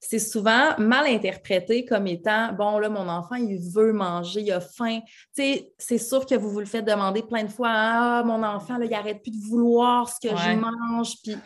c'est 0.00 0.18
souvent 0.18 0.76
mal 0.78 1.06
interprété 1.06 1.84
comme 1.84 2.06
étant 2.06 2.52
bon, 2.52 2.78
là, 2.78 2.88
mon 2.88 3.08
enfant, 3.08 3.34
il 3.34 3.58
veut 3.58 3.92
manger, 3.92 4.40
il 4.42 4.52
a 4.52 4.60
faim. 4.60 5.00
Tu 5.34 5.42
sais, 5.42 5.72
c'est 5.78 5.98
sûr 5.98 6.24
que 6.24 6.34
vous 6.34 6.50
vous 6.50 6.60
le 6.60 6.66
faites 6.66 6.84
demander 6.84 7.22
plein 7.22 7.44
de 7.44 7.50
fois 7.50 7.70
Ah, 7.70 8.22
mon 8.24 8.42
enfant, 8.42 8.78
là, 8.78 8.84
il 8.84 8.90
n'arrête 8.90 9.22
plus 9.22 9.32
de 9.32 9.48
vouloir 9.48 10.08
ce 10.08 10.20
que 10.20 10.34
je 10.34 10.56
mange. 10.56 11.14
Puis 11.22 11.36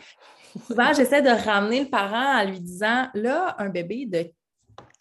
souvent, 0.67 0.93
j'essaie 0.93 1.21
de 1.21 1.29
ramener 1.29 1.81
le 1.81 1.89
parent 1.89 2.41
en 2.41 2.45
lui 2.45 2.59
disant 2.59 3.07
Là, 3.15 3.55
un 3.57 3.69
bébé 3.69 4.05
de 4.05 4.31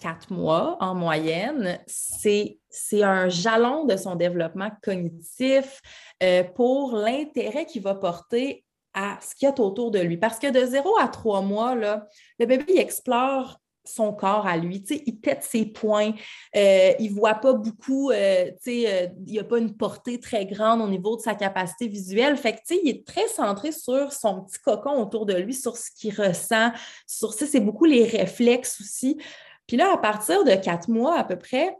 quatre 0.01 0.33
mois 0.33 0.77
en 0.81 0.95
moyenne, 0.95 1.79
c'est 1.87 2.59
un 3.03 3.29
jalon 3.29 3.85
de 3.85 3.97
son 3.97 4.17
développement 4.17 4.71
cognitif 4.83 5.81
euh, 6.23 6.43
pour 6.43 6.97
l'intérêt 6.97 7.67
qu'il 7.67 7.83
va 7.83 7.95
porter 7.95 8.65
à 8.95 9.19
ce 9.21 9.35
qu'il 9.35 9.47
y 9.47 9.51
a 9.51 9.61
autour 9.61 9.91
de 9.91 10.01
lui. 10.01 10.17
Parce 10.17 10.39
que 10.39 10.51
de 10.51 10.65
zéro 10.67 10.97
à 10.99 11.09
trois 11.09 11.43
mois, 11.43 11.75
le 11.75 12.01
bébé 12.39 12.65
il 12.69 12.79
explore 12.79 13.59
son 13.85 14.13
corps 14.13 14.47
à 14.47 14.57
lui. 14.57 14.85
il 15.07 15.21
tête 15.21 15.43
ses 15.43 15.67
poings, 15.67 16.13
euh, 16.57 16.93
il 16.99 17.11
ne 17.11 17.15
voit 17.15 17.35
pas 17.35 17.53
beaucoup, 17.53 18.11
euh, 18.11 18.47
euh, 18.47 19.07
il 19.27 19.33
n'y 19.33 19.39
a 19.39 19.45
pas 19.45 19.59
une 19.59 19.77
portée 19.77 20.21
très 20.21 20.47
grande 20.47 20.81
au 20.81 20.89
niveau 20.89 21.17
de 21.17 21.23
sa 21.23 21.35
capacité 21.35 21.89
visuelle. 21.89 22.37
Fait 22.37 22.61
il 22.71 22.89
est 22.89 23.07
très 23.07 23.27
centré 23.29 23.73
sur 23.73 24.13
son 24.13 24.43
petit 24.43 24.59
cocon 24.59 25.01
autour 25.03 25.27
de 25.27 25.35
lui, 25.35 25.55
sur 25.55 25.77
ce 25.77 25.91
qu'il 25.91 26.15
ressent, 26.15 26.71
sur 27.07 27.33
c'est 27.33 27.61
beaucoup 27.61 27.85
les 27.85 28.05
réflexes 28.05 28.81
aussi. 28.81 29.19
Puis 29.67 29.77
là, 29.77 29.93
à 29.93 29.99
partir 29.99 30.45
de 30.45 30.55
quatre 30.55 30.89
mois 30.89 31.19
à 31.19 31.25
peu 31.25 31.37
près, 31.37 31.77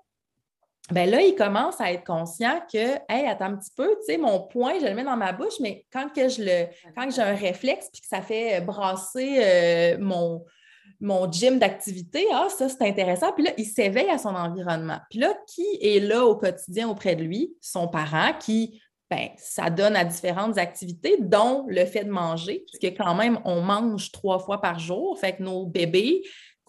ben 0.91 1.09
là, 1.09 1.21
il 1.23 1.35
commence 1.35 1.81
à 1.81 1.93
être 1.93 2.05
conscient 2.05 2.61
que, 2.73 2.97
hey, 3.09 3.27
attends 3.27 3.47
un 3.47 3.57
petit 3.57 3.71
peu, 3.77 3.89
tu 4.01 4.13
sais, 4.13 4.19
mon 4.19 4.41
poing, 4.41 4.75
je 4.81 4.87
le 4.87 4.95
mets 4.95 5.05
dans 5.05 5.17
ma 5.17 5.33
bouche, 5.33 5.61
mais 5.61 5.87
quand 5.93 6.09
que 6.13 6.29
je 6.29 6.43
le, 6.43 6.67
quand 6.97 7.09
j'ai 7.11 7.23
un 7.23 7.35
réflexe 7.35 7.89
puis 7.93 8.03
que 8.03 8.09
ça 8.09 8.21
fait 8.21 8.61
brasser 8.61 9.37
euh, 9.39 9.97
mon, 10.01 10.45
mon 11.01 11.31
gym 11.31 11.59
d'activité, 11.59 12.27
ah, 12.33 12.49
ça, 12.49 12.69
c'est 12.69 12.83
intéressant. 12.83 13.33
Puis 13.33 13.45
là, 13.45 13.53
il 13.59 13.65
s'éveille 13.65 14.11
à 14.11 14.19
son 14.19 14.35
environnement. 14.35 14.99
Puis 15.09 15.21
là, 15.21 15.35
qui 15.47 15.67
est 15.81 16.01
là 16.01 16.25
au 16.25 16.37
quotidien 16.37 16.89
auprès 16.89 17.15
de 17.15 17.23
lui? 17.23 17.55
Son 17.61 17.87
parent 17.87 18.33
qui, 18.39 18.81
ben, 19.11 19.29
ça 19.37 19.71
donne 19.71 19.95
à 19.95 20.05
différentes 20.05 20.59
activités, 20.59 21.17
dont 21.21 21.65
le 21.69 21.85
fait 21.85 22.05
de 22.05 22.11
manger, 22.11 22.65
puisque 22.67 22.97
quand 22.97 23.15
même, 23.15 23.39
on 23.45 23.61
mange 23.61 24.11
trois 24.11 24.39
fois 24.39 24.61
par 24.61 24.79
jour. 24.79 25.19
Fait 25.19 25.37
que 25.37 25.43
nos 25.43 25.67
bébés, 25.67 26.23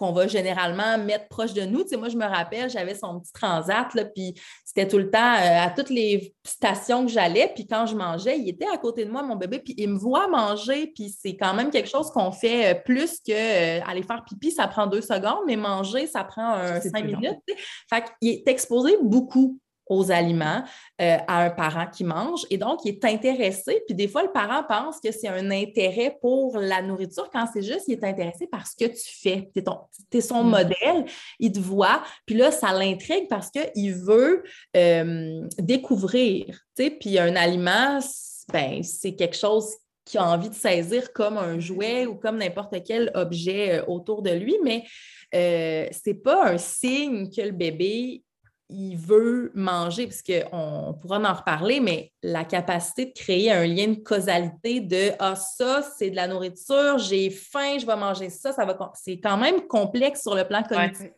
qu'on 0.04 0.12
va 0.12 0.28
généralement 0.28 0.98
mettre 0.98 1.30
proche 1.30 1.54
de 1.54 1.62
nous. 1.62 1.84
Tu 1.84 1.90
sais, 1.90 1.98
moi, 1.98 2.10
je 2.10 2.18
me 2.18 2.26
rappelle, 2.26 2.70
j'avais 2.70 2.94
son 2.94 3.22
petit 3.22 3.32
transat, 3.32 3.94
là, 3.94 4.04
puis 4.04 4.34
c'était 4.66 4.86
tout 4.86 4.98
le 4.98 5.10
temps 5.10 5.36
euh, 5.36 5.66
à 5.66 5.70
toutes 5.70 5.90
les 5.90 6.36
stations 6.46 7.06
que 7.06 7.12
j'allais, 7.12 7.50
puis 7.56 7.66
quand 7.66 7.86
je 7.86 7.96
mangeais, 7.96 8.38
il 8.38 8.50
était 8.50 8.68
à 8.68 8.78
côté 8.78 9.06
de 9.06 9.12
moi, 9.12 9.24
mon 9.24 9.38
bébé, 9.38 9.60
puis 9.60 9.74
il 9.78 9.90
me 9.90 9.98
voit 9.98 10.28
manger, 10.28 10.88
puis 10.88 11.16
c'est 11.18 11.38
quand 11.38 11.54
même 11.54 11.72
quelque 11.72 11.90
chose 11.90 12.12
qu'on 12.12 12.34
fait 12.34 12.74
euh, 12.74 12.80
plus 12.84 13.20
que 13.26 13.32
euh, 13.32 13.82
aller 13.88 14.04
faire 14.04 14.26
pipi, 14.26 14.52
ça 14.52 14.68
prend 14.68 14.88
deux 14.88 15.02
secondes, 15.02 15.44
mais 15.48 15.56
manger, 15.56 16.06
ça 16.06 16.26
prend 16.26 16.58
cinq 16.82 17.06
minutes. 17.06 17.40
Fait 17.90 18.04
qu'il 18.20 18.30
est 18.30 18.48
exposé 18.48 18.98
beaucoup 19.02 19.58
aux 19.88 20.12
aliments 20.12 20.64
euh, 21.02 21.18
à 21.28 21.44
un 21.44 21.50
parent 21.50 21.88
qui 21.88 22.04
mange. 22.04 22.46
Et 22.50 22.58
donc, 22.58 22.80
il 22.86 22.90
est 22.90 23.06
intéressé. 23.06 23.84
Puis 23.86 23.96
des 23.96 24.08
fois, 24.08 24.24
le 24.24 24.32
parent 24.32 24.64
pense 24.64 25.00
que 25.00 25.12
c'est 25.12 25.28
un 25.28 25.52
intérêt 25.52 26.18
pour 26.22 26.58
la 26.58 26.82
nourriture 26.82 27.30
quand 27.32 27.46
c'est 27.52 27.62
juste, 27.62 27.88
il 27.88 27.94
est 27.94 28.04
intéressé 28.04 28.48
par 28.48 28.66
ce 28.66 28.76
que 28.76 28.90
tu 28.90 29.22
fais. 29.22 29.50
Tu 29.54 30.18
es, 30.18 30.22
son 30.22 30.44
mm. 30.44 30.50
modèle, 30.50 31.06
il 31.40 31.52
te 31.52 31.60
voit. 31.60 32.02
Puis 32.26 32.36
là, 32.36 32.52
ça 32.52 32.72
l'intrigue 32.72 33.28
parce 33.30 33.50
qu'il 33.50 33.94
veut 33.94 34.44
euh, 34.78 35.48
découvrir. 35.60 36.62
Puis 36.76 37.20
un 37.20 37.36
aliment, 37.36 38.00
ben, 38.52 38.84
c'est 38.84 39.16
quelque 39.16 39.38
chose 39.38 39.68
qui 40.06 40.18
a 40.18 40.26
envie 40.26 40.50
de 40.50 40.56
saisir 40.56 41.14
comme 41.14 41.38
un 41.38 41.60
jouet 41.60 42.06
ou 42.06 42.16
comme 42.16 42.38
n'importe 42.38 42.76
quel 42.86 43.10
objet 43.14 43.80
euh, 43.80 43.86
autour 43.88 44.22
de 44.22 44.32
lui, 44.32 44.56
mais 44.64 44.84
ce 45.34 45.90
n'est 46.06 46.14
pas 46.14 46.52
un 46.52 46.58
signe 46.60 47.32
que 47.32 47.42
le 47.42 47.52
bébé 47.52 48.22
il 48.74 48.98
veut 48.98 49.52
manger, 49.54 50.08
puisqu'on 50.08 50.98
pourra 51.00 51.20
en 51.20 51.34
reparler, 51.34 51.80
mais 51.80 52.12
la 52.24 52.44
capacité 52.44 53.06
de 53.06 53.12
créer 53.14 53.52
un 53.52 53.66
lien 53.66 53.90
de 53.90 54.00
causalité 54.00 54.80
de 54.80 55.12
Ah, 55.20 55.36
ça, 55.36 55.84
c'est 55.98 56.10
de 56.10 56.16
la 56.16 56.28
nourriture, 56.28 56.98
j'ai 56.98 57.30
faim, 57.30 57.78
je 57.80 57.86
vais 57.86 57.96
manger 57.96 58.30
ça, 58.30 58.52
ça 58.52 58.66
va. 58.66 58.92
C'est 58.96 59.20
quand 59.20 59.38
même 59.38 59.68
complexe 59.68 60.24
sur 60.24 60.34
le 60.34 60.48
plan 60.48 60.64
cognitif. 60.64 61.12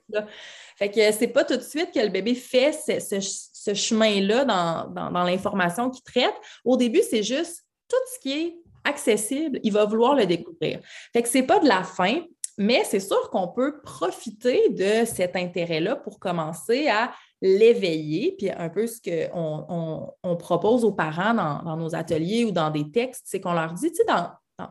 Fait 0.77 0.91
que 0.91 1.11
c'est 1.13 1.29
pas 1.29 1.45
tout 1.45 1.55
de 1.55 1.61
suite 1.61 1.91
que 1.93 1.99
le 1.99 2.09
bébé 2.09 2.35
fait 2.35 2.73
ce, 2.73 3.73
chemin-là 3.73 4.43
dans, 4.43 5.11
dans 5.11 5.23
l'information 5.23 5.89
qu'il 5.89 6.03
traite. 6.03 6.35
Au 6.65 6.75
début, 6.75 7.01
c'est 7.09 7.23
juste 7.23 7.63
tout 7.87 7.95
ce 8.13 8.19
qui 8.19 8.33
est 8.33 8.55
accessible, 8.83 9.59
il 9.63 9.71
va 9.71 9.85
vouloir 9.85 10.15
le 10.15 10.25
découvrir. 10.25 10.79
Fait 11.13 11.23
que 11.23 11.29
c'est 11.29 11.43
pas 11.43 11.59
de 11.59 11.67
la 11.67 11.83
faim, 11.83 12.21
mais 12.57 12.83
c'est 12.85 12.99
sûr 12.99 13.29
qu'on 13.29 13.47
peut 13.47 13.81
profiter 13.81 14.69
de 14.69 15.05
cet 15.05 15.35
intérêt-là 15.35 15.95
pour 15.97 16.19
commencer 16.19 16.87
à 16.87 17.11
l'éveiller, 17.41 18.35
puis 18.37 18.49
un 18.49 18.69
peu 18.69 18.87
ce 18.87 18.99
qu'on 19.01 20.13
on, 20.23 20.35
propose 20.35 20.83
aux 20.85 20.91
parents 20.91 21.33
dans, 21.33 21.77
nos 21.77 21.95
ateliers 21.95 22.45
ou 22.45 22.51
dans 22.51 22.69
des 22.69 22.91
textes, 22.91 23.23
c'est 23.25 23.39
qu'on 23.39 23.53
leur 23.53 23.73
dit, 23.73 23.91
tu 23.91 23.97
sais, 23.97 24.05
dans, 24.05 24.29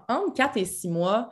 entre 0.09 0.33
4 0.35 0.57
et 0.57 0.65
6 0.65 0.89
mois, 0.89 1.31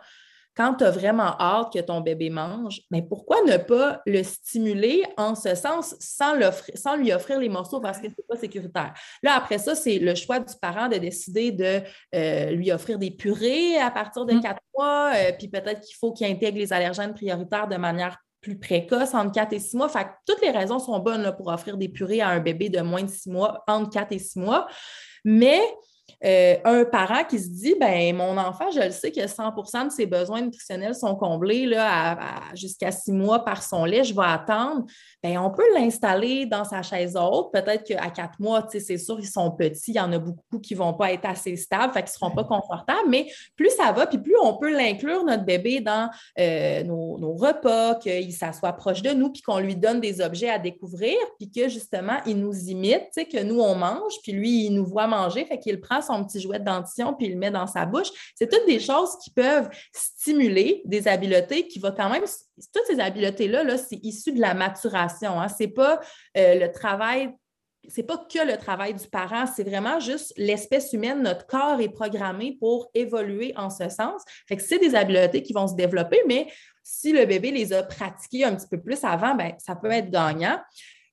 quand 0.55 0.75
tu 0.75 0.85
as 0.85 0.91
vraiment 0.91 1.35
hâte 1.41 1.73
que 1.73 1.79
ton 1.79 2.03
bébé 2.03 2.29
mange, 2.29 2.83
mais 2.91 3.01
pourquoi 3.01 3.43
ne 3.43 3.57
pas 3.57 4.03
le 4.05 4.23
stimuler 4.23 5.03
en 5.17 5.35
ce 5.35 5.55
sens 5.55 5.97
sans, 5.99 6.35
sans 6.75 6.97
lui 6.97 7.13
offrir 7.13 7.41
les 7.41 7.49
morceaux 7.49 7.81
parce 7.81 7.99
que 7.99 8.09
ce 8.09 8.15
n'est 8.19 8.25
pas 8.29 8.37
sécuritaire? 8.37 8.93
Là, 9.23 9.35
après 9.37 9.59
ça, 9.59 9.75
c'est 9.75 9.99
le 9.99 10.15
choix 10.15 10.41
du 10.41 10.55
parent 10.61 10.89
de 10.89 10.97
décider 10.97 11.53
de 11.53 11.81
euh, 12.15 12.51
lui 12.51 12.71
offrir 12.71 12.99
des 12.99 13.11
purées 13.11 13.79
à 13.79 13.91
partir 13.91 14.27
de 14.27 14.39
4 14.39 14.43
mmh. 14.43 14.59
mois, 14.77 15.13
euh, 15.15 15.33
puis 15.39 15.49
peut-être 15.49 15.81
qu'il 15.81 15.97
faut 15.97 16.13
qu'il 16.13 16.27
intègre 16.27 16.59
les 16.59 16.73
allergènes 16.73 17.15
prioritaires 17.15 17.69
de 17.69 17.77
manière 17.77 18.19
plus 18.43 18.59
précoce, 18.59 19.15
entre 19.15 19.33
4 19.33 19.55
et 19.55 19.59
6 19.59 19.77
mois. 19.77 19.89
Fait 19.89 20.07
toutes 20.27 20.43
les 20.43 20.51
raisons 20.51 20.79
sont 20.79 20.99
bonnes 20.99 21.35
pour 21.37 21.47
offrir 21.47 21.79
des 21.79 21.89
purées 21.89 22.21
à 22.21 22.29
un 22.29 22.41
bébé 22.41 22.69
de 22.69 22.81
moins 22.81 23.03
de 23.03 23.09
6 23.09 23.31
mois, 23.31 23.63
entre 23.67 23.89
4 23.91 24.13
et 24.13 24.19
6 24.19 24.39
mois. 24.39 24.67
Mais 25.25 25.61
euh, 26.25 26.57
un 26.65 26.85
parent 26.85 27.25
qui 27.29 27.39
se 27.39 27.49
dit 27.49 27.75
ben 27.79 28.15
mon 28.15 28.37
enfant, 28.39 28.71
je 28.71 28.81
le 28.81 28.91
sais 28.91 29.11
que 29.11 29.21
100% 29.21 29.87
de 29.87 29.91
ses 29.91 30.07
besoins 30.07 30.43
nutritionnels 30.43 30.95
sont 30.95 31.17
comblés 31.17 31.67
là, 31.67 32.19
jusqu'à 32.55 32.93
six 32.93 33.13
mois 33.13 33.45
par 33.45 33.63
son 33.63 33.85
lait, 33.85 34.05
je 34.05 34.15
vais 34.15 34.25
attendre. 34.25 34.85
Bien, 35.23 35.43
on 35.43 35.51
peut 35.51 35.65
l'installer 35.75 36.47
dans 36.47 36.65
sa 36.65 36.83
chaise 36.83 37.17
haute. 37.17 37.53
Peut-être 37.53 37.85
qu'à 37.85 38.11
quatre 38.11 38.39
mois, 38.39 38.67
c'est 38.71 38.99
sûr, 38.99 39.19
ils 39.21 39.27
sont 39.27 39.51
petits, 39.51 39.93
il 39.93 39.97
y 39.97 40.01
en 40.01 40.13
a 40.13 40.19
beaucoup 40.19 40.59
qui 40.61 40.75
ne 40.75 40.79
vont 40.79 40.95
pas 40.95 41.13
être 41.13 41.27
assez 41.27 41.57
stables, 41.57 41.93
fait 41.93 42.01
qu'ils 42.01 42.13
ne 42.13 42.29
seront 42.29 42.31
pas 42.31 42.45
confortables, 42.45 43.09
mais 43.09 43.27
plus 43.57 43.71
ça 43.71 43.93
va, 43.93 44.07
puis 44.07 44.19
plus 44.19 44.37
on 44.43 44.55
peut 44.55 44.71
l'inclure, 44.73 45.25
notre 45.25 45.45
bébé, 45.45 45.81
dans 45.81 46.11
euh, 46.39 46.83
nos, 46.85 47.19
nos, 47.19 47.35
repas, 47.35 47.97
qu'il 47.97 48.33
s'assoit 48.33 48.73
proche 48.73 49.03
de 49.03 49.11
nous, 49.11 49.31
puis 49.31 49.43
qu'on 49.43 49.59
lui 49.59 49.77
donne 49.77 50.01
des 50.01 50.21
objets 50.21 50.51
à 50.51 50.59
découvrir, 50.59 51.17
puis 51.39 51.51
que 51.51 51.69
justement, 51.69 52.19
il 52.27 52.39
nous 52.39 52.55
imite, 52.69 53.11
que 53.15 53.43
nous, 53.43 53.61
on 53.61 53.75
mange, 53.75 54.15
puis 54.23 54.33
lui, 54.33 54.67
il 54.67 54.75
nous 54.75 54.85
voit 54.85 55.07
manger, 55.07 55.45
fait 55.45 55.59
qu'il 55.59 55.81
prend 55.81 56.01
son 56.01 56.12
petit 56.25 56.41
jouet 56.41 56.59
de 56.59 56.65
dentition, 56.65 57.15
puis 57.15 57.27
il 57.27 57.33
le 57.33 57.39
met 57.39 57.51
dans 57.51 57.67
sa 57.67 57.87
bouche. 57.87 58.09
C'est 58.35 58.51
toutes 58.51 58.67
des 58.67 58.81
choses 58.81 59.17
qui 59.23 59.31
peuvent 59.31 59.69
stimuler 59.93 60.83
des 60.85 61.09
habiletés 61.09 61.67
qui 61.67 61.79
vont 61.79 61.93
quand 61.97 62.11
même 62.11 62.25
toutes 62.73 62.87
ces 62.87 63.01
habiletés-là, 63.01 63.65
-là, 63.65 63.77
c'est 63.79 64.01
issu 64.03 64.33
de 64.33 64.41
la 64.41 64.55
maturation. 64.55 65.41
Hein. 65.41 65.49
Ce 65.49 65.63
n'est 65.63 65.71
pas 65.71 66.01
euh, 66.37 66.55
le 66.59 66.71
travail 66.71 67.33
c'est 67.89 68.05
pas 68.05 68.17
que 68.17 68.47
le 68.47 68.57
travail 68.57 68.95
du 68.95 69.09
parent, 69.09 69.45
c'est 69.47 69.65
vraiment 69.65 69.99
juste 69.99 70.33
l'espèce 70.37 70.93
humaine, 70.93 71.23
notre 71.23 71.47
corps 71.47 71.81
est 71.81 71.89
programmé 71.89 72.57
pour 72.61 72.89
évoluer 72.95 73.53
en 73.57 73.71
ce 73.71 73.89
sens. 73.89 74.23
Que 74.49 74.61
c'est 74.61 74.79
des 74.79 74.95
habiletés 74.95 75.43
qui 75.43 75.53
vont 75.53 75.67
se 75.67 75.75
développer, 75.75 76.23
mais 76.27 76.47
si 76.83 77.13
le 77.13 77.27
bébé 77.27 77.51
les 77.51 77.73
a 77.73 77.83
pratiquées 77.83 78.45
un 78.45 78.55
petit 78.55 78.69
peu 78.69 78.81
plus 78.81 79.03
avant, 79.05 79.35
ben, 79.35 79.53
ça 79.59 79.77
peut 79.77 79.91
être 79.91 80.11
gagnant. 80.11 80.59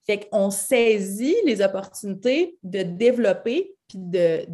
Fait 0.06 0.28
qu'on 0.30 0.50
saisit 0.50 1.36
les 1.46 1.62
opportunités 1.62 2.58
de 2.64 2.84
développer 2.84 3.76
puis 3.90 3.98
de, 3.98 4.46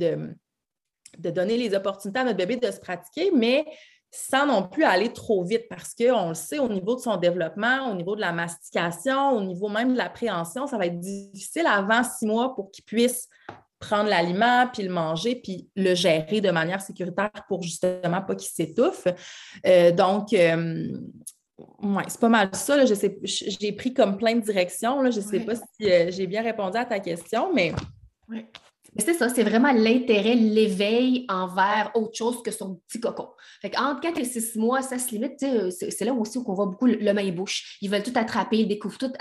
de, 1.19 1.29
donner 1.29 1.57
les 1.57 1.75
opportunités 1.75 2.19
à 2.19 2.23
notre 2.23 2.37
bébé 2.37 2.55
de 2.55 2.71
se 2.71 2.79
pratiquer, 2.79 3.31
mais 3.31 3.65
sans 4.11 4.45
non 4.45 4.67
plus 4.67 4.83
aller 4.83 5.11
trop 5.11 5.43
vite 5.43 5.67
parce 5.69 5.93
qu'on 5.93 6.29
le 6.29 6.35
sait, 6.35 6.59
au 6.59 6.69
niveau 6.69 6.95
de 6.95 7.01
son 7.01 7.17
développement, 7.17 7.91
au 7.91 7.95
niveau 7.95 8.15
de 8.15 8.21
la 8.21 8.31
mastication, 8.31 9.31
au 9.31 9.41
niveau 9.41 9.67
même 9.67 9.93
de 9.93 9.97
l'appréhension, 9.97 10.67
ça 10.67 10.77
va 10.77 10.87
être 10.87 10.99
difficile 10.99 11.67
avant 11.67 12.03
six 12.03 12.25
mois 12.25 12.55
pour 12.55 12.71
qu'il 12.71 12.85
puisse 12.85 13.27
prendre 13.79 14.09
l'aliment, 14.09 14.67
puis 14.71 14.83
le 14.83 14.89
manger, 14.89 15.35
puis 15.35 15.69
le 15.75 15.93
gérer 15.95 16.41
de 16.41 16.49
manière 16.49 16.81
sécuritaire 16.81 17.31
pour 17.47 17.61
justement 17.61 18.21
pas 18.21 18.35
qu'il 18.35 18.49
s'étouffe. 18.49 19.07
Euh, 19.65 19.91
donc, 19.91 20.33
euh, 20.33 20.87
oui, 21.81 22.03
c'est 22.07 22.19
pas 22.19 22.29
mal 22.29 22.49
ça. 22.53 22.83
j'ai 22.85 23.71
pris 23.73 23.93
comme 23.93 24.17
plein 24.17 24.35
de 24.35 24.41
directions. 24.41 24.99
je 25.11 25.19
ne 25.19 25.25
sais 25.25 25.39
pas 25.41 25.55
si 25.55 25.91
euh, 25.91 26.09
j'ai 26.09 26.27
bien 26.27 26.41
répondu 26.41 26.77
à 26.77 26.85
ta 26.85 26.99
question, 26.99 27.53
mais. 27.53 27.73
C'est 28.97 29.13
ça, 29.13 29.27
c'est 29.27 29.43
vraiment 29.43 29.73
l'intérêt, 29.73 30.35
l'éveil 30.35 31.25
envers 31.27 31.91
autre 31.95 32.15
chose 32.15 32.41
que 32.41 32.51
son 32.51 32.75
petit 32.87 33.01
cocon. 33.01 33.27
Fait 33.61 33.77
entre 33.77 33.99
4 33.99 34.19
et 34.19 34.23
6 34.23 34.55
mois, 34.55 34.81
ça 34.81 34.97
se 34.97 35.11
limite. 35.11 35.45
C'est 35.71 36.05
là 36.05 36.13
aussi 36.13 36.37
où 36.37 36.43
on 36.47 36.53
voit 36.53 36.67
beaucoup 36.67 36.85
le 36.85 37.13
main-bouche. 37.13 37.77
Ils 37.81 37.89
veulent 37.89 38.03
tout 38.03 38.13
attraper, 38.15 38.59
ils 38.59 38.67
découvrent 38.67 38.97
tout 38.97 39.11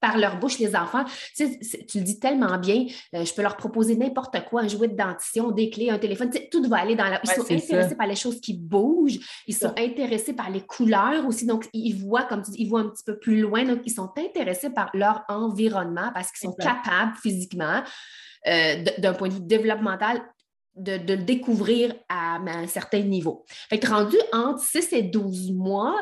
par 0.00 0.18
leur 0.18 0.38
bouche, 0.38 0.58
les 0.58 0.76
enfants. 0.76 1.04
tu 1.36 1.98
le 1.98 2.04
dis 2.04 2.18
tellement 2.18 2.58
bien. 2.58 2.86
Euh, 3.14 3.24
je 3.24 3.32
peux 3.32 3.42
leur 3.42 3.56
proposer 3.56 3.96
n'importe 3.96 4.36
quoi, 4.48 4.62
un 4.62 4.68
jouet 4.68 4.88
de 4.88 4.96
dentition, 4.96 5.50
des 5.50 5.70
clés, 5.70 5.90
un 5.90 5.98
téléphone. 5.98 6.30
Tout 6.50 6.68
va 6.68 6.78
aller 6.78 6.94
dans 6.94 7.08
la. 7.08 7.20
Ils 7.24 7.30
sont 7.30 7.50
intéressés 7.50 7.96
par 7.96 8.06
les 8.06 8.16
choses 8.16 8.40
qui 8.40 8.54
bougent. 8.54 9.20
Ils 9.46 9.54
sont 9.54 9.72
intéressés 9.78 10.34
par 10.34 10.50
les 10.50 10.60
couleurs 10.60 11.26
aussi. 11.26 11.46
Donc, 11.46 11.68
ils 11.72 11.94
voient, 11.94 12.24
comme 12.24 12.42
tu 12.42 12.50
dis, 12.50 12.62
ils 12.62 12.68
voient 12.68 12.80
un 12.80 12.88
petit 12.90 13.04
peu 13.04 13.18
plus 13.18 13.40
loin. 13.40 13.64
Donc, 13.64 13.80
ils 13.86 13.92
sont 13.92 14.10
intéressés 14.18 14.70
par 14.70 14.90
leur 14.92 15.22
environnement 15.28 16.10
parce 16.12 16.30
qu'ils 16.30 16.48
sont 16.48 16.54
capables 16.54 17.16
physiquement. 17.22 17.82
Euh, 18.48 18.84
d'un 18.98 19.14
point 19.14 19.28
de 19.28 19.34
vue 19.34 19.40
développemental, 19.40 20.20
de, 20.74 20.92
le 20.92 21.18
découvrir 21.18 21.94
à, 22.08 22.36
un 22.36 22.66
certain 22.66 23.00
niveau. 23.00 23.44
Fait 23.68 23.78
que 23.78 23.86
rendu 23.86 24.16
entre 24.32 24.58
6 24.58 24.92
et 24.94 25.02
12 25.02 25.52
mois, 25.52 25.94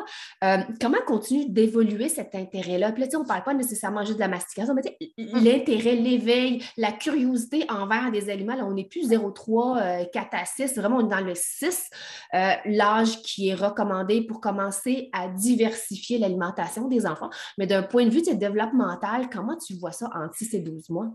euh, 0.43 0.57
comment 0.79 0.97
continue 1.05 1.49
d'évoluer 1.49 2.07
cet 2.07 2.33
intérêt-là? 2.33 2.93
Puis 2.93 3.03
là, 3.03 3.09
on 3.15 3.23
ne 3.23 3.27
parle 3.27 3.43
pas 3.43 3.53
nécessairement 3.53 4.03
juste 4.05 4.15
de 4.15 4.21
la 4.21 4.29
mastication, 4.29 4.73
mais 4.73 4.81
mm. 5.17 5.43
l'intérêt, 5.43 5.95
l'éveil, 5.95 6.63
la 6.77 6.93
curiosité 6.93 7.65
envers 7.69 8.11
des 8.11 8.29
aliments, 8.29 8.55
là, 8.55 8.65
on 8.65 8.73
n'est 8.73 8.87
plus 8.87 9.09
0,3, 9.09 10.09
4 10.09 10.25
euh, 10.33 10.37
à 10.37 10.45
6, 10.45 10.75
vraiment, 10.77 10.97
on 10.97 11.05
est 11.05 11.09
dans 11.09 11.25
le 11.25 11.35
6, 11.35 11.89
l'âge 12.65 13.21
qui 13.23 13.49
est 13.49 13.55
recommandé 13.55 14.21
pour 14.21 14.39
commencer 14.39 15.09
à 15.11 15.27
diversifier 15.27 16.17
l'alimentation 16.17 16.87
des 16.87 17.05
enfants. 17.05 17.29
Mais 17.57 17.67
d'un 17.67 17.83
point 17.83 18.05
de 18.05 18.09
vue 18.09 18.21
développemental, 18.21 19.29
comment 19.29 19.57
tu 19.57 19.75
vois 19.75 19.91
ça 19.91 20.09
entre 20.15 20.35
6 20.35 20.53
et 20.55 20.59
12 20.61 20.89
mois? 20.89 21.11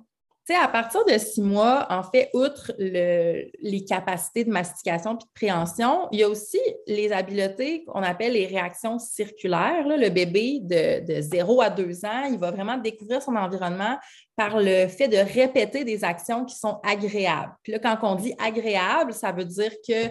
À 0.54 0.68
partir 0.68 1.04
de 1.04 1.18
six 1.18 1.42
mois, 1.42 1.86
en 1.90 2.02
fait, 2.02 2.30
outre 2.32 2.72
les 2.78 3.84
capacités 3.88 4.44
de 4.44 4.50
mastication 4.50 5.14
et 5.14 5.18
de 5.18 5.24
préhension, 5.34 6.08
il 6.12 6.20
y 6.20 6.22
a 6.22 6.28
aussi 6.28 6.60
les 6.86 7.10
habiletés 7.12 7.84
qu'on 7.84 8.02
appelle 8.02 8.32
les 8.32 8.46
réactions 8.46 8.98
circulaires. 8.98 9.86
Le 9.86 10.08
bébé 10.08 10.60
de, 10.62 11.14
de 11.14 11.20
0 11.20 11.60
à 11.60 11.70
2 11.70 12.04
ans, 12.04 12.24
il 12.30 12.38
va 12.38 12.50
vraiment 12.50 12.76
découvrir 12.76 13.22
son 13.22 13.34
environnement 13.34 13.96
par 14.36 14.60
le 14.60 14.86
fait 14.86 15.08
de 15.08 15.16
répéter 15.16 15.82
des 15.82 16.04
actions 16.04 16.44
qui 16.44 16.56
sont 16.56 16.78
agréables. 16.84 17.54
Puis 17.62 17.72
là, 17.72 17.78
quand 17.78 17.96
on 18.02 18.14
dit 18.16 18.34
agréable, 18.38 19.14
ça 19.14 19.32
veut 19.32 19.46
dire 19.46 19.72
que 19.86 20.06
euh, 20.06 20.10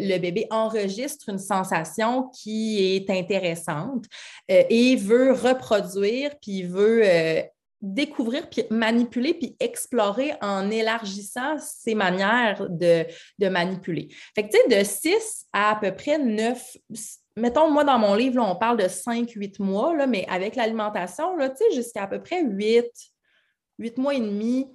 le 0.00 0.18
bébé 0.18 0.46
enregistre 0.50 1.28
une 1.28 1.38
sensation 1.38 2.30
qui 2.30 2.96
est 2.96 3.10
intéressante 3.10 4.06
euh, 4.50 4.62
et 4.70 4.96
veut 4.96 5.32
reproduire, 5.32 6.32
puis 6.40 6.62
veut 6.62 7.02
euh, 7.04 7.42
découvrir, 7.82 8.48
puis 8.48 8.64
manipuler, 8.70 9.34
puis 9.34 9.56
explorer 9.58 10.34
en 10.40 10.70
élargissant 10.70 11.58
ses 11.58 11.96
manières 11.96 12.68
de, 12.70 13.04
manipuler. 13.48 14.08
Fait 14.34 14.48
que, 14.48 14.52
tu 14.52 14.58
sais, 14.58 14.78
de 14.78 14.84
6 14.84 15.46
à 15.52 15.72
à 15.72 15.76
peu 15.76 15.92
près 15.92 16.18
9, 16.18 16.76
mettons, 17.36 17.70
moi, 17.70 17.82
dans 17.82 17.98
mon 17.98 18.14
livre, 18.14 18.40
on 18.40 18.56
parle 18.56 18.76
de 18.76 18.84
5-8 18.84 19.60
mois, 19.60 19.94
là, 19.96 20.06
mais 20.06 20.24
avec 20.28 20.54
l'alimentation, 20.54 21.36
tu 21.38 21.46
sais, 21.56 21.74
jusqu'à 21.74 22.04
à 22.04 22.06
peu 22.06 22.22
près 22.22 22.42
8, 22.42 22.86
8 23.78 23.98
mois 23.98 24.14
et 24.14 24.20
demi, 24.20 24.68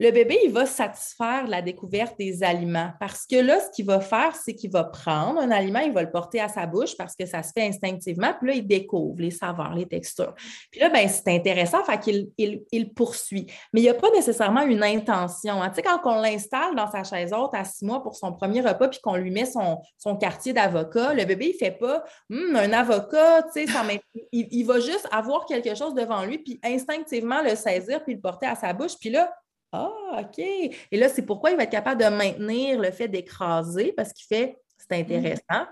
le 0.00 0.12
bébé, 0.12 0.38
il 0.44 0.52
va 0.52 0.64
satisfaire 0.64 1.46
la 1.48 1.60
découverte 1.60 2.16
des 2.18 2.44
aliments 2.44 2.92
parce 3.00 3.26
que 3.26 3.36
là, 3.36 3.58
ce 3.58 3.70
qu'il 3.70 3.84
va 3.84 3.98
faire, 4.00 4.36
c'est 4.36 4.54
qu'il 4.54 4.70
va 4.70 4.84
prendre 4.84 5.40
un 5.40 5.50
aliment, 5.50 5.80
il 5.80 5.92
va 5.92 6.02
le 6.02 6.10
porter 6.10 6.40
à 6.40 6.48
sa 6.48 6.66
bouche 6.66 6.96
parce 6.96 7.16
que 7.16 7.26
ça 7.26 7.42
se 7.42 7.50
fait 7.52 7.66
instinctivement, 7.66 8.32
puis 8.38 8.48
là, 8.48 8.54
il 8.54 8.66
découvre 8.66 9.20
les 9.20 9.32
saveurs, 9.32 9.74
les 9.74 9.86
textures. 9.86 10.34
Puis 10.70 10.80
là, 10.80 10.88
ben, 10.88 11.08
c'est 11.08 11.28
intéressant, 11.28 11.82
fait 11.82 11.98
qu'il 11.98 12.28
il, 12.38 12.94
poursuit. 12.94 13.46
Mais 13.72 13.80
il 13.80 13.84
n'y 13.84 13.88
a 13.88 13.94
pas 13.94 14.10
nécessairement 14.10 14.62
une 14.62 14.84
intention. 14.84 15.60
Hein. 15.60 15.70
Tu 15.70 15.76
sais, 15.76 15.82
quand 15.82 16.00
on 16.04 16.20
l'installe 16.20 16.76
dans 16.76 16.90
sa 16.90 17.02
chaise 17.02 17.32
haute 17.32 17.54
à 17.54 17.64
six 17.64 17.84
mois 17.84 18.02
pour 18.02 18.14
son 18.14 18.32
premier 18.32 18.60
repas, 18.60 18.88
puis 18.88 19.00
qu'on 19.00 19.16
lui 19.16 19.32
met 19.32 19.46
son, 19.46 19.80
quartier 20.16 20.52
d'avocat, 20.52 21.12
le 21.12 21.24
bébé, 21.24 21.46
il 21.46 21.52
ne 21.54 21.58
fait 21.58 21.76
pas 21.76 22.04
hum, 22.30 22.54
un 22.54 22.72
avocat, 22.72 23.42
tu 23.54 23.66
sais, 23.66 24.00
il, 24.32 24.48
il 24.50 24.64
va 24.64 24.78
juste 24.78 25.08
avoir 25.10 25.44
quelque 25.46 25.74
chose 25.74 25.94
devant 25.94 26.24
lui, 26.24 26.38
puis 26.38 26.60
instinctivement 26.62 27.42
le 27.42 27.56
saisir, 27.56 28.04
puis 28.04 28.14
le 28.14 28.20
porter 28.20 28.46
à 28.46 28.54
sa 28.54 28.72
bouche. 28.72 28.94
Puis 29.00 29.10
là, 29.10 29.30
ah, 29.72 30.20
OK. 30.20 30.38
Et 30.38 30.76
là, 30.92 31.08
c'est 31.08 31.22
pourquoi 31.22 31.50
il 31.50 31.56
va 31.56 31.64
être 31.64 31.70
capable 31.70 32.02
de 32.02 32.08
maintenir 32.08 32.80
le 32.80 32.90
fait 32.90 33.08
d'écraser 33.08 33.92
parce 33.96 34.12
qu'il 34.12 34.26
fait 34.26 34.56
c'est 34.88 34.96
mmh. 34.96 35.00
intéressant. 35.00 35.66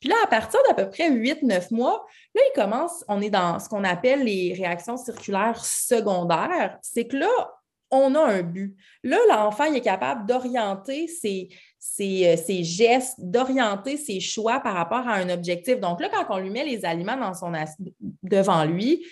Puis 0.00 0.08
là, 0.08 0.16
à 0.22 0.26
partir 0.26 0.60
d'à 0.68 0.74
peu 0.74 0.90
près 0.90 1.10
8-9 1.10 1.74
mois, 1.74 2.06
là, 2.34 2.42
il 2.48 2.52
commence, 2.54 3.04
on 3.08 3.20
est 3.20 3.30
dans 3.30 3.58
ce 3.58 3.68
qu'on 3.68 3.84
appelle 3.84 4.24
les 4.24 4.54
réactions 4.54 4.96
circulaires 4.96 5.64
secondaires. 5.64 6.78
C'est 6.82 7.06
que 7.06 7.16
là, 7.16 7.50
on 7.90 8.14
a 8.14 8.20
un 8.20 8.42
but. 8.42 8.76
Là, 9.02 9.18
l'enfant 9.28 9.64
est 9.64 9.80
capable 9.80 10.26
d'orienter 10.26 11.08
ses, 11.08 11.48
ses, 11.78 12.28
euh, 12.28 12.36
ses, 12.36 12.62
gestes, 12.62 13.16
d'orienter 13.18 13.96
ses 13.96 14.20
choix 14.20 14.60
par 14.60 14.74
rapport 14.74 15.08
à 15.08 15.14
un 15.14 15.28
objectif. 15.30 15.80
Donc 15.80 16.00
là, 16.00 16.08
quand 16.08 16.26
on 16.30 16.38
lui 16.38 16.50
met 16.50 16.64
les 16.64 16.84
aliments 16.84 17.16
dans 17.16 17.34
son 17.34 17.52
devant 18.22 18.64
lui, 18.64 19.04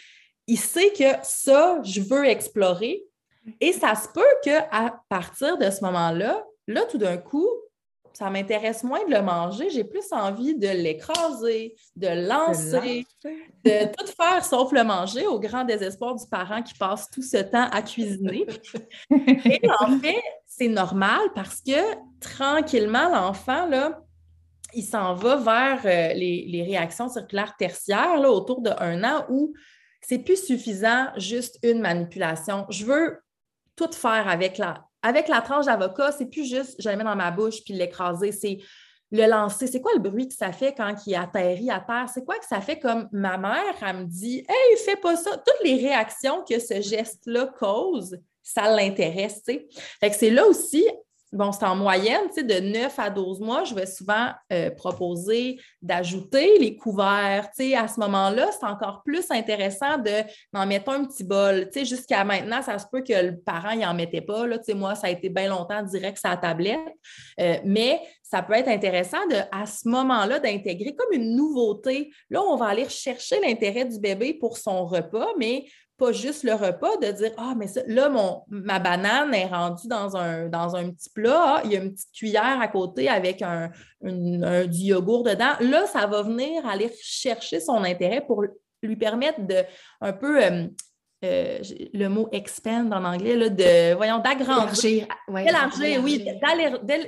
il 0.47 0.59
sait 0.59 0.93
que 0.93 1.19
ça, 1.23 1.81
je 1.83 2.01
veux 2.01 2.25
explorer, 2.27 3.03
et 3.61 3.73
ça 3.73 3.95
se 3.95 4.09
peut 4.09 4.21
qu'à 4.43 5.01
partir 5.09 5.59
de 5.59 5.71
ce 5.71 5.83
moment-là, 5.85 6.45
là, 6.67 6.85
tout 6.87 6.99
d'un 6.99 7.17
coup, 7.17 7.49
ça 8.19 8.31
m'intéresse 8.31 8.83
moins 8.83 9.05
de 9.05 9.15
le 9.15 9.23
manger, 9.23 9.71
j'ai 9.71 9.85
plus 9.85 10.13
envie 10.13 10.57
de 10.57 10.67
l'écraser, 10.67 11.77
de 11.95 12.29
lancer, 12.29 13.07
de 13.25 13.95
tout 13.95 14.13
faire 14.21 14.45
sauf 14.45 14.73
le 14.73 14.83
manger, 14.83 15.27
au 15.29 15.39
grand 15.39 15.65
désespoir 15.65 16.17
du 16.17 16.27
parent 16.29 16.63
qui 16.63 16.75
passe 16.75 17.09
tout 17.11 17.23
ce 17.23 17.37
temps 17.37 17.69
à 17.71 17.81
cuisiner. 17.81 18.45
Et 19.11 19.61
en 19.81 19.99
fait, 20.01 20.23
c'est 20.47 20.67
normal 20.69 21.21
parce 21.35 21.61
que 21.61 21.95
tranquillement, 22.19 23.09
l'enfant, 23.09 23.67
là, 23.67 24.01
il 24.75 24.83
s'en 24.83 25.15
va 25.15 25.37
vers 25.37 25.81
euh, 25.85 26.15
les, 26.15 26.65
réactions 26.67 27.09
circulaires 27.09 27.55
tertiaires 27.57 28.19
là, 28.19 28.31
autour 28.31 28.61
d'un 28.61 29.05
an 29.05 29.27
où 29.31 29.55
c'est 30.01 30.19
plus 30.19 30.45
suffisant 30.45 31.07
juste 31.17 31.59
une 31.63 31.81
manipulation. 31.81 32.67
Je 32.69 32.85
veux 32.85 33.19
tout 33.79 33.93
faire 33.93 34.29
avec 34.29 34.59
la, 34.59 34.85
avec 35.03 35.29
la 35.29 35.41
tranche 35.41 35.67
d'avocat. 35.67 36.13
C'est 36.13 36.27
plus 36.27 36.45
juste 36.45 36.77
je 36.79 36.89
le 36.89 36.97
mets 36.97 37.05
dans 37.05 37.17
ma 37.17 37.31
bouche 37.31 37.63
puis 37.65 37.75
l'écraser. 37.75 38.33
C'est 38.33 38.59
le 39.11 39.27
lancer. 39.27 39.67
C'est 39.67 39.81
quoi 39.81 39.93
le 39.95 40.01
bruit 40.01 40.29
que 40.29 40.35
ça 40.35 40.53
fait 40.53 40.75
quand 40.75 40.95
il 41.07 41.15
atterrit 41.15 41.71
à 41.71 41.81
terre? 41.81 42.09
C'est 42.13 42.25
quoi 42.25 42.39
que 42.39 42.47
ça 42.47 42.61
fait 42.61 42.79
comme 42.79 43.09
ma 43.13 43.39
mère, 43.39 43.75
elle 43.81 43.97
me 43.97 44.05
dit 44.05 44.45
Hey, 44.49 44.77
fais 44.85 44.97
pas 44.97 45.17
ça. 45.17 45.31
Toutes 45.37 45.65
les 45.65 45.77
réactions 45.77 46.45
que 46.45 46.59
ce 46.59 46.81
geste-là 46.81 47.47
cause, 47.59 48.19
ça 48.43 48.75
l'intéresse. 48.75 49.43
Fait 49.47 50.11
que 50.11 50.17
c'est 50.17 50.31
là 50.31 50.47
aussi 50.47 50.85
bon, 51.33 51.53
c'est 51.53 51.65
en 51.65 51.77
moyenne, 51.77 52.29
de 52.37 52.61
9 52.61 52.99
à 52.99 53.11
12 53.11 53.41
mois, 53.41 53.65
je 53.65 53.75
vais 53.75 53.87
souvent 53.87 54.31
euh, 54.53 54.71
proposer 54.71 55.61
d'ajouter 55.83 56.59
les 56.59 56.77
couverts. 56.77 57.49
à 57.77 57.89
ce 57.89 58.01
moment-là, 58.01 58.49
c'est 58.53 58.67
encore 58.67 59.03
plus 59.05 59.31
intéressant 59.31 59.99
de 59.99 60.23
mettre 60.67 60.91
un 60.91 61.05
petit 61.05 61.25
bol. 61.25 61.69
Jusqu'à 61.75 62.25
maintenant, 62.25 62.63
ça 62.63 62.79
se 62.79 62.87
peut 62.91 63.03
que 63.03 63.13
le 63.13 63.39
parent 63.39 63.75
n'en 63.75 63.95
mettait 63.95 64.21
pas. 64.21 64.47
Là, 64.47 64.59
moi, 64.75 64.95
ça 64.95 65.09
a 65.09 65.11
été 65.11 65.29
bien 65.29 65.49
longtemps 65.49 65.83
direct 65.83 66.19
sa 66.19 66.37
tablette. 66.37 66.79
Euh, 67.41 67.57
mais 67.65 68.01
ça 68.23 68.43
peut 68.43 68.55
être 68.55 68.69
intéressant 68.69 69.19
à 69.51 69.67
ce 69.67 69.89
moment-là 69.89 70.39
d'intégrer 70.39 70.95
comme 70.95 71.13
une 71.13 71.35
nouveauté. 71.35 72.11
Là, 72.31 72.43
on 72.43 72.57
va 72.57 72.67
aller 72.67 72.89
chercher 72.89 73.41
l'intérêt 73.41 73.85
du 73.85 73.99
bébé 73.99 74.35
pour 74.35 74.59
son 74.59 74.87
repas, 74.87 75.29
mais 75.39 75.65
pas 75.99 76.13
juste 76.13 76.45
le 76.45 76.55
repas, 76.55 76.97
de 76.99 77.11
dire 77.11 77.33
Ah, 77.37 77.55
mais 77.57 77.67
là, 77.87 78.09
mon, 78.09 78.43
ma 78.49 78.79
banane 78.79 79.35
est 79.35 79.47
rendue 79.47 79.89
dans 79.89 80.17
un, 80.17 80.49
dans 80.49 80.77
un 80.77 80.91
petit 80.91 81.11
plat, 81.11 81.57
ah, 81.57 81.63
il 81.65 81.73
y 81.73 81.77
a 81.77 81.81
une 81.81 81.93
petite 81.93 82.13
cuillère 82.13 82.61
à 82.61 82.69
côté 82.69 83.09
avec 83.09 83.43
un, 83.43 83.71
du 84.01 84.79
yogourt 84.79 85.25
dedans. 85.25 85.55
Là, 85.61 85.87
ça 85.87 86.07
va 86.07 86.23
venir 86.23 86.65
aller 86.67 86.91
chercher 87.03 87.61
son 87.61 87.83
intérêt 87.85 88.21
pour 88.21 88.45
lui 88.83 88.97
permettre 88.97 89.45
de 89.45 89.65
un 90.01 90.13
peu 90.13 90.43
euh, 90.43 90.69
euh, 91.25 91.59
le 91.95 92.07
mot 92.09 92.29
expand 92.31 92.93
en 92.93 93.05
anglais, 93.05 93.35
là, 93.35 93.49
de, 93.49 93.95
voyons, 93.95 94.19
d'agrandir. 94.19 95.09
D'élargir, 95.29 96.01
oui, 96.03 96.25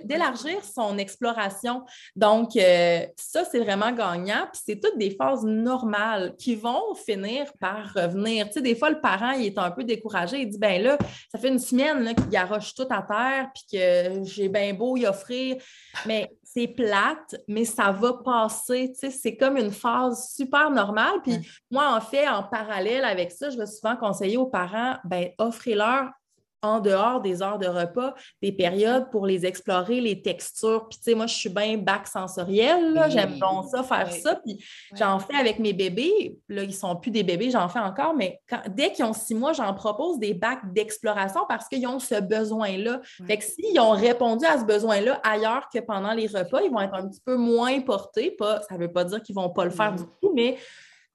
d'élargir 0.04 0.64
son 0.64 0.98
exploration. 0.98 1.84
Donc, 2.16 2.56
euh, 2.56 3.06
ça, 3.16 3.44
c'est 3.44 3.60
vraiment 3.60 3.92
gagnant. 3.92 4.48
Puis 4.52 4.62
c'est 4.66 4.80
toutes 4.80 4.98
des 4.98 5.10
phases 5.10 5.44
normales 5.44 6.34
qui 6.36 6.56
vont 6.56 6.94
finir 6.94 7.52
par 7.60 7.92
revenir. 7.94 8.46
Tu 8.46 8.54
sais, 8.54 8.60
des 8.62 8.74
fois, 8.74 8.90
le 8.90 9.00
parent, 9.00 9.30
il 9.30 9.46
est 9.46 9.58
un 9.58 9.70
peu 9.70 9.84
découragé. 9.84 10.40
Il 10.40 10.48
dit, 10.48 10.58
ben 10.58 10.82
là, 10.82 10.98
ça 11.30 11.38
fait 11.38 11.48
une 11.48 11.60
semaine 11.60 12.12
qu'il 12.14 12.28
garoche 12.30 12.74
tout 12.74 12.88
à 12.90 13.02
terre, 13.02 13.50
puis 13.54 13.78
que 13.78 14.24
j'ai 14.24 14.48
bien 14.48 14.74
beau 14.74 14.96
y 14.96 15.06
offrir. 15.06 15.56
Mais 16.04 16.30
c'est 16.52 16.66
plate, 16.66 17.36
mais 17.46 17.64
ça 17.64 17.92
va 17.92 18.14
passer. 18.24 18.92
C'est 18.94 19.36
comme 19.36 19.56
une 19.56 19.70
phase 19.70 20.32
super 20.34 20.70
normale. 20.70 21.20
Puis 21.22 21.38
moi, 21.70 21.94
en 21.94 22.00
fait, 22.00 22.28
en 22.28 22.42
parallèle 22.42 23.04
avec 23.04 23.30
ça, 23.30 23.50
je 23.50 23.56
vais 23.56 23.66
souvent 23.66 23.96
conseiller 23.96 24.36
aux 24.36 24.46
parents, 24.46 24.96
ben, 25.04 25.28
offrez-leur 25.38 26.10
en 26.62 26.80
dehors 26.80 27.20
des 27.20 27.42
heures 27.42 27.58
de 27.58 27.66
repas, 27.66 28.14
des 28.42 28.52
périodes 28.52 29.10
pour 29.10 29.26
les 29.26 29.46
explorer, 29.46 30.00
les 30.00 30.22
textures. 30.22 30.88
Puis, 30.88 30.98
tu 30.98 31.04
sais, 31.04 31.14
moi, 31.14 31.26
je 31.26 31.34
suis 31.34 31.48
bien 31.48 31.78
bac 31.78 32.06
sensoriel, 32.06 33.02
j'aime 33.08 33.38
bon 33.38 33.62
ça, 33.62 33.82
faire 33.82 34.10
ça. 34.12 34.36
Puis, 34.36 34.62
j'en 34.94 35.18
fais 35.18 35.36
avec 35.36 35.58
mes 35.58 35.72
bébés. 35.72 36.36
Là, 36.48 36.62
ils 36.62 36.68
ne 36.68 36.72
sont 36.72 36.96
plus 36.96 37.10
des 37.10 37.22
bébés, 37.22 37.50
j'en 37.50 37.68
fais 37.68 37.78
encore, 37.78 38.14
mais 38.14 38.40
dès 38.68 38.92
qu'ils 38.92 39.04
ont 39.04 39.12
six 39.12 39.34
mois, 39.34 39.52
j'en 39.52 39.72
propose 39.74 40.18
des 40.18 40.34
bacs 40.34 40.72
d'exploration 40.72 41.40
parce 41.48 41.68
qu'ils 41.68 41.86
ont 41.86 41.98
ce 41.98 42.20
besoin-là. 42.20 43.00
Fait 43.26 43.38
que 43.38 43.44
s'ils 43.44 43.80
ont 43.80 43.90
répondu 43.90 44.44
à 44.44 44.58
ce 44.58 44.64
besoin-là 44.64 45.20
ailleurs 45.24 45.68
que 45.72 45.78
pendant 45.80 46.12
les 46.12 46.26
repas, 46.26 46.60
ils 46.62 46.70
vont 46.70 46.80
être 46.80 46.94
un 46.94 47.08
petit 47.08 47.20
peu 47.24 47.36
moins 47.36 47.80
portés. 47.80 48.30
Pas, 48.32 48.60
ça 48.62 48.74
ne 48.74 48.80
veut 48.80 48.92
pas 48.92 49.04
dire 49.04 49.22
qu'ils 49.22 49.36
ne 49.36 49.40
vont 49.40 49.50
pas 49.50 49.64
le 49.64 49.70
faire 49.70 49.94
du 49.94 50.04
tout, 50.20 50.32
mais 50.34 50.56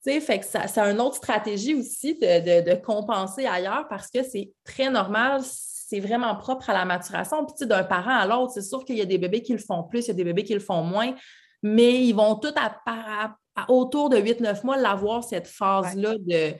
fait 0.05 0.39
que 0.39 0.45
c'est 0.45 0.79
une 0.79 1.01
autre 1.01 1.15
stratégie 1.15 1.73
aussi 1.73 2.15
de, 2.15 2.75
compenser 2.75 3.45
ailleurs 3.45 3.87
parce 3.89 4.09
que 4.09 4.23
c'est 4.23 4.51
très 4.63 4.89
normal, 4.89 5.41
c'est 5.43 5.99
vraiment 5.99 6.35
propre 6.35 6.69
à 6.69 6.73
la 6.73 6.85
maturation. 6.85 7.45
Puis 7.45 7.67
d'un 7.67 7.83
parent 7.83 8.17
à 8.17 8.27
l'autre, 8.27 8.53
c'est 8.53 8.61
sûr 8.61 8.85
qu'il 8.85 8.97
y 8.97 9.01
a 9.01 9.05
des 9.05 9.17
bébés 9.17 9.41
qui 9.41 9.53
le 9.53 9.59
font 9.59 9.83
plus, 9.83 10.05
il 10.05 10.07
y 10.09 10.11
a 10.11 10.15
des 10.15 10.23
bébés 10.23 10.43
qui 10.43 10.53
le 10.53 10.59
font 10.59 10.83
moins, 10.83 11.13
mais 11.63 12.05
ils 12.05 12.13
vont 12.13 12.35
tout 12.35 12.53
à, 12.55 13.35
autour 13.67 14.09
de 14.09 14.17
8-9 14.17 14.63
mois 14.65 14.77
l'avoir, 14.77 15.23
cette 15.23 15.47
phase-là 15.47 16.15
de 16.19 16.53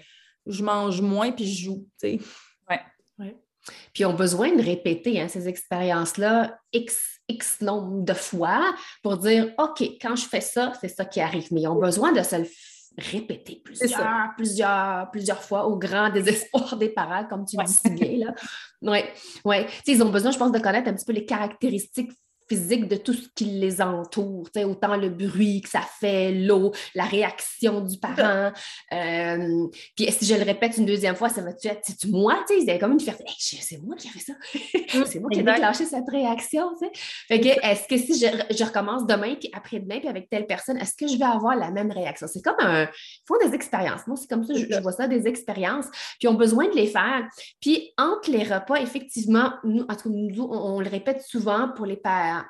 je 0.48 0.64
mange 0.64 1.02
moins 1.02 1.32
puis 1.32 1.46
je 1.46 1.66
joue. 1.66 1.88
Oui. 2.04 2.20
Ouais. 3.18 3.36
Puis 3.94 4.04
ils 4.04 4.06
ont 4.06 4.14
besoin 4.14 4.56
de 4.56 4.62
répéter 4.62 5.20
hein, 5.20 5.28
ces 5.28 5.48
expériences-là 5.48 6.60
X, 6.72 7.20
X 7.28 7.62
nombre 7.62 8.04
de 8.04 8.14
fois 8.14 8.74
pour 9.02 9.18
dire 9.18 9.54
OK, 9.58 9.82
quand 10.02 10.16
je 10.16 10.28
fais 10.28 10.42
ça, 10.42 10.74
c'est 10.80 10.88
ça 10.88 11.06
qui 11.06 11.20
arrive. 11.20 11.48
Mais 11.52 11.62
ils 11.62 11.68
ont 11.68 11.80
besoin 11.80 12.12
de 12.12 12.22
se 12.22 12.36
le 12.36 12.48
répéter 12.98 13.62
plusieurs, 13.64 14.34
plusieurs, 14.38 15.12
plusieurs 15.12 15.44
fois 15.44 15.66
au 15.66 15.78
grand 15.78 16.10
désespoir 16.10 16.78
des 16.78 16.90
parents, 16.90 17.26
comme 17.26 17.46
tu 17.46 17.58
le 17.58 17.64
dis 17.64 17.74
si 17.74 17.90
bien. 17.90 18.34
Oui, 18.82 19.00
ouais. 19.44 19.68
Ils 19.88 20.02
ont 20.04 20.10
besoin, 20.10 20.32
je 20.32 20.38
pense, 20.38 20.52
de 20.52 20.60
connaître 20.60 20.90
un 20.90 20.94
petit 20.94 21.06
peu 21.06 21.14
les 21.14 21.26
caractéristiques 21.26 22.12
physique 22.48 22.88
de 22.88 22.96
tout 22.96 23.14
ce 23.14 23.28
qui 23.36 23.46
les 23.46 23.82
entoure, 23.82 24.48
autant 24.66 24.96
le 24.96 25.10
bruit 25.10 25.62
que 25.62 25.70
ça 25.70 25.82
fait, 25.82 26.32
l'eau, 26.32 26.74
la 26.94 27.06
réaction 27.06 27.82
du 27.82 27.98
parent. 27.98 28.52
Euh, 28.94 29.68
puis 29.96 30.12
si 30.12 30.26
je 30.26 30.36
le 30.36 30.44
répète 30.44 30.78
une 30.78 30.86
deuxième 30.86 31.16
fois, 31.16 31.30
ça 31.30 31.42
va 31.42 31.52
être 31.52 31.60
c'est 31.84 32.06
moi, 32.06 32.44
tu 32.48 32.54
sais, 32.54 32.62
ils 32.62 32.70
avaient 32.70 32.80
comme 32.80 32.94
une 32.94 33.00
fierté, 33.00 33.24
c'est 33.38 33.82
moi 33.82 33.96
qui 33.96 34.08
ai 34.08 34.12
fait 34.12 34.20
ça, 34.20 34.34
c'est 35.06 35.20
moi 35.20 35.30
qui 35.32 35.40
ai 35.40 35.44
déclenché 35.44 35.86
cette 35.86 36.10
réaction, 36.10 36.72
tu 36.80 36.86
sais. 36.86 36.92
Fait 37.28 37.40
que 37.40 37.66
est-ce 37.66 37.88
que 37.88 37.98
si 37.98 38.20
je, 38.20 38.64
recommence 38.64 39.06
demain, 39.06 39.36
puis 39.36 39.50
après-demain, 39.54 40.00
puis 40.00 40.08
avec 40.08 40.30
telle 40.30 40.46
personne, 40.46 40.78
est-ce 40.78 40.96
que 40.96 41.08
je 41.08 41.18
vais 41.18 41.26
avoir 41.26 41.56
la 41.56 41.72
même 41.72 41.92
réaction? 41.92 42.28
C'est 42.32 42.42
comme 42.42 42.56
un, 42.60 42.84
il 42.84 43.26
faut 43.28 43.38
des 43.38 43.54
expériences. 43.54 44.08
Moi, 44.08 44.18
c'est 44.18 44.30
comme 44.30 44.44
ça, 44.44 44.54
je, 44.54 44.66
je, 44.70 44.80
vois 44.82 44.92
ça, 44.92 45.08
des 45.08 45.28
expériences, 45.28 45.86
puis 46.20 46.28
on 46.28 46.34
besoin 46.34 46.68
de 46.68 46.76
les 46.76 46.88
faire. 46.88 47.28
Puis 47.62 47.92
entre 47.98 48.32
les 48.32 48.44
repas, 48.44 48.76
effectivement, 48.76 49.54
nous, 49.64 49.84
en 49.84 49.96
tout 49.96 50.10
cas, 50.10 50.16
nous, 50.16 50.44
on 50.44 50.80
le 50.80 50.90
répète 50.90 51.22
souvent 51.22 51.70
pour 51.70 51.86
les 51.86 51.98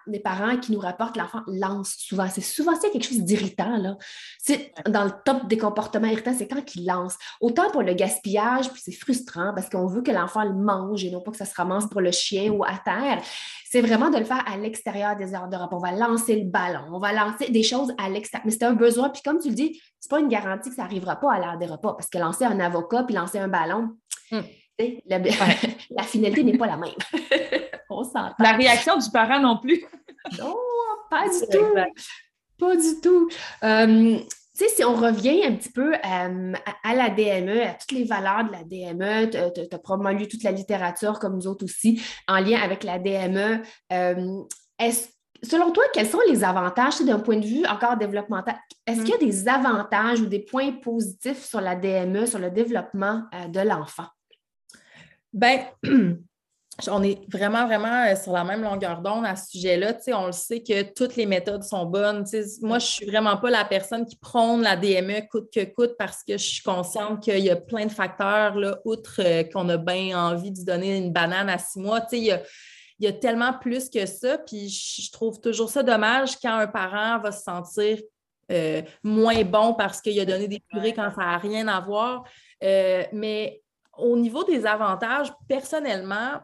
des 0.08 0.20
parents 0.20 0.58
qui 0.58 0.72
nous 0.72 0.80
rapportent 0.80 1.18
l'enfant 1.18 1.42
lance 1.48 1.96
souvent. 1.98 2.28
C'est 2.30 2.42
souvent 2.42 2.74
c'est 2.80 2.90
quelque 2.92 3.08
chose 3.08 3.24
d'irritant. 3.24 3.78
Là. 3.78 3.98
C'est 4.42 4.72
dans 4.88 5.04
le 5.04 5.12
top 5.26 5.48
des 5.48 5.58
comportements 5.58 6.08
irritants, 6.08 6.36
c'est 6.38 6.48
quand 6.48 6.76
il 6.76 6.86
lance. 6.86 7.18
Autant 7.42 7.70
pour 7.72 7.84
le 7.84 7.94
gaspillage, 7.94 8.70
puis 8.72 8.82
c'est 8.84 8.92
frustrant 8.92 9.54
parce 9.54 9.70
qu'on 9.70 9.88
veut 9.88 10.02
que 10.02 10.12
l'enfant 10.12 10.44
le 10.44 10.54
mange 10.54 11.04
et 11.04 11.12
non 11.12 11.22
pas 11.22 11.32
que 11.32 11.38
ça 11.38 11.46
se 11.46 11.56
ramasse 11.56 11.88
pour 11.88 12.02
le 12.02 12.12
chien 12.12 12.52
ou 12.52 12.64
à 12.64 12.78
terre. 12.84 13.22
C'est 13.70 13.82
vraiment 13.82 14.10
de 14.10 14.18
le 14.18 14.26
faire 14.26 14.44
à 14.48 14.58
l'extérieur 14.58 15.16
des 15.16 15.34
heures 15.34 15.50
de 15.50 15.58
repas. 15.58 15.76
On 15.76 15.80
va 15.80 15.92
lancer 15.92 16.36
le 16.36 16.50
ballon, 16.50 16.86
on 16.92 17.00
va 17.00 17.12
lancer 17.12 17.50
des 17.50 17.64
choses 17.64 17.94
à 17.98 18.10
l'extérieur. 18.10 18.46
Mais 18.46 18.52
c'est 18.52 18.64
un 18.64 18.74
besoin. 18.74 19.10
Puis 19.10 19.22
comme 19.24 19.40
tu 19.40 19.50
le 19.50 19.56
dis, 19.56 19.82
c'est 20.00 20.10
pas 20.10 20.20
une 20.20 20.30
garantie 20.30 20.70
que 20.70 20.76
ça 20.76 20.84
n'arrivera 20.84 21.16
pas 21.18 21.34
à 21.34 21.40
l'heure 21.40 21.58
des 21.58 21.66
repas 21.66 21.94
parce 21.94 22.10
que 22.10 22.18
lancer 22.18 22.46
un 22.46 22.60
avocat 22.60 23.04
puis 23.04 23.16
lancer 23.16 23.40
un 23.40 23.48
ballon, 23.48 23.90
la, 24.30 25.20
la 25.90 26.04
finalité 26.04 26.44
n'est 26.44 26.58
pas 26.58 26.68
la 26.68 26.78
même. 26.78 26.92
La 28.40 28.54
réaction 28.54 28.98
du 28.98 29.10
parent 29.10 29.40
non 29.40 29.58
plus. 29.58 29.84
non, 30.40 30.56
pas 31.10 31.26
du 31.30 31.40
tout. 31.52 31.76
Pas 32.58 32.76
du 32.76 33.02
tout. 33.02 33.30
Euh, 33.64 34.18
tu 34.58 34.64
sais, 34.64 34.70
si 34.70 34.84
on 34.86 34.96
revient 34.96 35.44
un 35.44 35.56
petit 35.56 35.72
peu 35.72 35.94
euh, 35.94 36.54
à, 36.84 36.96
la 36.96 37.10
DME, 37.10 37.62
à 37.62 37.74
toutes 37.74 37.92
les 37.92 38.06
valeurs 38.06 38.46
de 38.46 38.52
la 38.52 38.64
DME, 38.64 39.30
tu 39.30 39.38
as, 39.76 39.80
probablement 39.80 40.18
lu 40.18 40.28
toute 40.28 40.44
la 40.44 40.52
littérature 40.52 41.20
comme 41.20 41.36
nous 41.36 41.48
autres 41.48 41.66
aussi 41.66 42.02
en 42.28 42.40
lien 42.40 42.62
avec 42.62 42.84
la 42.86 42.98
DME. 42.98 43.62
Euh, 43.92 44.44
selon 45.44 45.72
toi, 45.72 45.84
quels 45.94 46.08
sont 46.08 46.22
les 46.30 46.46
avantages 46.46 47.02
d'un 47.02 47.20
point 47.20 47.38
de 47.38 47.46
vue 47.46 47.66
encore 47.66 47.98
développemental? 47.98 48.56
Est-ce 48.88 49.02
qu'il 49.02 49.10
y 49.10 49.14
a 49.14 49.18
mm. 49.18 49.30
des 49.30 49.48
avantages 49.50 50.22
ou 50.22 50.28
des 50.28 50.40
points 50.40 50.72
positifs 50.72 51.44
sur 51.44 51.60
la 51.60 51.76
DME, 51.76 52.26
sur 52.26 52.40
le 52.40 52.50
développement 52.50 53.24
de 53.50 53.60
l'enfant? 53.60 54.08
Ben, 55.34 55.60
on 56.90 57.04
est 57.04 57.20
vraiment, 57.32 57.66
vraiment 57.66 58.06
euh, 58.06 58.16
sur 58.16 58.34
la 58.34 58.44
même 58.44 58.62
longueur 58.62 59.02
d'onde 59.02 59.26
à 59.26 59.36
ce 59.36 59.52
sujet-là. 59.52 59.94
on 60.14 60.28
le 60.28 60.32
sait 60.32 60.62
que 60.62 60.94
toutes 60.94 61.16
les 61.16 61.26
méthodes 61.26 61.64
sont 61.64 61.86
bonnes. 61.86 62.26
moi, 62.62 62.80
je 62.80 62.86
ne 62.86 62.90
suis 62.90 63.06
vraiment 63.06 63.38
pas 63.38 63.50
la 63.50 63.64
personne 63.64 64.06
qui 64.06 64.18
prône 64.18 64.62
la 64.62 64.76
DME 64.76 65.28
coûte 65.30 65.50
que 65.54 65.64
coûte 65.64 65.96
parce 65.98 66.24
que 66.24 66.34
je 66.34 66.44
suis 66.44 66.64
consciente 66.64 67.24
qu'il 67.24 67.40
y 67.40 67.50
a 67.50 67.56
plein 67.56 67.86
de 67.86 67.92
facteurs, 67.92 68.56
outre 68.84 69.20
euh, 69.20 69.44
qu'on 69.44 69.70
a 69.70 69.78
bien 69.78 70.20
envie 70.20 70.52
de 70.52 70.64
donner 70.64 70.98
une 70.98 71.14
banane 71.14 71.50
à 71.50 71.58
six 71.58 71.80
mois. 71.80 72.06
Il 72.12 72.24
y 73.00 73.08
a, 73.08 73.14
tellement 73.14 73.54
plus 73.54 73.90
que 73.90 74.06
ça. 74.06 74.38
Puis 74.38 74.70
je 74.70 75.12
trouve 75.12 75.40
toujours 75.40 75.70
ça 75.70 75.82
dommage 75.82 76.38
quand 76.42 76.56
un 76.56 76.68
parent 76.68 77.20
va 77.20 77.32
se 77.32 77.44
sentir 77.44 78.00
euh, 78.52 78.82
moins 79.04 79.44
bon 79.44 79.74
parce 79.74 80.02
qu'il 80.02 80.20
a 80.20 80.26
donné 80.26 80.48
des 80.48 80.62
purées 80.70 80.94
quand 80.94 81.10
ça 81.12 81.22
n'a 81.22 81.38
rien 81.38 81.68
à 81.68 81.80
voir. 81.80 82.24
mais 82.62 83.62
au 83.98 84.18
niveau 84.18 84.44
des 84.44 84.66
avantages, 84.66 85.32
personnellement, 85.48 86.42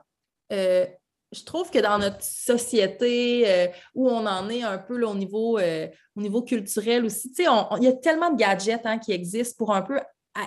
euh, 0.52 0.86
je 1.32 1.44
trouve 1.44 1.70
que 1.70 1.80
dans 1.80 1.98
notre 1.98 2.22
société 2.22 3.44
euh, 3.48 3.68
où 3.96 4.10
on 4.10 4.26
en 4.26 4.50
est 4.50 4.64
un 4.64 4.78
peu 4.78 5.02
au, 5.04 5.16
niveau, 5.16 5.58
euh, 5.58 5.88
au 6.16 6.22
niveau 6.22 6.42
culturel 6.42 7.06
aussi, 7.06 7.32
il 7.38 7.84
y 7.84 7.88
a 7.88 7.94
tellement 7.94 8.32
de 8.32 8.38
gadgets 8.38 8.86
hein, 8.86 8.98
qui 8.98 9.14
existent 9.14 9.56
pour 9.58 9.74
un 9.74 9.82
peu 9.82 10.00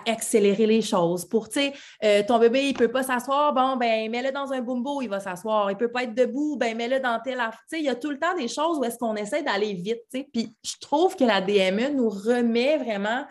accélérer 0.06 0.66
les 0.66 0.82
choses. 0.82 1.26
Pour, 1.26 1.48
tu 1.48 1.60
sais, 2.00 2.24
ton 2.24 2.38
bébé, 2.38 2.68
il 2.68 2.72
ne 2.72 2.78
peut 2.78 2.90
pas 2.90 3.02
s'asseoir, 3.02 3.52
bon, 3.52 3.76
ben, 3.76 4.10
mets-le 4.10 4.32
dans 4.32 4.50
un 4.50 4.62
bumbo, 4.62 5.02
il 5.02 5.08
va 5.08 5.20
s'asseoir. 5.20 5.70
Il 5.70 5.74
ne 5.74 5.78
peut 5.78 5.90
pas 5.90 6.04
être 6.04 6.14
debout, 6.14 6.56
ben, 6.56 6.74
mets-le 6.74 7.00
dans 7.00 7.20
tel... 7.22 7.36
Tu 7.36 7.58
sais, 7.66 7.78
il 7.80 7.84
y 7.84 7.90
a 7.90 7.94
tout 7.94 8.10
le 8.10 8.18
temps 8.18 8.34
des 8.34 8.48
choses 8.48 8.78
où 8.78 8.84
est-ce 8.84 8.96
qu'on 8.96 9.14
essaie 9.14 9.42
d'aller 9.42 9.74
vite, 9.74 10.00
tu 10.10 10.20
sais. 10.20 10.28
Puis 10.32 10.56
je 10.64 10.72
trouve 10.80 11.16
que 11.16 11.24
la 11.24 11.42
DME 11.42 11.90
nous 11.94 12.08
remet 12.08 12.78
vraiment 12.78 13.26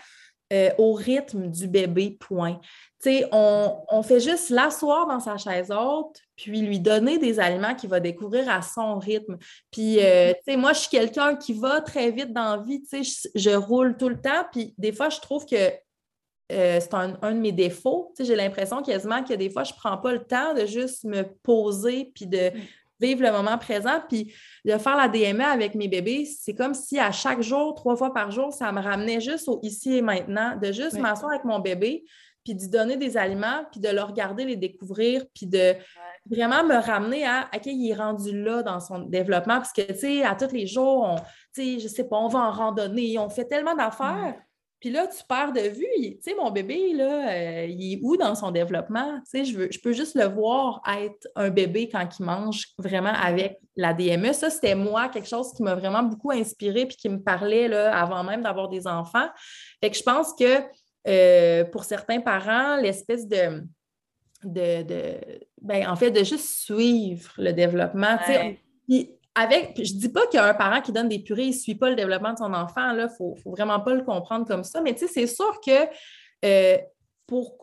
au 0.78 0.94
rythme 0.94 1.48
du 1.48 1.68
bébé, 1.68 2.18
point. 2.20 2.60
On, 3.32 3.84
on, 3.90 4.04
fait 4.04 4.20
juste 4.20 4.50
l'asseoir 4.50 5.08
dans 5.08 5.20
sa 5.20 5.38
chaise 5.38 5.72
haute, 5.72 6.20
puis 6.36 6.62
lui 6.62 6.80
donner 6.80 7.17
des 7.17 7.39
aliments 7.39 7.76
qu'il 7.76 7.89
va 7.89 8.00
découvrir 8.00 8.50
à 8.50 8.62
son 8.62 8.98
rythme. 8.98 9.38
Puis, 9.72 10.00
euh, 10.00 10.34
mm-hmm. 10.48 10.58
moi, 10.58 10.74
je 10.74 10.80
suis 10.80 10.89
quelqu'un 10.89 11.36
qui 11.36 11.54
va 11.54 11.82
très 11.82 12.12
vite 12.12 12.34
dans 12.34 12.56
la 12.56 12.63
vie, 12.63 12.84
je, 12.91 13.28
je, 13.36 13.50
roule 13.52 13.98
tout 13.98 14.10
le 14.10 14.19
temps, 14.19 14.46
puis 14.52 14.74
des 14.78 14.91
fois, 14.91 15.10
je 15.10 15.19
trouve 15.19 15.46
que 15.46 15.72
euh, 16.52 16.80
c'est 16.80 16.93
un, 16.93 17.10
de 17.10 17.39
mes 17.39 17.52
défauts. 17.52 18.13
J'ai 18.19 18.36
l'impression 18.36 18.82
quasiment 18.82 19.24
que 19.24 19.34
des 19.34 19.50
fois, 19.50 19.63
je 19.63 19.74
ne 19.74 19.78
prends 19.78 19.98
pas 19.98 20.12
le 20.12 20.24
temps 20.24 20.54
de 20.54 20.65
juste 20.65 21.04
me 21.04 21.24
poser, 21.41 22.12
puis 22.13 22.28
de 22.28 22.50
mm. 22.50 22.62
vivre 23.00 23.22
le 23.24 23.32
moment 23.32 23.58
présent. 23.58 24.02
Puis 24.08 24.34
de 24.65 24.78
faire 24.78 24.98
la 24.98 25.08
DMA 25.08 25.48
avec 25.48 25.74
mes 25.76 25.88
bébés, 25.88 26.26
c'est 26.26 26.54
comme 26.54 26.74
si 26.74 27.00
à 27.00 27.12
chaque 27.12 27.41
jour, 27.41 27.74
trois 27.76 27.96
fois 27.96 28.13
par 28.13 28.32
jour, 28.32 28.52
ça 28.54 28.72
me 28.72 28.82
ramenait 28.82 29.22
juste 29.22 29.48
au 29.48 29.60
ici 29.63 29.98
et 29.98 30.02
maintenant, 30.02 30.58
de 30.58 30.72
juste 30.72 31.00
m'asseoir 31.00 31.32
avec 31.32 31.46
mon 31.46 31.60
bébé, 31.60 32.04
puis 32.43 32.56
d'y 32.56 32.69
donner 32.69 32.98
des 32.98 33.15
aliments, 33.15 33.63
puis 33.72 33.80
de 33.80 33.89
le 33.89 34.02
regarder, 34.02 34.43
les 34.46 34.58
découvrir, 34.58 35.26
puis 35.34 35.48
de 35.48 35.76
vraiment 36.30 36.64
me 36.64 36.76
ramener 36.76 37.26
à, 37.26 37.50
OK, 37.56 37.66
il 37.66 37.92
est 37.92 37.96
rendu 37.96 38.42
là 38.44 38.64
dans 38.64 38.80
son 38.80 39.00
développement, 39.00 39.58
parce 39.58 39.74
que, 39.74 39.82
tu 39.82 40.00
sais, 40.00 40.24
à 40.24 40.36
tous 40.36 40.54
les 40.54 40.68
jours, 40.68 41.04
on, 41.04 41.16
tu 41.16 41.24
sais, 41.54 41.80
je 41.80 41.88
sais 41.88 42.06
pas, 42.06 42.18
on 42.18 42.28
va 42.28 42.40
en 42.40 42.52
randonnée, 42.52 43.18
on 43.20 43.30
fait 43.30 43.46
tellement 43.46 43.76
d'affaires. 43.76 44.36
Puis 44.84 44.92
là, 44.92 45.08
tu 45.08 45.24
perds 45.30 45.54
de 45.54 45.62
vue. 45.62 45.88
Tu 45.98 46.18
sais, 46.20 46.36
mon 46.36 46.52
bébé, 46.52 46.92
là, 46.92 47.32
euh, 47.32 47.66
il 47.70 47.94
est 47.94 48.00
où 48.04 48.18
dans 48.18 48.36
son 48.36 48.52
développement? 48.52 49.18
Tu 49.20 49.30
sais, 49.32 49.45
je, 49.45 49.58
veux, 49.58 49.70
je 49.72 49.80
peux 49.80 49.93
juste 49.93 50.14
le 50.14 50.26
voir 50.26 50.82
être 51.00 51.26
un 51.38 51.50
bébé 51.50 51.88
quand 51.88 52.06
il 52.20 52.26
mange 52.26 52.66
vraiment 52.78 53.14
avec 53.14 53.60
la 53.78 53.93
DME. 53.93 54.34
Ça, 54.34 54.50
c'était 54.50 54.76
moi, 54.76 55.08
quelque 55.08 55.30
chose 55.30 55.54
qui 55.54 55.64
m'a 55.64 55.74
vraiment 55.76 56.04
beaucoup 56.04 56.32
inspiré 56.32 56.86
puis 56.86 56.97
qui 56.97 57.08
me 57.08 57.24
parlait 57.24 57.70
là, 57.70 57.97
avant 57.97 58.26
même 58.26 58.41
d'avoir 58.41 58.68
des 58.68 58.86
enfants. 58.86 59.30
Fait 59.82 59.89
que 59.89 59.95
je 59.95 60.04
pense 60.04 60.34
que 60.34 60.62
euh, 61.08 61.64
pour 61.64 61.86
certains 61.86 62.20
parents, 62.20 62.76
l'espèce 62.76 63.26
de, 63.26 63.64
de, 64.50 65.16
ben, 65.62 65.88
en 65.88 65.96
fait, 65.96 66.12
de 66.12 66.24
juste 66.24 66.64
suivre 66.64 67.32
le 67.38 67.52
développement. 67.52 68.18
Puis 68.88 69.12
avec, 69.36 69.74
je 69.78 69.94
dis 69.94 70.10
pas 70.10 70.28
qu'il 70.28 70.39
y 70.39 70.44
a 70.44 70.48
un 70.48 70.54
parent 70.54 70.82
qui 70.82 70.91
donne 70.91 71.10
des 71.10 71.20
purées, 71.20 71.46
il 71.46 71.50
ne 71.50 71.56
suit 71.56 71.76
pas 71.76 71.89
le 71.89 71.96
développement 71.96 72.34
de 72.34 72.38
son 72.38 72.54
enfant, 72.54 72.91
il 72.91 72.98
ne 72.98 73.08
faut, 73.08 73.36
vraiment 73.46 73.80
pas 73.80 73.94
le 73.94 74.04
comprendre 74.04 74.46
comme 74.46 74.64
ça. 74.64 74.82
Mais 74.82 74.96
c'est 74.96 75.28
sûr 75.28 75.60
que 75.66 75.88
euh, 76.46 76.78
pour, 77.26 77.58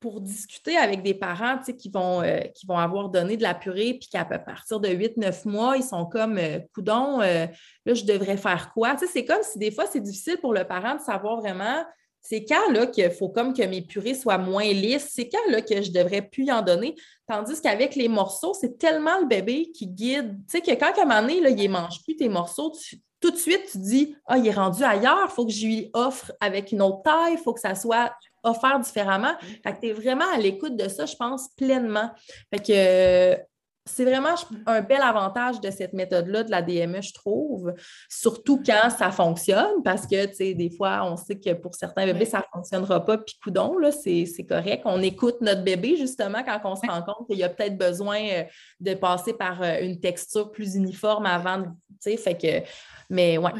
pour 0.00 0.20
discuter 0.20 0.78
avec 0.78 1.02
des 1.02 1.12
parents 1.12 1.58
qui 1.58 1.90
vont, 1.90 2.22
euh, 2.22 2.40
qui 2.54 2.66
vont 2.66 2.78
avoir 2.78 3.10
donné 3.10 3.36
de 3.36 3.42
la 3.42 3.54
purée, 3.54 3.98
puis 4.00 4.08
qu'à 4.10 4.24
partir 4.24 4.80
de 4.80 4.88
8-9 4.88 5.46
mois, 5.46 5.76
ils 5.76 5.82
sont 5.82 6.06
comme 6.06 6.38
euh, 6.38 6.58
coudon, 6.74 7.18
là, 7.18 7.48
je 7.86 8.04
devrais 8.04 8.38
faire 8.38 8.72
quoi? 8.72 8.96
C'est 8.96 9.24
comme 9.26 9.42
si 9.42 9.58
des 9.58 9.70
fois, 9.70 9.84
c'est 9.86 10.00
difficile 10.00 10.38
pour 10.38 10.54
le 10.54 10.64
parent 10.64 10.94
de 10.94 11.00
savoir 11.00 11.36
vraiment 11.38 11.84
c'est 12.22 12.44
quand 12.44 12.70
là 12.72 12.86
faut 13.10 13.28
comme 13.28 13.54
que 13.54 13.62
mes 13.62 13.82
purées 13.82 14.14
soient 14.14 14.38
moins 14.38 14.72
lisses, 14.72 15.08
c'est 15.10 15.28
quand 15.28 15.50
là 15.50 15.62
que 15.62 15.82
je 15.82 15.90
devrais 15.90 16.22
plus 16.22 16.50
en 16.50 16.62
donner? 16.62 16.94
Tandis 17.26 17.60
qu'avec 17.60 17.94
les 17.94 18.08
morceaux, 18.08 18.54
c'est 18.54 18.78
tellement 18.78 19.18
le 19.20 19.26
bébé 19.26 19.70
qui 19.72 19.86
guide. 19.86 20.36
Tu 20.48 20.58
sais 20.58 20.60
que 20.60 20.78
quand 20.78 20.92
à 20.98 21.02
un 21.02 21.04
moment 21.04 21.22
donné, 21.22 21.38
il 21.38 21.68
ne 21.68 21.72
mange 21.72 22.02
plus 22.02 22.16
tes 22.16 22.28
morceaux, 22.28 22.72
tout 23.20 23.30
de 23.30 23.36
suite, 23.36 23.68
tu 23.70 23.78
dis 23.78 24.16
Ah, 24.26 24.38
il 24.38 24.46
est 24.46 24.52
rendu 24.52 24.82
ailleurs, 24.82 25.28
il 25.28 25.32
faut 25.32 25.46
que 25.46 25.52
je 25.52 25.66
lui 25.66 25.90
offre 25.92 26.32
avec 26.40 26.72
une 26.72 26.82
autre 26.82 27.02
taille, 27.02 27.34
il 27.34 27.38
faut 27.38 27.52
que 27.52 27.60
ça 27.60 27.74
soit 27.74 28.12
offert 28.42 28.80
différemment. 28.80 29.34
Fait 29.62 29.78
tu 29.80 29.88
es 29.88 29.92
vraiment 29.92 30.24
à 30.32 30.38
l'écoute 30.38 30.76
de 30.76 30.88
ça, 30.88 31.06
je 31.06 31.16
pense, 31.16 31.48
pleinement. 31.56 32.10
Fait 32.52 32.60
que 32.60 33.50
c'est 33.86 34.04
vraiment 34.04 34.34
un 34.66 34.80
bel 34.82 35.00
avantage 35.00 35.60
de 35.60 35.70
cette 35.70 35.92
méthode-là 35.92 36.44
de 36.44 36.50
la 36.50 36.62
DME, 36.62 37.02
je 37.02 37.14
trouve, 37.14 37.72
surtout 38.08 38.62
quand 38.64 38.90
ça 38.90 39.10
fonctionne, 39.10 39.82
parce 39.82 40.06
que, 40.06 40.26
tu 40.26 40.34
sais, 40.34 40.54
des 40.54 40.70
fois, 40.70 41.00
on 41.04 41.16
sait 41.16 41.38
que 41.38 41.52
pour 41.54 41.74
certains 41.74 42.04
bébés, 42.04 42.26
ça 42.26 42.38
ne 42.38 42.44
fonctionnera 42.52 43.04
pas, 43.04 43.18
puis 43.18 43.36
coudon, 43.42 43.78
là, 43.78 43.90
c'est 43.90 44.26
correct. 44.48 44.82
On 44.84 45.00
écoute 45.00 45.36
notre 45.40 45.62
bébé, 45.62 45.96
justement, 45.96 46.42
quand 46.44 46.60
on 46.64 46.76
se 46.76 46.86
rend 46.86 47.02
compte 47.02 47.26
qu'il 47.26 47.38
y 47.38 47.42
a 47.42 47.48
peut-être 47.48 47.78
besoin 47.78 48.20
euh, 48.20 48.44
de 48.80 48.94
passer 48.94 49.32
par 49.32 49.62
euh, 49.62 49.80
une 49.80 49.98
texture 49.98 50.50
plus 50.50 50.74
uniforme 50.74 51.26
avant, 51.26 51.62
tu 51.62 51.72
sais, 52.00 52.16
fait 52.16 52.36
que, 52.36 52.68
mais 53.08 53.38
ouais. 53.38 53.52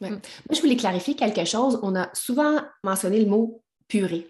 Mm. 0.00 0.08
Moi, 0.08 0.20
je 0.52 0.60
voulais 0.60 0.76
clarifier 0.76 1.14
quelque 1.14 1.44
chose. 1.44 1.78
On 1.82 1.94
a 1.96 2.10
souvent 2.12 2.60
mentionné 2.82 3.20
le 3.20 3.26
mot 3.26 3.62
purée. 3.88 4.26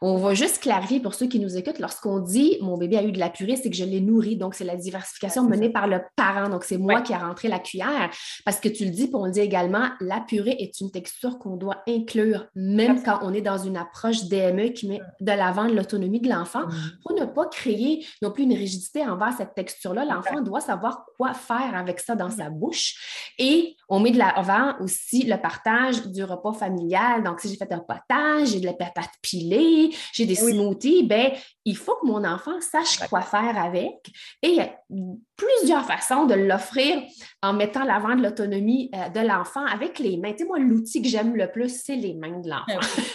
On 0.00 0.16
va 0.16 0.34
juste 0.34 0.60
clarifier 0.60 1.00
pour 1.00 1.14
ceux 1.14 1.26
qui 1.26 1.40
nous 1.40 1.56
écoutent, 1.56 1.80
lorsqu'on 1.80 2.20
dit 2.20 2.58
mon 2.60 2.76
bébé 2.76 2.98
a 2.98 3.02
eu 3.02 3.10
de 3.10 3.18
la 3.18 3.30
purée, 3.30 3.56
c'est 3.56 3.68
que 3.68 3.76
je 3.76 3.84
l'ai 3.84 4.00
nourri. 4.00 4.36
Donc, 4.36 4.54
c'est 4.54 4.64
la 4.64 4.76
diversification 4.76 5.42
menée 5.48 5.70
par 5.70 5.88
le 5.88 6.00
parent. 6.14 6.48
Donc, 6.48 6.64
c'est 6.64 6.78
moi 6.78 7.00
qui 7.00 7.12
ai 7.12 7.16
rentré 7.16 7.48
la 7.48 7.58
cuillère. 7.58 8.10
Parce 8.44 8.60
que 8.60 8.68
tu 8.68 8.84
le 8.84 8.90
dis, 8.90 9.06
puis 9.06 9.16
on 9.16 9.24
le 9.24 9.32
dit 9.32 9.40
également, 9.40 9.88
la 10.00 10.20
purée 10.20 10.56
est 10.58 10.80
une 10.80 10.90
texture 10.90 11.38
qu'on 11.38 11.56
doit 11.56 11.82
inclure, 11.88 12.46
même 12.54 13.02
quand 13.02 13.18
on 13.22 13.34
est 13.34 13.40
dans 13.40 13.58
une 13.58 13.76
approche 13.76 14.24
DME 14.24 14.68
qui 14.68 14.88
met 14.88 15.00
de 15.20 15.32
l'avant 15.32 15.64
l'autonomie 15.64 16.20
de 16.20 16.28
l'enfant, 16.28 16.66
mm-hmm. 16.66 17.00
pour 17.02 17.12
ne 17.18 17.24
pas 17.24 17.46
créer 17.46 18.06
non 18.22 18.30
plus 18.30 18.44
une 18.44 18.54
rigidité 18.54 19.04
envers 19.04 19.32
cette 19.36 19.54
texture-là. 19.54 20.04
L'enfant 20.04 20.40
doit 20.40 20.60
savoir 20.60 21.06
quoi 21.16 21.34
faire 21.34 21.74
avec 21.74 21.98
ça 21.98 22.14
dans 22.14 22.30
sa 22.30 22.50
bouche. 22.50 23.32
Et 23.38 23.76
on 23.88 24.00
met 24.00 24.10
de 24.10 24.18
l'avant 24.18 24.74
aussi 24.80 25.24
le 25.24 25.36
partage 25.36 26.06
du 26.06 26.22
repas 26.22 26.52
familial. 26.52 27.22
Donc, 27.24 27.40
si 27.40 27.48
j'ai 27.48 27.56
fait 27.56 27.72
un 27.72 27.80
potage, 27.80 28.48
j'ai 28.48 28.60
de 28.60 28.66
la 28.66 28.74
pâte 28.74 29.10
pilée, 29.22 29.87
j'ai 30.12 30.26
des 30.26 30.34
smoothies, 30.34 31.04
ben, 31.04 31.32
il 31.68 31.76
faut 31.76 31.96
que 31.96 32.06
mon 32.06 32.24
enfant 32.24 32.58
sache 32.60 32.98
quoi 33.08 33.20
faire 33.20 33.62
avec. 33.62 34.10
Et 34.42 34.48
il 34.48 34.54
y 34.54 34.60
a 34.60 34.70
plusieurs 35.36 35.84
façons 35.84 36.24
de 36.24 36.34
l'offrir 36.34 37.02
en 37.42 37.52
mettant 37.52 37.84
l'avant 37.84 38.16
de 38.16 38.22
l'autonomie 38.22 38.90
euh, 38.94 39.08
de 39.10 39.20
l'enfant 39.20 39.64
avec 39.66 39.98
les 39.98 40.16
mains. 40.16 40.32
Tu 40.32 40.38
sais, 40.38 40.44
moi, 40.44 40.58
l'outil 40.58 41.02
que 41.02 41.08
j'aime 41.08 41.36
le 41.36 41.50
plus, 41.50 41.82
c'est 41.84 41.96
les 41.96 42.14
mains 42.14 42.40
de 42.40 42.48
l'enfant. 42.48 43.02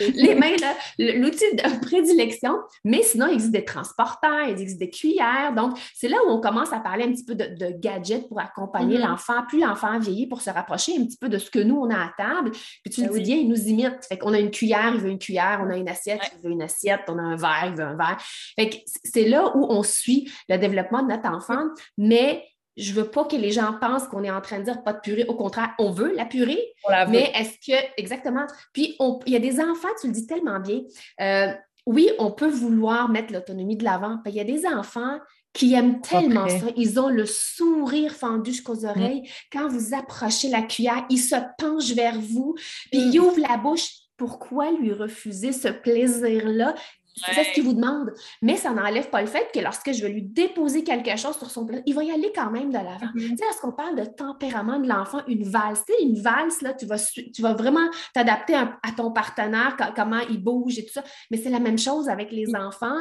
les 0.00 0.34
mains, 0.34 0.56
l'outil 0.98 1.44
de 1.54 1.80
prédilection, 1.80 2.58
mais 2.84 3.02
sinon, 3.02 3.28
il 3.28 3.34
existe 3.34 3.52
des 3.52 3.64
transporteurs, 3.64 4.48
il 4.48 4.60
existe 4.60 4.78
des 4.78 4.90
cuillères. 4.90 5.54
Donc, 5.54 5.78
c'est 5.94 6.08
là 6.08 6.16
où 6.26 6.30
on 6.30 6.40
commence 6.40 6.72
à 6.72 6.80
parler 6.80 7.04
un 7.04 7.12
petit 7.12 7.24
peu 7.24 7.34
de, 7.34 7.72
gadgets 7.78 8.28
pour 8.28 8.40
accompagner 8.40 8.98
mm-hmm. 8.98 9.08
l'enfant. 9.08 9.44
Plus 9.48 9.60
l'enfant 9.60 9.98
vieillit 9.98 10.26
pour 10.26 10.40
se 10.40 10.50
rapprocher 10.50 10.92
un 10.98 11.04
petit 11.04 11.16
peu 11.16 11.28
de 11.28 11.38
ce 11.38 11.50
que 11.50 11.58
nous, 11.58 11.76
on 11.76 11.90
a 11.90 11.96
à 11.96 12.12
table. 12.16 12.50
Puis 12.50 12.92
tu 12.92 13.02
le 13.02 13.08
ben 13.08 13.14
dis 13.14 13.22
bien, 13.22 13.36
il 13.36 13.48
nous 13.48 13.68
imite. 13.68 14.04
Fait 14.08 14.18
qu'on 14.18 14.32
a 14.32 14.38
une 14.38 14.50
cuillère, 14.50 14.92
il 14.94 15.00
veut 15.00 15.10
une 15.10 15.18
cuillère, 15.18 15.62
on 15.64 15.70
a 15.70 15.76
une 15.76 15.88
assiette, 15.88 16.20
il 16.36 16.42
veut 16.44 16.52
une 16.52 16.62
assiette, 16.62 17.02
on 17.08 17.18
a 17.18 17.22
un 17.22 17.36
verre, 17.36 17.66
il 17.66 17.74
veut 17.74 17.84
un 17.84 17.91
verre. 17.96 18.18
Fait 18.56 18.70
que 18.70 18.76
c'est 19.04 19.28
là 19.28 19.56
où 19.56 19.66
on 19.70 19.82
suit 19.82 20.30
le 20.48 20.58
développement 20.58 21.02
de 21.02 21.08
notre 21.08 21.28
enfant, 21.28 21.64
mais 21.98 22.44
je 22.76 22.92
veux 22.92 23.04
pas 23.10 23.24
que 23.24 23.36
les 23.36 23.50
gens 23.50 23.74
pensent 23.80 24.06
qu'on 24.08 24.24
est 24.24 24.30
en 24.30 24.40
train 24.40 24.58
de 24.58 24.64
dire 24.64 24.82
pas 24.82 24.92
de 24.94 25.00
purée. 25.00 25.24
Au 25.28 25.34
contraire, 25.34 25.74
on 25.78 25.90
veut 25.90 26.14
la 26.14 26.24
purée. 26.24 26.72
mais 27.08 27.30
est-ce 27.34 27.58
que, 27.58 27.76
exactement. 27.98 28.46
Puis, 28.72 28.96
il 29.26 29.32
y 29.32 29.36
a 29.36 29.40
des 29.40 29.60
enfants, 29.60 29.88
tu 30.00 30.06
le 30.06 30.12
dis 30.12 30.26
tellement 30.26 30.58
bien. 30.58 30.80
Euh, 31.20 31.52
oui, 31.86 32.10
on 32.18 32.30
peut 32.30 32.48
vouloir 32.48 33.08
mettre 33.08 33.32
l'autonomie 33.32 33.76
de 33.76 33.84
l'avant. 33.84 34.18
Il 34.26 34.34
y 34.34 34.40
a 34.40 34.44
des 34.44 34.66
enfants 34.66 35.18
qui 35.52 35.74
aiment 35.74 36.00
tellement 36.00 36.48
ça. 36.48 36.66
Ils 36.76 36.98
ont 36.98 37.08
le 37.08 37.26
sourire 37.26 38.12
fendu 38.12 38.52
jusqu'aux 38.52 38.82
mm. 38.82 38.88
oreilles. 38.88 39.30
Quand 39.52 39.68
vous 39.68 39.94
approchez 39.94 40.48
la 40.48 40.62
cuillère, 40.62 41.04
ils 41.10 41.18
se 41.18 41.36
penchent 41.58 41.92
vers 41.92 42.18
vous, 42.18 42.54
puis 42.90 43.00
ils 43.00 43.18
ouvrent 43.18 43.40
la 43.40 43.56
bouche. 43.58 43.88
Pourquoi 44.16 44.70
lui 44.70 44.92
refuser 44.92 45.52
ce 45.52 45.68
plaisir-là? 45.68 46.74
C'est 47.14 47.44
ce 47.44 47.52
qu'il 47.52 47.64
vous 47.64 47.74
demande. 47.74 48.12
Mais 48.40 48.56
ça 48.56 48.70
n'enlève 48.70 49.10
pas 49.10 49.20
le 49.20 49.26
fait 49.26 49.50
que 49.52 49.60
lorsque 49.60 49.92
je 49.92 50.02
vais 50.02 50.08
lui 50.08 50.22
déposer 50.22 50.82
quelque 50.82 51.16
chose 51.16 51.36
sur 51.36 51.50
son 51.50 51.66
plat, 51.66 51.78
il 51.86 51.94
va 51.94 52.04
y 52.04 52.10
aller 52.10 52.32
quand 52.34 52.50
même 52.50 52.70
de 52.70 52.78
l'avant. 52.78 53.12
Mm-hmm. 53.14 53.30
Tu 53.30 53.36
sais, 53.36 53.44
lorsqu'on 53.44 53.72
parle 53.72 53.96
de 53.96 54.04
tempérament 54.04 54.78
de 54.78 54.88
l'enfant, 54.88 55.20
une 55.28 55.44
valse, 55.44 55.84
tu 55.86 55.92
sais, 55.92 56.02
une 56.02 56.20
valse, 56.20 56.62
là, 56.62 56.72
tu 56.72 56.86
vas, 56.86 56.98
tu 56.98 57.42
vas 57.42 57.54
vraiment 57.54 57.88
t'adapter 58.14 58.54
à, 58.54 58.78
ton 58.96 59.10
partenaire, 59.10 59.76
comment 59.94 60.20
il 60.30 60.42
bouge 60.42 60.78
et 60.78 60.84
tout 60.84 60.92
ça. 60.92 61.04
Mais 61.30 61.36
c'est 61.36 61.50
la 61.50 61.60
même 61.60 61.78
chose 61.78 62.08
avec 62.08 62.32
les 62.32 62.46
mm. 62.46 62.56
enfants. 62.56 63.00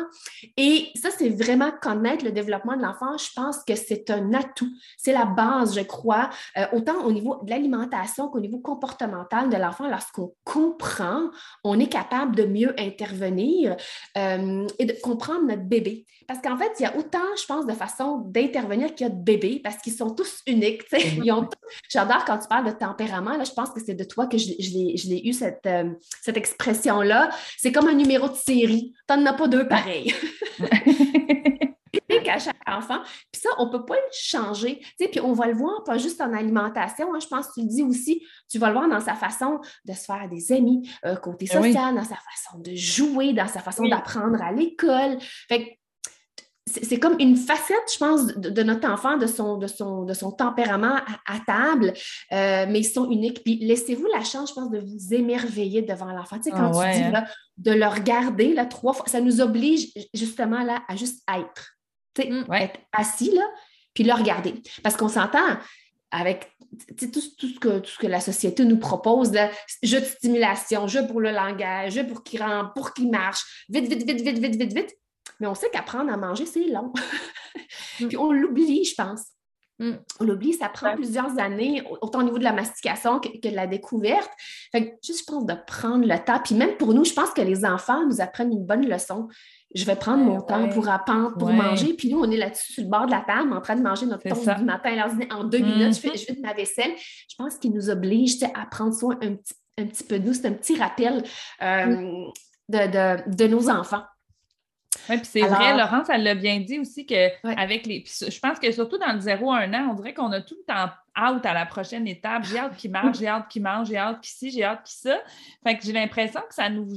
Et 0.57 0.89
ça, 0.95 1.09
c'est 1.09 1.29
vraiment 1.29 1.71
connaître 1.81 2.25
le 2.25 2.31
développement 2.31 2.75
de 2.75 2.81
l'enfant. 2.81 3.17
Je 3.17 3.29
pense 3.35 3.63
que 3.63 3.75
c'est 3.75 4.09
un 4.09 4.33
atout. 4.33 4.69
C'est 4.97 5.13
la 5.13 5.25
base, 5.25 5.75
je 5.75 5.81
crois, 5.81 6.29
euh, 6.57 6.65
autant 6.73 7.03
au 7.03 7.11
niveau 7.11 7.39
de 7.43 7.49
l'alimentation 7.49 8.27
qu'au 8.27 8.39
niveau 8.39 8.59
comportemental 8.59 9.49
de 9.49 9.57
l'enfant. 9.57 9.87
Lorsqu'on 9.87 10.33
comprend, 10.43 11.29
on 11.63 11.79
est 11.79 11.87
capable 11.87 12.35
de 12.35 12.43
mieux 12.43 12.73
intervenir. 12.79 13.75
Euh, 14.17 14.67
et 14.77 14.85
de 14.85 14.93
comprendre 15.01 15.47
notre 15.47 15.63
bébé. 15.63 16.05
Parce 16.27 16.41
qu'en 16.41 16.57
fait, 16.57 16.71
il 16.79 16.83
y 16.83 16.85
a 16.85 16.97
autant, 16.97 17.19
je 17.39 17.45
pense, 17.45 17.65
de 17.65 17.73
façons 17.73 18.17
d'intervenir 18.27 18.93
qu'il 18.93 19.07
y 19.07 19.09
a 19.09 19.13
de 19.13 19.21
bébés 19.21 19.61
parce 19.63 19.77
qu'ils 19.77 19.93
sont 19.93 20.09
tous 20.09 20.41
uniques. 20.47 20.83
J'adore 21.89 22.25
quand 22.25 22.37
tu 22.37 22.47
parles 22.49 22.65
de 22.65 22.71
tempérament. 22.71 23.37
Là, 23.37 23.43
je 23.45 23.51
pense 23.51 23.69
que 23.69 23.79
c'est 23.79 23.93
de 23.93 24.03
toi 24.03 24.27
que 24.27 24.37
je, 24.37 24.49
l'ai 24.49 25.21
eu 25.23 25.33
cette, 25.33 25.65
euh, 25.65 25.91
cette 26.21 26.35
expression-là. 26.35 27.29
C'est 27.57 27.71
comme 27.71 27.87
un 27.87 27.93
numéro 27.93 28.27
de 28.27 28.35
série. 28.35 28.93
Tu 29.07 29.15
n'en 29.15 29.25
as 29.27 29.33
pas 29.33 29.47
deux 29.47 29.67
pareils. 29.67 30.13
à 32.31 32.39
chaque 32.39 32.57
enfant. 32.67 32.99
Puis 33.31 33.41
ça, 33.41 33.49
on 33.57 33.67
ne 33.67 33.71
peut 33.71 33.85
pas 33.85 33.95
le 33.95 34.01
changer. 34.11 34.81
puis 34.97 35.19
on 35.21 35.33
va 35.33 35.47
le 35.47 35.53
voir 35.53 35.83
pas 35.83 35.97
juste 35.97 36.21
en 36.21 36.33
alimentation. 36.33 37.13
Hein. 37.13 37.19
je 37.21 37.27
pense 37.27 37.47
que 37.47 37.53
tu 37.55 37.61
le 37.61 37.67
dis 37.67 37.83
aussi, 37.83 38.25
tu 38.49 38.59
vas 38.59 38.67
le 38.67 38.73
voir 38.73 38.89
dans 38.89 38.99
sa 38.99 39.15
façon 39.15 39.59
de 39.85 39.93
se 39.93 40.05
faire 40.05 40.27
des 40.29 40.51
amis, 40.51 40.89
euh, 41.05 41.15
côté 41.15 41.45
ben 41.51 41.63
social, 41.63 41.95
dans 41.95 42.03
sa 42.03 42.15
façon 42.15 42.59
de 42.59 42.73
jouer, 42.75 43.33
dans 43.33 43.47
sa 43.47 43.59
façon 43.59 43.87
d'apprendre 43.87 44.41
à 44.41 44.51
l'école. 44.51 45.17
Fait 45.47 45.77
c'est 46.67 46.99
comme 46.99 47.15
une 47.19 47.35
facette, 47.35 47.91
je 47.91 47.97
pense, 47.97 48.27
de, 48.27 48.63
notre 48.63 48.87
enfant, 48.89 49.17
de 49.17 49.25
son, 49.25 49.57
de 49.57 49.67
son, 49.67 50.03
de 50.03 50.13
son 50.13 50.31
tempérament 50.31 50.95
à, 51.25 51.39
table, 51.45 51.93
euh, 52.31 52.65
mais 52.69 52.79
ils 52.79 52.85
sont 52.85 53.09
uniques. 53.09 53.43
Puis 53.43 53.57
laissez-vous 53.57 54.07
la 54.13 54.23
chance, 54.23 54.49
je 54.49 54.53
pense, 54.53 54.69
de 54.69 54.79
vous 54.79 55.13
émerveiller 55.13 55.81
devant 55.81 56.11
l'enfant. 56.11 56.37
Tu 56.37 56.43
sais, 56.43 56.51
quand 56.51 56.71
ah 56.79 56.91
tu 56.91 56.97
dis 56.99 57.03
hein. 57.03 57.23
de 57.57 57.71
le 57.71 57.85
regarder 57.87 58.53
là, 58.53 58.65
trois 58.65 58.93
fois, 58.93 59.05
ça 59.07 59.21
nous 59.21 59.41
oblige 59.41 59.91
justement 60.13 60.63
là, 60.63 60.81
à 60.87 60.95
juste 60.95 61.23
être. 61.35 61.77
Mm. 62.17 62.53
être 62.53 62.79
assis 62.91 63.31
là, 63.31 63.47
puis 63.93 64.03
le 64.03 64.13
regarder. 64.13 64.55
Parce 64.83 64.95
qu'on 64.95 65.07
s'entend 65.07 65.57
avec 66.11 66.51
tout, 66.97 67.21
ce 67.21 67.59
que, 67.59 67.79
tout 67.79 67.89
ce 67.89 67.97
que 67.97 68.07
la 68.07 68.19
société 68.19 68.65
nous 68.65 68.77
propose, 68.77 69.31
là, 69.31 69.49
jeu 69.81 69.99
de 69.99 70.05
stimulation, 70.05 70.87
jeu 70.87 71.07
pour 71.07 71.21
le 71.21 71.31
langage, 71.31 71.93
jeu 71.93 72.05
pour 72.05 72.23
qu'il 72.23 72.41
rentre, 72.41 72.73
pour 72.73 72.93
qu'il 72.93 73.09
marche, 73.09 73.65
vite, 73.69 73.87
vite, 73.87 74.05
vite, 74.05 74.21
vite, 74.21 74.39
vite, 74.39 74.55
vite, 74.55 74.73
vite. 74.73 74.97
Mais 75.39 75.47
on 75.47 75.55
sait 75.55 75.69
qu'apprendre 75.71 76.11
à 76.11 76.17
manger, 76.17 76.45
c'est 76.45 76.65
long. 76.65 76.93
Mm. 77.99 78.07
Puis 78.07 78.17
on 78.17 78.31
l'oublie, 78.31 78.83
je 78.83 78.95
pense. 78.95 79.21
Mm. 79.79 79.93
On 80.19 80.23
l'oublie, 80.23 80.53
ça 80.53 80.69
prend 80.69 80.95
plusieurs 80.95 81.39
années, 81.39 81.83
autant 82.01 82.19
au 82.19 82.23
niveau 82.23 82.37
de 82.37 82.43
la 82.43 82.53
mastication 82.53 83.19
que, 83.19 83.29
de 83.39 83.55
la 83.55 83.67
découverte. 83.67 84.29
Fait 84.71 84.97
juste, 85.03 85.19
je 85.19 85.33
pense, 85.33 85.45
de 85.45 85.55
prendre 85.65 86.05
le 86.05 86.23
temps. 86.23 86.39
Puis 86.43 86.55
même 86.55 86.77
pour 86.77 86.93
nous, 86.93 87.05
je 87.05 87.13
pense 87.13 87.31
que 87.31 87.41
les 87.41 87.65
enfants 87.65 88.05
nous 88.05 88.21
apprennent 88.21 88.51
une 88.51 88.65
bonne 88.65 88.87
leçon. 88.87 89.27
Je 89.73 89.85
vais 89.85 89.95
prendre 89.95 90.23
mon 90.23 90.41
temps 90.41 90.67
pour 90.69 90.89
apprendre, 90.89 91.37
pour 91.37 91.51
manger. 91.51 91.93
Puis 91.93 92.09
nous, 92.09 92.19
on 92.19 92.29
est 92.29 92.37
là-dessus, 92.37 92.73
sur 92.73 92.83
le 92.83 92.89
bord 92.89 93.05
de 93.05 93.11
la 93.11 93.21
table, 93.21 93.53
en 93.53 93.61
train 93.61 93.75
de 93.75 93.81
manger 93.81 94.05
notre 94.05 94.27
ton 94.27 94.35
du 94.35 94.65
matin. 94.65 94.91
Alors, 94.91 95.11
en 95.31 95.43
deux 95.43 95.59
minutes, 95.59 95.95
je, 95.95 95.99
fais, 95.99 96.09
mm-hmm. 96.09 96.19
je 96.19 96.25
fais 96.25 96.33
de 96.33 96.41
ma 96.41 96.53
vaisselle. 96.53 96.91
Je 96.97 97.35
pense 97.37 97.57
qu'ils 97.57 97.71
nous 97.71 97.89
obligent 97.89 98.43
à 98.53 98.65
prendre 98.65 98.93
soin 98.93 99.17
un 99.21 99.35
petit, 99.35 99.53
un 99.77 99.85
petit 99.85 100.03
peu 100.03 100.19
de 100.19 100.25
nous. 100.25 100.33
C'est 100.33 100.47
un 100.47 100.53
petit 100.53 100.75
rappel 100.75 101.23
euh, 101.61 101.85
mm. 101.85 102.31
de, 102.69 103.35
de 103.35 103.47
nos 103.47 103.69
enfants. 103.69 104.03
Oui, 105.09 105.17
puis 105.17 105.25
c'est 105.25 105.41
vrai, 105.41 105.75
Laurence, 105.77 106.07
elle 106.09 106.23
l'a 106.23 106.35
bien 106.35 106.59
dit 106.59 106.79
aussi 106.79 107.05
que 107.05 107.29
avec 107.57 107.85
les. 107.85 108.03
je 108.05 108.39
pense 108.39 108.59
que 108.59 108.71
surtout 108.71 108.97
dans 108.97 109.13
le 109.13 109.19
0 109.19 109.51
à 109.51 109.59
1 109.59 109.73
an, 109.73 109.87
on 109.91 109.93
dirait 109.95 110.13
qu'on 110.13 110.31
a 110.31 110.41
tout 110.41 110.55
le 110.55 110.73
temps 110.73 110.89
out 111.17 111.45
à 111.45 111.53
la 111.53 111.65
prochaine 111.65 112.07
étape. 112.07 112.43
J'ai 112.45 112.57
hâte 112.57 112.77
qu'il 112.77 112.91
marche, 112.91 113.17
j'ai 113.19 113.27
hâte 113.27 113.47
qu'il 113.49 113.61
mange, 113.61 113.87
j'ai 113.87 113.97
hâte 113.97 114.21
qu'il 114.21 114.33
ci, 114.33 114.51
j'ai 114.51 114.63
hâte 114.63 114.83
qu'il 114.83 114.95
ça. 114.95 115.19
Fait 115.63 115.77
que 115.77 115.83
j'ai 115.83 115.93
l'impression 115.93 116.41
que 116.47 116.53
ça 116.53 116.69
nous, 116.69 116.87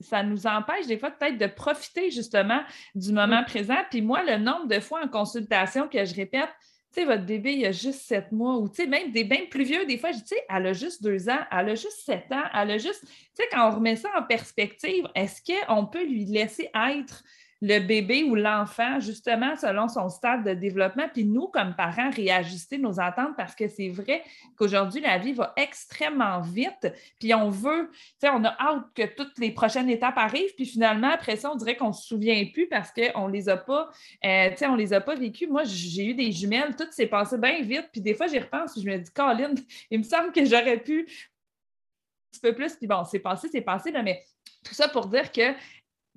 ça 0.00 0.22
nous 0.22 0.46
empêche 0.46 0.86
des 0.86 0.98
fois 0.98 1.10
peut-être 1.10 1.38
de 1.38 1.46
profiter 1.46 2.10
justement 2.10 2.60
du 2.94 3.12
moment 3.12 3.44
présent. 3.44 3.78
Puis 3.90 4.02
moi, 4.02 4.22
le 4.24 4.38
nombre 4.38 4.66
de 4.66 4.80
fois 4.80 5.04
en 5.04 5.08
consultation 5.08 5.88
que 5.88 6.04
je 6.04 6.14
répète, 6.14 6.50
tu 6.92 7.02
sais, 7.02 7.06
votre 7.06 7.24
bébé, 7.24 7.52
il 7.52 7.66
a 7.66 7.70
juste 7.70 8.00
sept 8.00 8.32
mois, 8.32 8.56
ou 8.56 8.68
tu 8.68 8.82
sais, 8.82 8.86
même 8.86 9.12
des 9.12 9.22
bains 9.22 9.46
plus 9.48 9.62
vieux, 9.62 9.86
des 9.86 9.96
fois, 9.96 10.10
je 10.10 10.16
dis, 10.16 10.24
tu 10.24 10.34
sais, 10.34 10.44
elle 10.48 10.66
a 10.66 10.72
juste 10.72 11.04
deux 11.04 11.28
ans, 11.28 11.38
elle 11.52 11.68
a 11.68 11.74
juste 11.76 12.00
sept 12.04 12.26
ans, 12.32 12.42
elle 12.52 12.72
a 12.72 12.78
juste, 12.78 13.02
tu 13.02 13.08
sais, 13.34 13.44
quand 13.52 13.68
on 13.68 13.76
remet 13.76 13.94
ça 13.94 14.08
en 14.18 14.24
perspective, 14.24 15.06
est-ce 15.14 15.40
qu'on 15.40 15.86
peut 15.86 16.04
lui 16.04 16.24
laisser 16.24 16.68
être? 16.74 17.22
Le 17.62 17.78
bébé 17.80 18.24
ou 18.24 18.34
l'enfant, 18.34 19.00
justement, 19.00 19.54
selon 19.56 19.88
son 19.88 20.08
stade 20.08 20.44
de 20.44 20.54
développement, 20.54 21.08
puis 21.12 21.24
nous, 21.24 21.48
comme 21.48 21.74
parents, 21.74 22.10
réajuster 22.10 22.78
nos 22.78 23.00
attentes 23.00 23.36
parce 23.36 23.54
que 23.54 23.68
c'est 23.68 23.90
vrai 23.90 24.22
qu'aujourd'hui, 24.56 25.02
la 25.02 25.18
vie 25.18 25.32
va 25.32 25.52
extrêmement 25.56 26.40
vite, 26.40 26.92
puis 27.18 27.34
on 27.34 27.50
veut, 27.50 27.90
tu 27.92 27.98
sais, 28.20 28.30
on 28.30 28.44
a 28.44 28.56
hâte 28.58 28.84
que 28.94 29.14
toutes 29.14 29.38
les 29.38 29.50
prochaines 29.50 29.90
étapes 29.90 30.16
arrivent, 30.16 30.54
puis 30.54 30.64
finalement, 30.64 31.10
après 31.10 31.36
ça, 31.36 31.52
on 31.52 31.56
dirait 31.56 31.76
qu'on 31.76 31.88
ne 31.88 31.92
se 31.92 32.06
souvient 32.06 32.44
plus 32.52 32.66
parce 32.66 32.92
qu'on 32.92 33.28
ne 33.28 33.32
les 33.32 33.48
a 33.48 33.56
pas, 33.58 33.90
euh, 34.24 34.50
tu 34.50 34.56
sais, 34.56 34.66
on 34.66 34.76
les 34.76 34.92
a 34.94 35.00
pas 35.00 35.14
vécues. 35.14 35.46
Moi, 35.46 35.64
j'ai 35.64 36.06
eu 36.06 36.14
des 36.14 36.32
jumelles, 36.32 36.74
tout 36.76 36.86
s'est 36.90 37.06
passé 37.06 37.36
bien 37.36 37.60
vite, 37.60 37.88
puis 37.92 38.00
des 38.00 38.14
fois, 38.14 38.26
j'y 38.26 38.38
repense, 38.38 38.72
puis 38.72 38.82
je 38.82 38.88
me 38.88 38.96
dis, 38.96 39.10
Colin, 39.12 39.54
il 39.90 39.98
me 39.98 40.04
semble 40.04 40.32
que 40.32 40.44
j'aurais 40.44 40.78
pu 40.78 41.00
un 41.02 42.30
petit 42.32 42.40
peu 42.40 42.54
plus, 42.54 42.74
puis 42.74 42.86
bon, 42.86 43.04
c'est 43.04 43.18
passé, 43.18 43.48
c'est 43.52 43.60
passé, 43.60 43.92
mais 43.92 44.24
tout 44.64 44.74
ça 44.74 44.88
pour 44.88 45.06
dire 45.06 45.32
que 45.32 45.54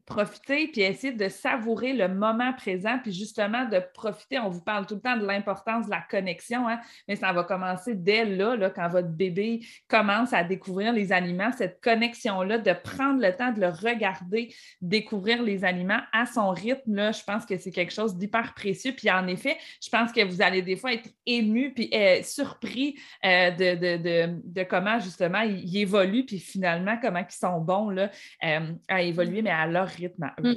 profiter 0.05 0.67
puis 0.67 0.81
essayer 0.81 1.13
de 1.13 1.29
savourer 1.29 1.93
le 1.93 2.07
moment 2.07 2.53
présent, 2.53 2.99
puis 3.01 3.11
justement 3.11 3.65
de 3.65 3.81
profiter. 3.93 4.39
On 4.39 4.49
vous 4.49 4.61
parle 4.61 4.85
tout 4.85 4.95
le 4.95 5.01
temps 5.01 5.17
de 5.17 5.25
l'importance 5.25 5.85
de 5.85 5.91
la 5.91 6.01
connexion, 6.01 6.67
hein, 6.67 6.79
mais 7.07 7.15
ça 7.15 7.31
va 7.31 7.43
commencer 7.43 7.95
dès 7.95 8.25
là, 8.25 8.55
là, 8.55 8.69
quand 8.69 8.89
votre 8.89 9.09
bébé 9.09 9.65
commence 9.87 10.33
à 10.33 10.43
découvrir 10.43 10.93
les 10.93 11.11
aliments, 11.11 11.51
cette 11.51 11.81
connexion-là, 11.81 12.57
de 12.57 12.73
prendre 12.73 13.21
le 13.21 13.33
temps 13.35 13.51
de 13.51 13.61
le 13.61 13.69
regarder, 13.69 14.53
découvrir 14.81 15.41
les 15.41 15.63
aliments 15.63 16.01
à 16.11 16.25
son 16.25 16.49
rythme, 16.49 16.95
là, 16.95 17.11
je 17.11 17.23
pense 17.23 17.45
que 17.45 17.57
c'est 17.57 17.71
quelque 17.71 17.93
chose 17.93 18.17
d'hyper 18.17 18.53
précieux. 18.53 18.93
Puis 18.95 19.09
en 19.09 19.27
effet, 19.27 19.57
je 19.81 19.89
pense 19.89 20.11
que 20.11 20.23
vous 20.23 20.41
allez 20.41 20.61
des 20.61 20.75
fois 20.75 20.93
être 20.93 21.09
ému 21.25 21.73
puis 21.73 21.89
euh, 21.93 22.21
surpris 22.23 22.99
euh, 23.25 23.51
de, 23.51 24.33
de, 24.43 24.63
comment 24.63 24.99
justement 24.99 25.41
ils, 25.41 25.77
évoluent, 25.77 26.25
puis 26.25 26.39
finalement 26.39 26.97
comment 27.01 27.19
ils 27.19 27.33
sont 27.33 27.59
bons 27.59 27.89
là, 27.89 28.09
euh, 28.43 28.71
à 28.87 29.01
évoluer, 29.01 29.41
mais 29.41 29.51
à 29.51 29.67
leur 29.67 29.92
rythme 29.95 30.31
mm. 30.41 30.53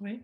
Oui. 0.00 0.22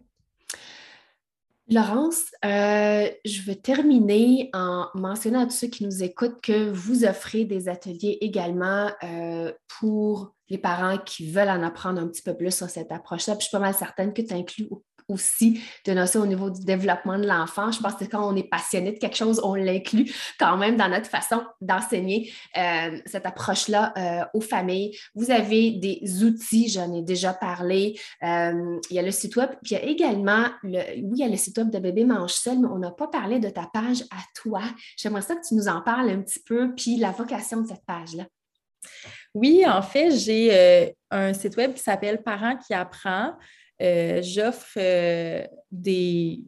Laurence, 1.68 2.26
euh, 2.44 3.10
je 3.24 3.42
veux 3.42 3.56
terminer 3.56 4.50
en 4.52 4.86
mentionnant 4.94 5.40
à 5.40 5.46
tous 5.46 5.56
ceux 5.56 5.66
qui 5.66 5.84
nous 5.84 6.04
écoutent 6.04 6.40
que 6.40 6.70
vous 6.70 7.04
offrez 7.04 7.44
des 7.44 7.68
ateliers 7.68 8.18
également 8.20 8.92
euh, 9.02 9.52
pour 9.80 10.36
les 10.48 10.58
parents 10.58 10.96
qui 10.98 11.28
veulent 11.28 11.48
en 11.48 11.64
apprendre 11.64 12.00
un 12.00 12.06
petit 12.06 12.22
peu 12.22 12.36
plus 12.36 12.54
sur 12.54 12.70
cette 12.70 12.92
approche-là. 12.92 13.34
Puis 13.34 13.46
je 13.46 13.48
suis 13.48 13.56
pas 13.56 13.58
mal 13.58 13.74
certaine 13.74 14.14
que 14.14 14.22
tu 14.22 14.32
inclus 14.32 14.68
aussi 15.08 15.60
de 15.84 15.92
notions 15.92 16.22
au 16.22 16.26
niveau 16.26 16.50
du 16.50 16.64
développement 16.64 17.18
de 17.18 17.26
l'enfant. 17.26 17.70
Je 17.70 17.80
pense 17.80 17.94
que 17.94 18.04
quand 18.04 18.26
on 18.26 18.36
est 18.36 18.48
passionné 18.48 18.92
de 18.92 18.98
quelque 18.98 19.16
chose, 19.16 19.40
on 19.44 19.54
l'inclut 19.54 20.12
quand 20.38 20.56
même 20.56 20.76
dans 20.76 20.88
notre 20.88 21.06
façon 21.08 21.42
d'enseigner 21.60 22.32
euh, 22.56 22.98
cette 23.06 23.26
approche-là 23.26 23.92
euh, 23.96 24.24
aux 24.34 24.40
familles. 24.40 24.96
Vous 25.14 25.30
avez 25.30 25.72
des 25.72 26.24
outils, 26.24 26.68
j'en 26.68 26.92
ai 26.92 27.02
déjà 27.02 27.32
parlé. 27.32 27.98
Euh, 28.22 28.78
il 28.90 28.96
y 28.96 28.98
a 28.98 29.02
le 29.02 29.10
site 29.10 29.36
web, 29.36 29.50
puis 29.62 29.74
il 29.74 29.78
y 29.78 29.80
a 29.80 29.84
également, 29.84 30.46
le, 30.62 30.78
oui, 31.02 31.12
il 31.14 31.18
y 31.18 31.24
a 31.24 31.28
le 31.28 31.36
site 31.36 31.56
web 31.58 31.70
de 31.70 31.78
Bébé 31.78 32.04
Mange 32.04 32.32
Seul, 32.32 32.58
mais 32.58 32.68
on 32.68 32.78
n'a 32.78 32.90
pas 32.90 33.08
parlé 33.08 33.38
de 33.38 33.48
ta 33.48 33.68
page 33.72 34.02
à 34.10 34.18
toi. 34.34 34.62
J'aimerais 34.96 35.22
ça 35.22 35.36
que 35.36 35.46
tu 35.46 35.54
nous 35.54 35.68
en 35.68 35.80
parles 35.82 36.10
un 36.10 36.22
petit 36.22 36.40
peu, 36.40 36.74
puis 36.74 36.96
la 36.96 37.10
vocation 37.10 37.60
de 37.60 37.68
cette 37.68 37.84
page-là. 37.86 38.24
Oui, 39.34 39.64
en 39.66 39.82
fait, 39.82 40.10
j'ai 40.12 40.94
un 41.10 41.32
site 41.34 41.56
web 41.56 41.74
qui 41.74 41.82
s'appelle 41.82 42.22
Parents 42.22 42.56
qui 42.56 42.72
apprend. 42.72 43.32
Euh, 43.82 44.22
j'offre 44.22 44.78
euh, 44.78 45.44
des, 45.70 46.44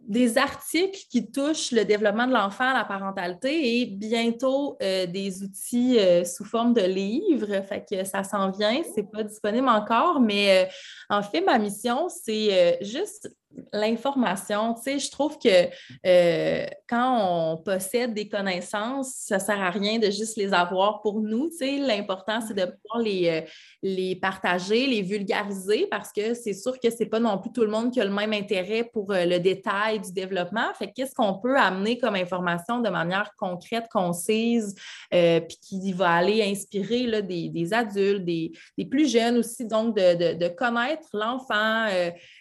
des 0.00 0.38
articles 0.38 1.00
qui 1.10 1.30
touchent 1.30 1.70
le 1.70 1.84
développement 1.84 2.26
de 2.26 2.32
l'enfant, 2.32 2.72
la 2.72 2.84
parentalité 2.84 3.80
et 3.80 3.86
bientôt 3.86 4.76
euh, 4.82 5.06
des 5.06 5.42
outils 5.42 5.98
sous 6.24 6.44
forme 6.44 6.74
de 6.74 6.82
livres. 6.82 7.62
Fait 7.62 7.84
que 7.88 8.04
ça 8.04 8.24
s'en 8.24 8.50
vient, 8.50 8.82
c'est 8.94 9.10
pas 9.10 9.22
disponible 9.22 9.68
encore, 9.68 10.20
mais 10.20 10.68
en 11.08 11.22
fait, 11.22 11.40
ma 11.40 11.58
mission, 11.58 12.08
c'est 12.08 12.78
juste 12.82 13.30
l'information. 13.72 14.74
Tu 14.74 14.82
sais, 14.82 14.98
je 14.98 15.10
trouve 15.10 15.38
que 15.38 15.68
euh, 16.06 16.66
quand 16.88 17.52
on 17.52 17.56
possède 17.58 18.14
des 18.14 18.28
connaissances, 18.28 19.12
ça 19.14 19.36
ne 19.36 19.40
sert 19.40 19.60
à 19.60 19.70
rien 19.70 19.98
de 19.98 20.06
juste 20.06 20.36
les 20.36 20.52
avoir 20.52 21.00
pour 21.00 21.20
nous. 21.20 21.48
Tu 21.50 21.58
sais, 21.58 21.78
l'important, 21.78 22.40
c'est 22.40 22.54
de 22.54 22.64
pouvoir 22.64 23.02
les, 23.02 23.28
euh, 23.28 23.40
les 23.82 24.16
partager, 24.16 24.86
les 24.86 25.02
vulgariser 25.02 25.86
parce 25.90 26.12
que 26.12 26.34
c'est 26.34 26.54
sûr 26.54 26.78
que 26.78 26.90
ce 26.90 26.96
n'est 27.00 27.08
pas 27.08 27.20
non 27.20 27.38
plus 27.38 27.52
tout 27.52 27.62
le 27.62 27.70
monde 27.70 27.92
qui 27.92 28.00
a 28.00 28.04
le 28.04 28.10
même 28.10 28.32
intérêt 28.32 28.84
pour 28.84 29.12
euh, 29.12 29.24
le 29.24 29.38
détail 29.38 30.00
du 30.00 30.12
développement. 30.12 30.72
Fait 30.78 30.92
qu'est-ce 30.92 31.14
qu'on 31.14 31.34
peut 31.34 31.56
amener 31.56 31.98
comme 31.98 32.14
information 32.14 32.80
de 32.80 32.88
manière 32.88 33.32
concrète, 33.36 33.86
concise, 33.90 34.74
puis 35.10 35.58
qui 35.60 35.92
va 35.92 36.10
aller 36.10 36.42
inspirer 36.42 37.06
là, 37.06 37.22
des, 37.22 37.72
adultes, 37.72 38.24
des, 38.24 38.52
plus 38.90 39.10
jeunes 39.10 39.38
aussi, 39.38 39.66
donc 39.66 39.96
de, 39.96 40.34
de 40.34 40.48
connaître 40.48 41.08
l'enfant, 41.12 41.86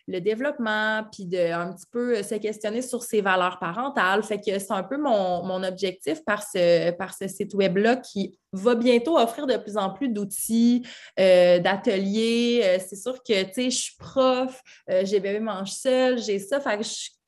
le 0.07 0.19
développement, 0.19 1.04
puis 1.11 1.25
de 1.25 1.51
un 1.51 1.73
petit 1.73 1.85
peu 1.91 2.17
euh, 2.17 2.23
se 2.23 2.35
questionner 2.35 2.81
sur 2.81 3.03
ses 3.03 3.21
valeurs 3.21 3.59
parentales. 3.59 4.23
Fait 4.23 4.39
que 4.39 4.59
c'est 4.59 4.71
un 4.71 4.83
peu 4.83 4.97
mon, 4.97 5.63
objectif 5.63 6.23
par 6.25 6.43
ce, 6.43 6.91
par 6.91 7.13
ce 7.13 7.27
site 7.27 7.53
web-là 7.53 7.95
qui 7.97 8.37
va 8.51 8.75
bientôt 8.75 9.17
offrir 9.17 9.47
de 9.47 9.57
plus 9.57 9.77
en 9.77 9.89
plus 9.89 10.09
d'outils, 10.09 10.85
euh, 11.19 11.59
d'ateliers. 11.59 12.61
Euh, 12.63 12.77
c'est 12.85 12.95
sûr 12.95 13.21
que, 13.23 13.43
tu 13.43 13.53
sais, 13.53 13.69
je 13.69 13.77
suis 13.77 13.95
prof, 13.97 14.61
j'ai 15.03 15.19
bébé 15.19 15.39
mange 15.39 15.71
seul, 15.71 16.17
j'ai 16.19 16.39
ça, 16.39 16.59
fait 16.59 16.77
que 16.77 16.83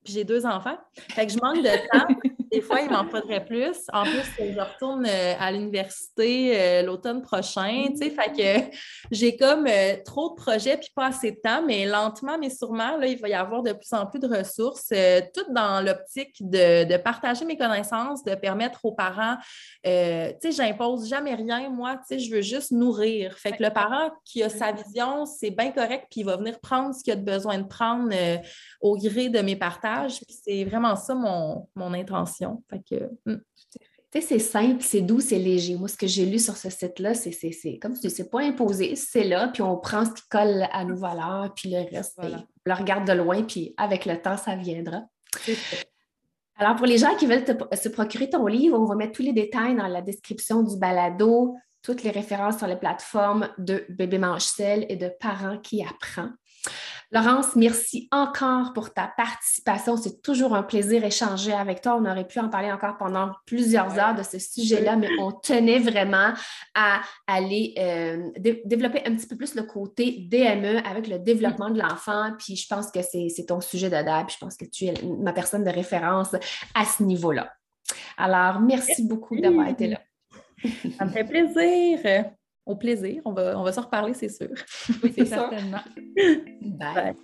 j'ai 0.06 0.24
deux 0.24 0.46
enfants. 0.46 0.78
Fait 1.12 1.26
que 1.26 1.34
je 1.34 1.40
manque 1.42 1.64
de 1.64 1.88
temps. 1.92 2.27
Des 2.52 2.62
fois, 2.62 2.82
il 2.82 2.90
m'en 2.90 3.06
faudrait 3.06 3.44
plus. 3.44 3.78
En 3.92 4.04
plus, 4.04 4.24
je 4.40 4.60
retourne 4.60 5.06
euh, 5.06 5.34
à 5.40 5.52
l'université 5.52 6.52
euh, 6.56 6.84
l'automne 6.84 7.22
prochain, 7.22 7.88
tu 7.90 7.98
sais, 7.98 8.10
fait 8.10 8.32
que 8.32 8.76
j'ai 9.12 9.36
comme 9.36 9.68
euh, 9.68 9.96
trop 10.06 10.30
de 10.30 10.36
projets 10.36 10.78
puis 10.78 10.90
pas 10.96 11.08
assez 11.08 11.32
de 11.32 11.38
temps, 11.38 11.62
mais 11.66 11.86
lentement, 11.86 12.38
mais 12.38 12.50
sûrement, 12.50 12.98
là, 12.98 13.08
il 13.08 13.20
va 13.20 13.28
y 13.28 13.34
avoir 13.34 13.64
de 13.64 13.74
plus 13.74 13.92
en 13.92 14.06
plus 14.06 14.20
de 14.20 14.28
ressources, 14.28 14.94
tout 15.34 15.54
dans 15.54 15.84
l'optique 15.84 16.36
de, 16.40 16.98
partager 16.98 17.46
mes 17.46 17.58
connaissances, 17.58 18.24
de 18.24 18.36
permettre 18.36 18.86
aux 18.86 18.94
parents, 18.94 19.38
tu 19.84 19.92
sais, 19.92 20.52
j'impose 20.52 21.08
jamais 21.08 21.36
rien, 21.36 21.70
moi, 21.70 21.98
tu 21.98 22.18
sais, 22.18 22.20
je 22.20 22.34
veux 22.34 22.42
juste 22.42 22.72
nourrir. 22.72 23.38
Fait 23.38 23.52
que 23.52 23.64
le 23.64 23.70
parent 23.70 24.12
qui 24.26 24.44
a 24.44 24.50
sa 24.50 24.72
vision, 24.72 25.26
c'est 25.26 25.52
bien 25.52 25.72
correct, 25.72 26.08
puis 26.10 26.22
il 26.22 26.26
va 26.26 26.38
venir 26.38 26.60
prendre 26.60 26.94
ce 26.94 27.04
qu'il 27.04 27.14
a 27.14 27.16
besoin 27.16 27.60
de 27.60 27.68
prendre 27.68 28.14
au 28.82 28.98
gré 28.98 29.30
de 29.30 29.40
mes 29.40 29.56
partages, 29.56 30.20
puis 30.22 30.36
c'est 30.44 30.64
vraiment 30.64 30.96
ça 30.96 31.14
mon, 31.14 31.68
mon 31.76 31.94
intention. 31.94 32.37
Hmm. 32.46 33.38
c'est 34.12 34.40
simple, 34.40 34.82
c'est 34.82 35.02
doux, 35.02 35.20
c'est 35.20 35.38
léger. 35.38 35.76
Moi, 35.76 35.88
ce 35.88 35.98
que 35.98 36.08
j'ai 36.08 36.26
lu 36.26 36.40
sur 36.40 36.58
ce 36.58 36.70
site-là, 36.70 37.14
c'est, 37.14 37.32
comme 37.80 37.94
tu 37.94 38.08
dis, 38.08 38.10
c'est 38.10 38.30
pas 38.30 38.42
imposé, 38.42 38.96
c'est 38.96 39.24
là, 39.24 39.50
puis 39.50 39.62
on 39.62 39.78
prend 39.78 40.06
ce 40.06 40.12
qui 40.12 40.28
colle 40.30 40.68
à 40.72 40.84
nos 40.86 40.96
valeurs, 40.96 41.54
puis 41.56 41.70
le 41.70 41.96
reste, 41.96 42.18
ben, 42.18 42.44
on 42.66 42.70
le 42.70 42.74
regarde 42.74 43.08
de 43.08 43.14
loin, 43.14 43.44
puis 43.44 43.74
avec 43.78 44.06
le 44.06 44.22
temps, 44.22 44.38
ça 44.38 44.56
viendra. 44.56 45.04
Alors, 46.60 46.76
pour 46.76 46.88
les 46.88 46.98
gens 46.98 47.16
qui 47.16 47.28
veulent 47.28 47.46
se 47.46 47.90
procurer 47.90 48.30
ton 48.30 48.48
livre, 48.48 48.80
on 48.80 48.86
va 48.86 48.96
mettre 48.96 49.14
tous 49.14 49.22
les 49.22 49.34
détails 49.34 49.76
dans 49.76 49.88
la 49.88 50.02
description 50.02 50.64
du 50.64 50.78
balado, 50.78 51.56
toutes 51.84 52.04
les 52.04 52.10
références 52.10 52.58
sur 52.58 52.68
les 52.68 52.76
plateformes 52.76 53.50
de 53.60 53.86
Bébé 53.90 54.18
Mange 54.18 54.44
et 54.60 54.96
de 54.96 55.12
Parents 55.20 55.60
qui 55.60 55.84
apprend. 55.84 56.30
Laurence, 57.12 57.56
merci 57.56 58.10
encore 58.12 58.74
pour 58.74 58.94
ta 58.94 59.08
participation. 59.08 59.96
C'est 59.96 60.22
toujours 60.22 60.54
un 60.54 60.64
plaisir 60.64 61.02
d'échanger 61.02 61.54
avec 61.54 61.82
toi. 61.82 61.96
On 61.96 62.06
aurait 62.06 62.28
pu 62.28 62.40
en 62.40 62.50
parler 62.50 62.70
encore 62.70 62.98
pendant 62.98 63.32
plusieurs 63.46 63.98
heures 63.98 64.14
de 64.14 64.24
ce 64.24 64.40
sujet-là, 64.40 64.98
mais 64.98 65.08
on 65.20 65.32
tenait 65.32 65.80
vraiment 65.80 66.34
à 66.76 67.00
aller 67.26 67.74
euh, 67.78 68.30
développer 68.66 69.04
un 69.06 69.16
petit 69.16 69.26
peu 69.26 69.38
plus 69.38 69.56
le 69.56 69.64
côté 69.64 70.28
DME 70.30 70.86
avec 70.86 71.08
le 71.08 71.18
développement 71.18 71.70
de 71.70 71.80
l'enfant. 71.80 72.32
Puis 72.38 72.58
je 72.58 72.68
pense 72.68 72.92
que 72.92 73.00
c'est 73.02 73.46
ton 73.48 73.62
sujet 73.62 73.90
de 73.90 74.26
Puis 74.26 74.36
je 74.40 74.46
pense 74.46 74.58
que 74.58 74.66
tu 74.66 74.86
es 74.88 74.94
ma 75.20 75.32
personne 75.32 75.64
de 75.64 75.72
référence 75.72 76.36
à 76.76 76.84
ce 76.84 77.04
niveau-là. 77.04 77.54
Alors, 78.18 78.60
merci 78.60 79.08
beaucoup 79.08 79.40
d'avoir 79.40 79.70
été 79.70 79.88
là. 79.88 80.02
Ça 80.98 81.06
me 81.06 81.12
fait 81.12 81.24
plaisir 81.24 82.26
au 82.68 82.76
plaisir. 82.76 83.22
On 83.26 83.34
va, 83.34 83.58
on 83.60 83.64
va 83.64 83.72
s'en 83.72 83.82
reparler, 83.82 84.14
c'est 84.14 84.30
sûr. 84.30 84.50
Oui, 85.04 85.12
c'est 85.16 85.26
certainement. 85.26 85.80
Bye. 86.62 87.16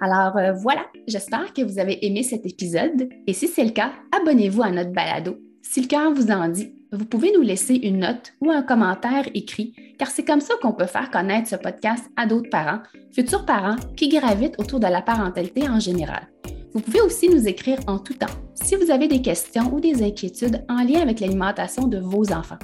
Alors 0.00 0.36
euh, 0.36 0.52
voilà, 0.52 0.86
j'espère 1.06 1.52
que 1.52 1.62
vous 1.62 1.78
avez 1.78 2.04
aimé 2.06 2.22
cet 2.22 2.46
épisode 2.46 3.08
et 3.26 3.32
si 3.32 3.48
c'est 3.48 3.64
le 3.64 3.70
cas, 3.70 3.92
abonnez-vous 4.18 4.62
à 4.62 4.70
notre 4.70 4.92
balado. 4.92 5.38
Si 5.62 5.80
le 5.80 5.88
cœur 5.88 6.12
vous 6.12 6.30
en 6.30 6.48
dit, 6.48 6.72
vous 6.92 7.04
pouvez 7.04 7.32
nous 7.32 7.42
laisser 7.42 7.74
une 7.74 7.98
note 7.98 8.32
ou 8.40 8.50
un 8.50 8.62
commentaire 8.62 9.28
écrit, 9.34 9.74
car 9.98 10.08
c'est 10.08 10.24
comme 10.24 10.40
ça 10.40 10.54
qu'on 10.62 10.72
peut 10.72 10.86
faire 10.86 11.10
connaître 11.10 11.48
ce 11.48 11.56
podcast 11.56 12.04
à 12.16 12.26
d'autres 12.26 12.48
parents, 12.48 12.80
futurs 13.12 13.44
parents 13.44 13.76
qui 13.96 14.08
gravitent 14.08 14.58
autour 14.58 14.80
de 14.80 14.86
la 14.86 15.02
parentalité 15.02 15.68
en 15.68 15.80
général. 15.80 16.28
Vous 16.72 16.80
pouvez 16.80 17.00
aussi 17.00 17.28
nous 17.28 17.46
écrire 17.48 17.78
en 17.86 17.98
tout 17.98 18.14
temps 18.14 18.26
si 18.54 18.76
vous 18.76 18.90
avez 18.90 19.08
des 19.08 19.20
questions 19.20 19.72
ou 19.72 19.80
des 19.80 20.02
inquiétudes 20.02 20.64
en 20.68 20.82
lien 20.84 21.00
avec 21.00 21.20
l'alimentation 21.20 21.86
de 21.86 21.98
vos 21.98 22.32
enfants. 22.32 22.58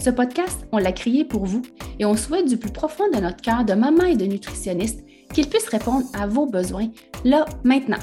Ce 0.00 0.10
podcast, 0.10 0.66
on 0.72 0.78
l'a 0.78 0.92
créé 0.92 1.24
pour 1.24 1.46
vous 1.46 1.62
et 1.98 2.04
on 2.04 2.16
souhaite 2.16 2.46
du 2.46 2.56
plus 2.56 2.72
profond 2.72 3.04
de 3.12 3.20
notre 3.20 3.40
cœur 3.40 3.64
de 3.64 3.74
maman 3.74 4.04
et 4.04 4.16
de 4.16 4.26
nutritionniste 4.26 5.04
qu'il 5.32 5.48
puisse 5.48 5.68
répondre 5.68 6.06
à 6.12 6.26
vos 6.26 6.46
besoins 6.46 6.88
là, 7.24 7.44
maintenant. 7.64 7.98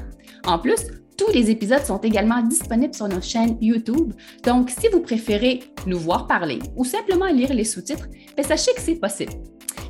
En 0.45 0.57
plus, 0.57 0.87
tous 1.17 1.31
les 1.33 1.51
épisodes 1.51 1.85
sont 1.85 1.99
également 1.99 2.41
disponibles 2.41 2.95
sur 2.95 3.07
notre 3.07 3.23
chaîne 3.23 3.57
YouTube, 3.61 4.13
donc 4.43 4.71
si 4.71 4.87
vous 4.87 5.01
préférez 5.01 5.61
nous 5.85 5.99
voir 5.99 6.25
parler 6.25 6.59
ou 6.75 6.83
simplement 6.83 7.27
lire 7.27 7.53
les 7.53 7.63
sous-titres, 7.63 8.07
ben, 8.35 8.43
sachez 8.43 8.73
que 8.73 8.81
c'est 8.81 8.95
possible. 8.95 9.33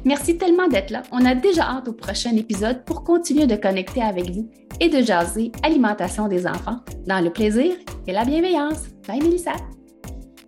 Merci 0.04 0.38
tellement 0.38 0.68
d'être 0.68 0.90
là. 0.90 1.04
On 1.12 1.24
a 1.26 1.36
déjà 1.36 1.64
hâte 1.64 1.88
au 1.88 1.94
prochain 1.94 2.36
épisode 2.36 2.84
pour 2.86 3.04
continuer 3.04 3.46
de 3.46 3.56
connecter 3.56 4.02
avec 4.02 4.32
vous 4.32 4.50
et 4.80 4.90
de 4.90 5.02
jaser 5.02 5.52
alimentation 5.64 6.28
des 6.28 6.48
enfants 6.48 6.80
dans 7.06 7.24
le 7.24 7.32
plaisir 7.32 7.76
et 8.08 8.12
la 8.12 8.26
bienveillance. 8.26 8.90
Bye 9.08 9.22
Mélissa. 9.22 9.54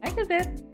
Bye 0.01 0.15
Cosette. 0.15 0.72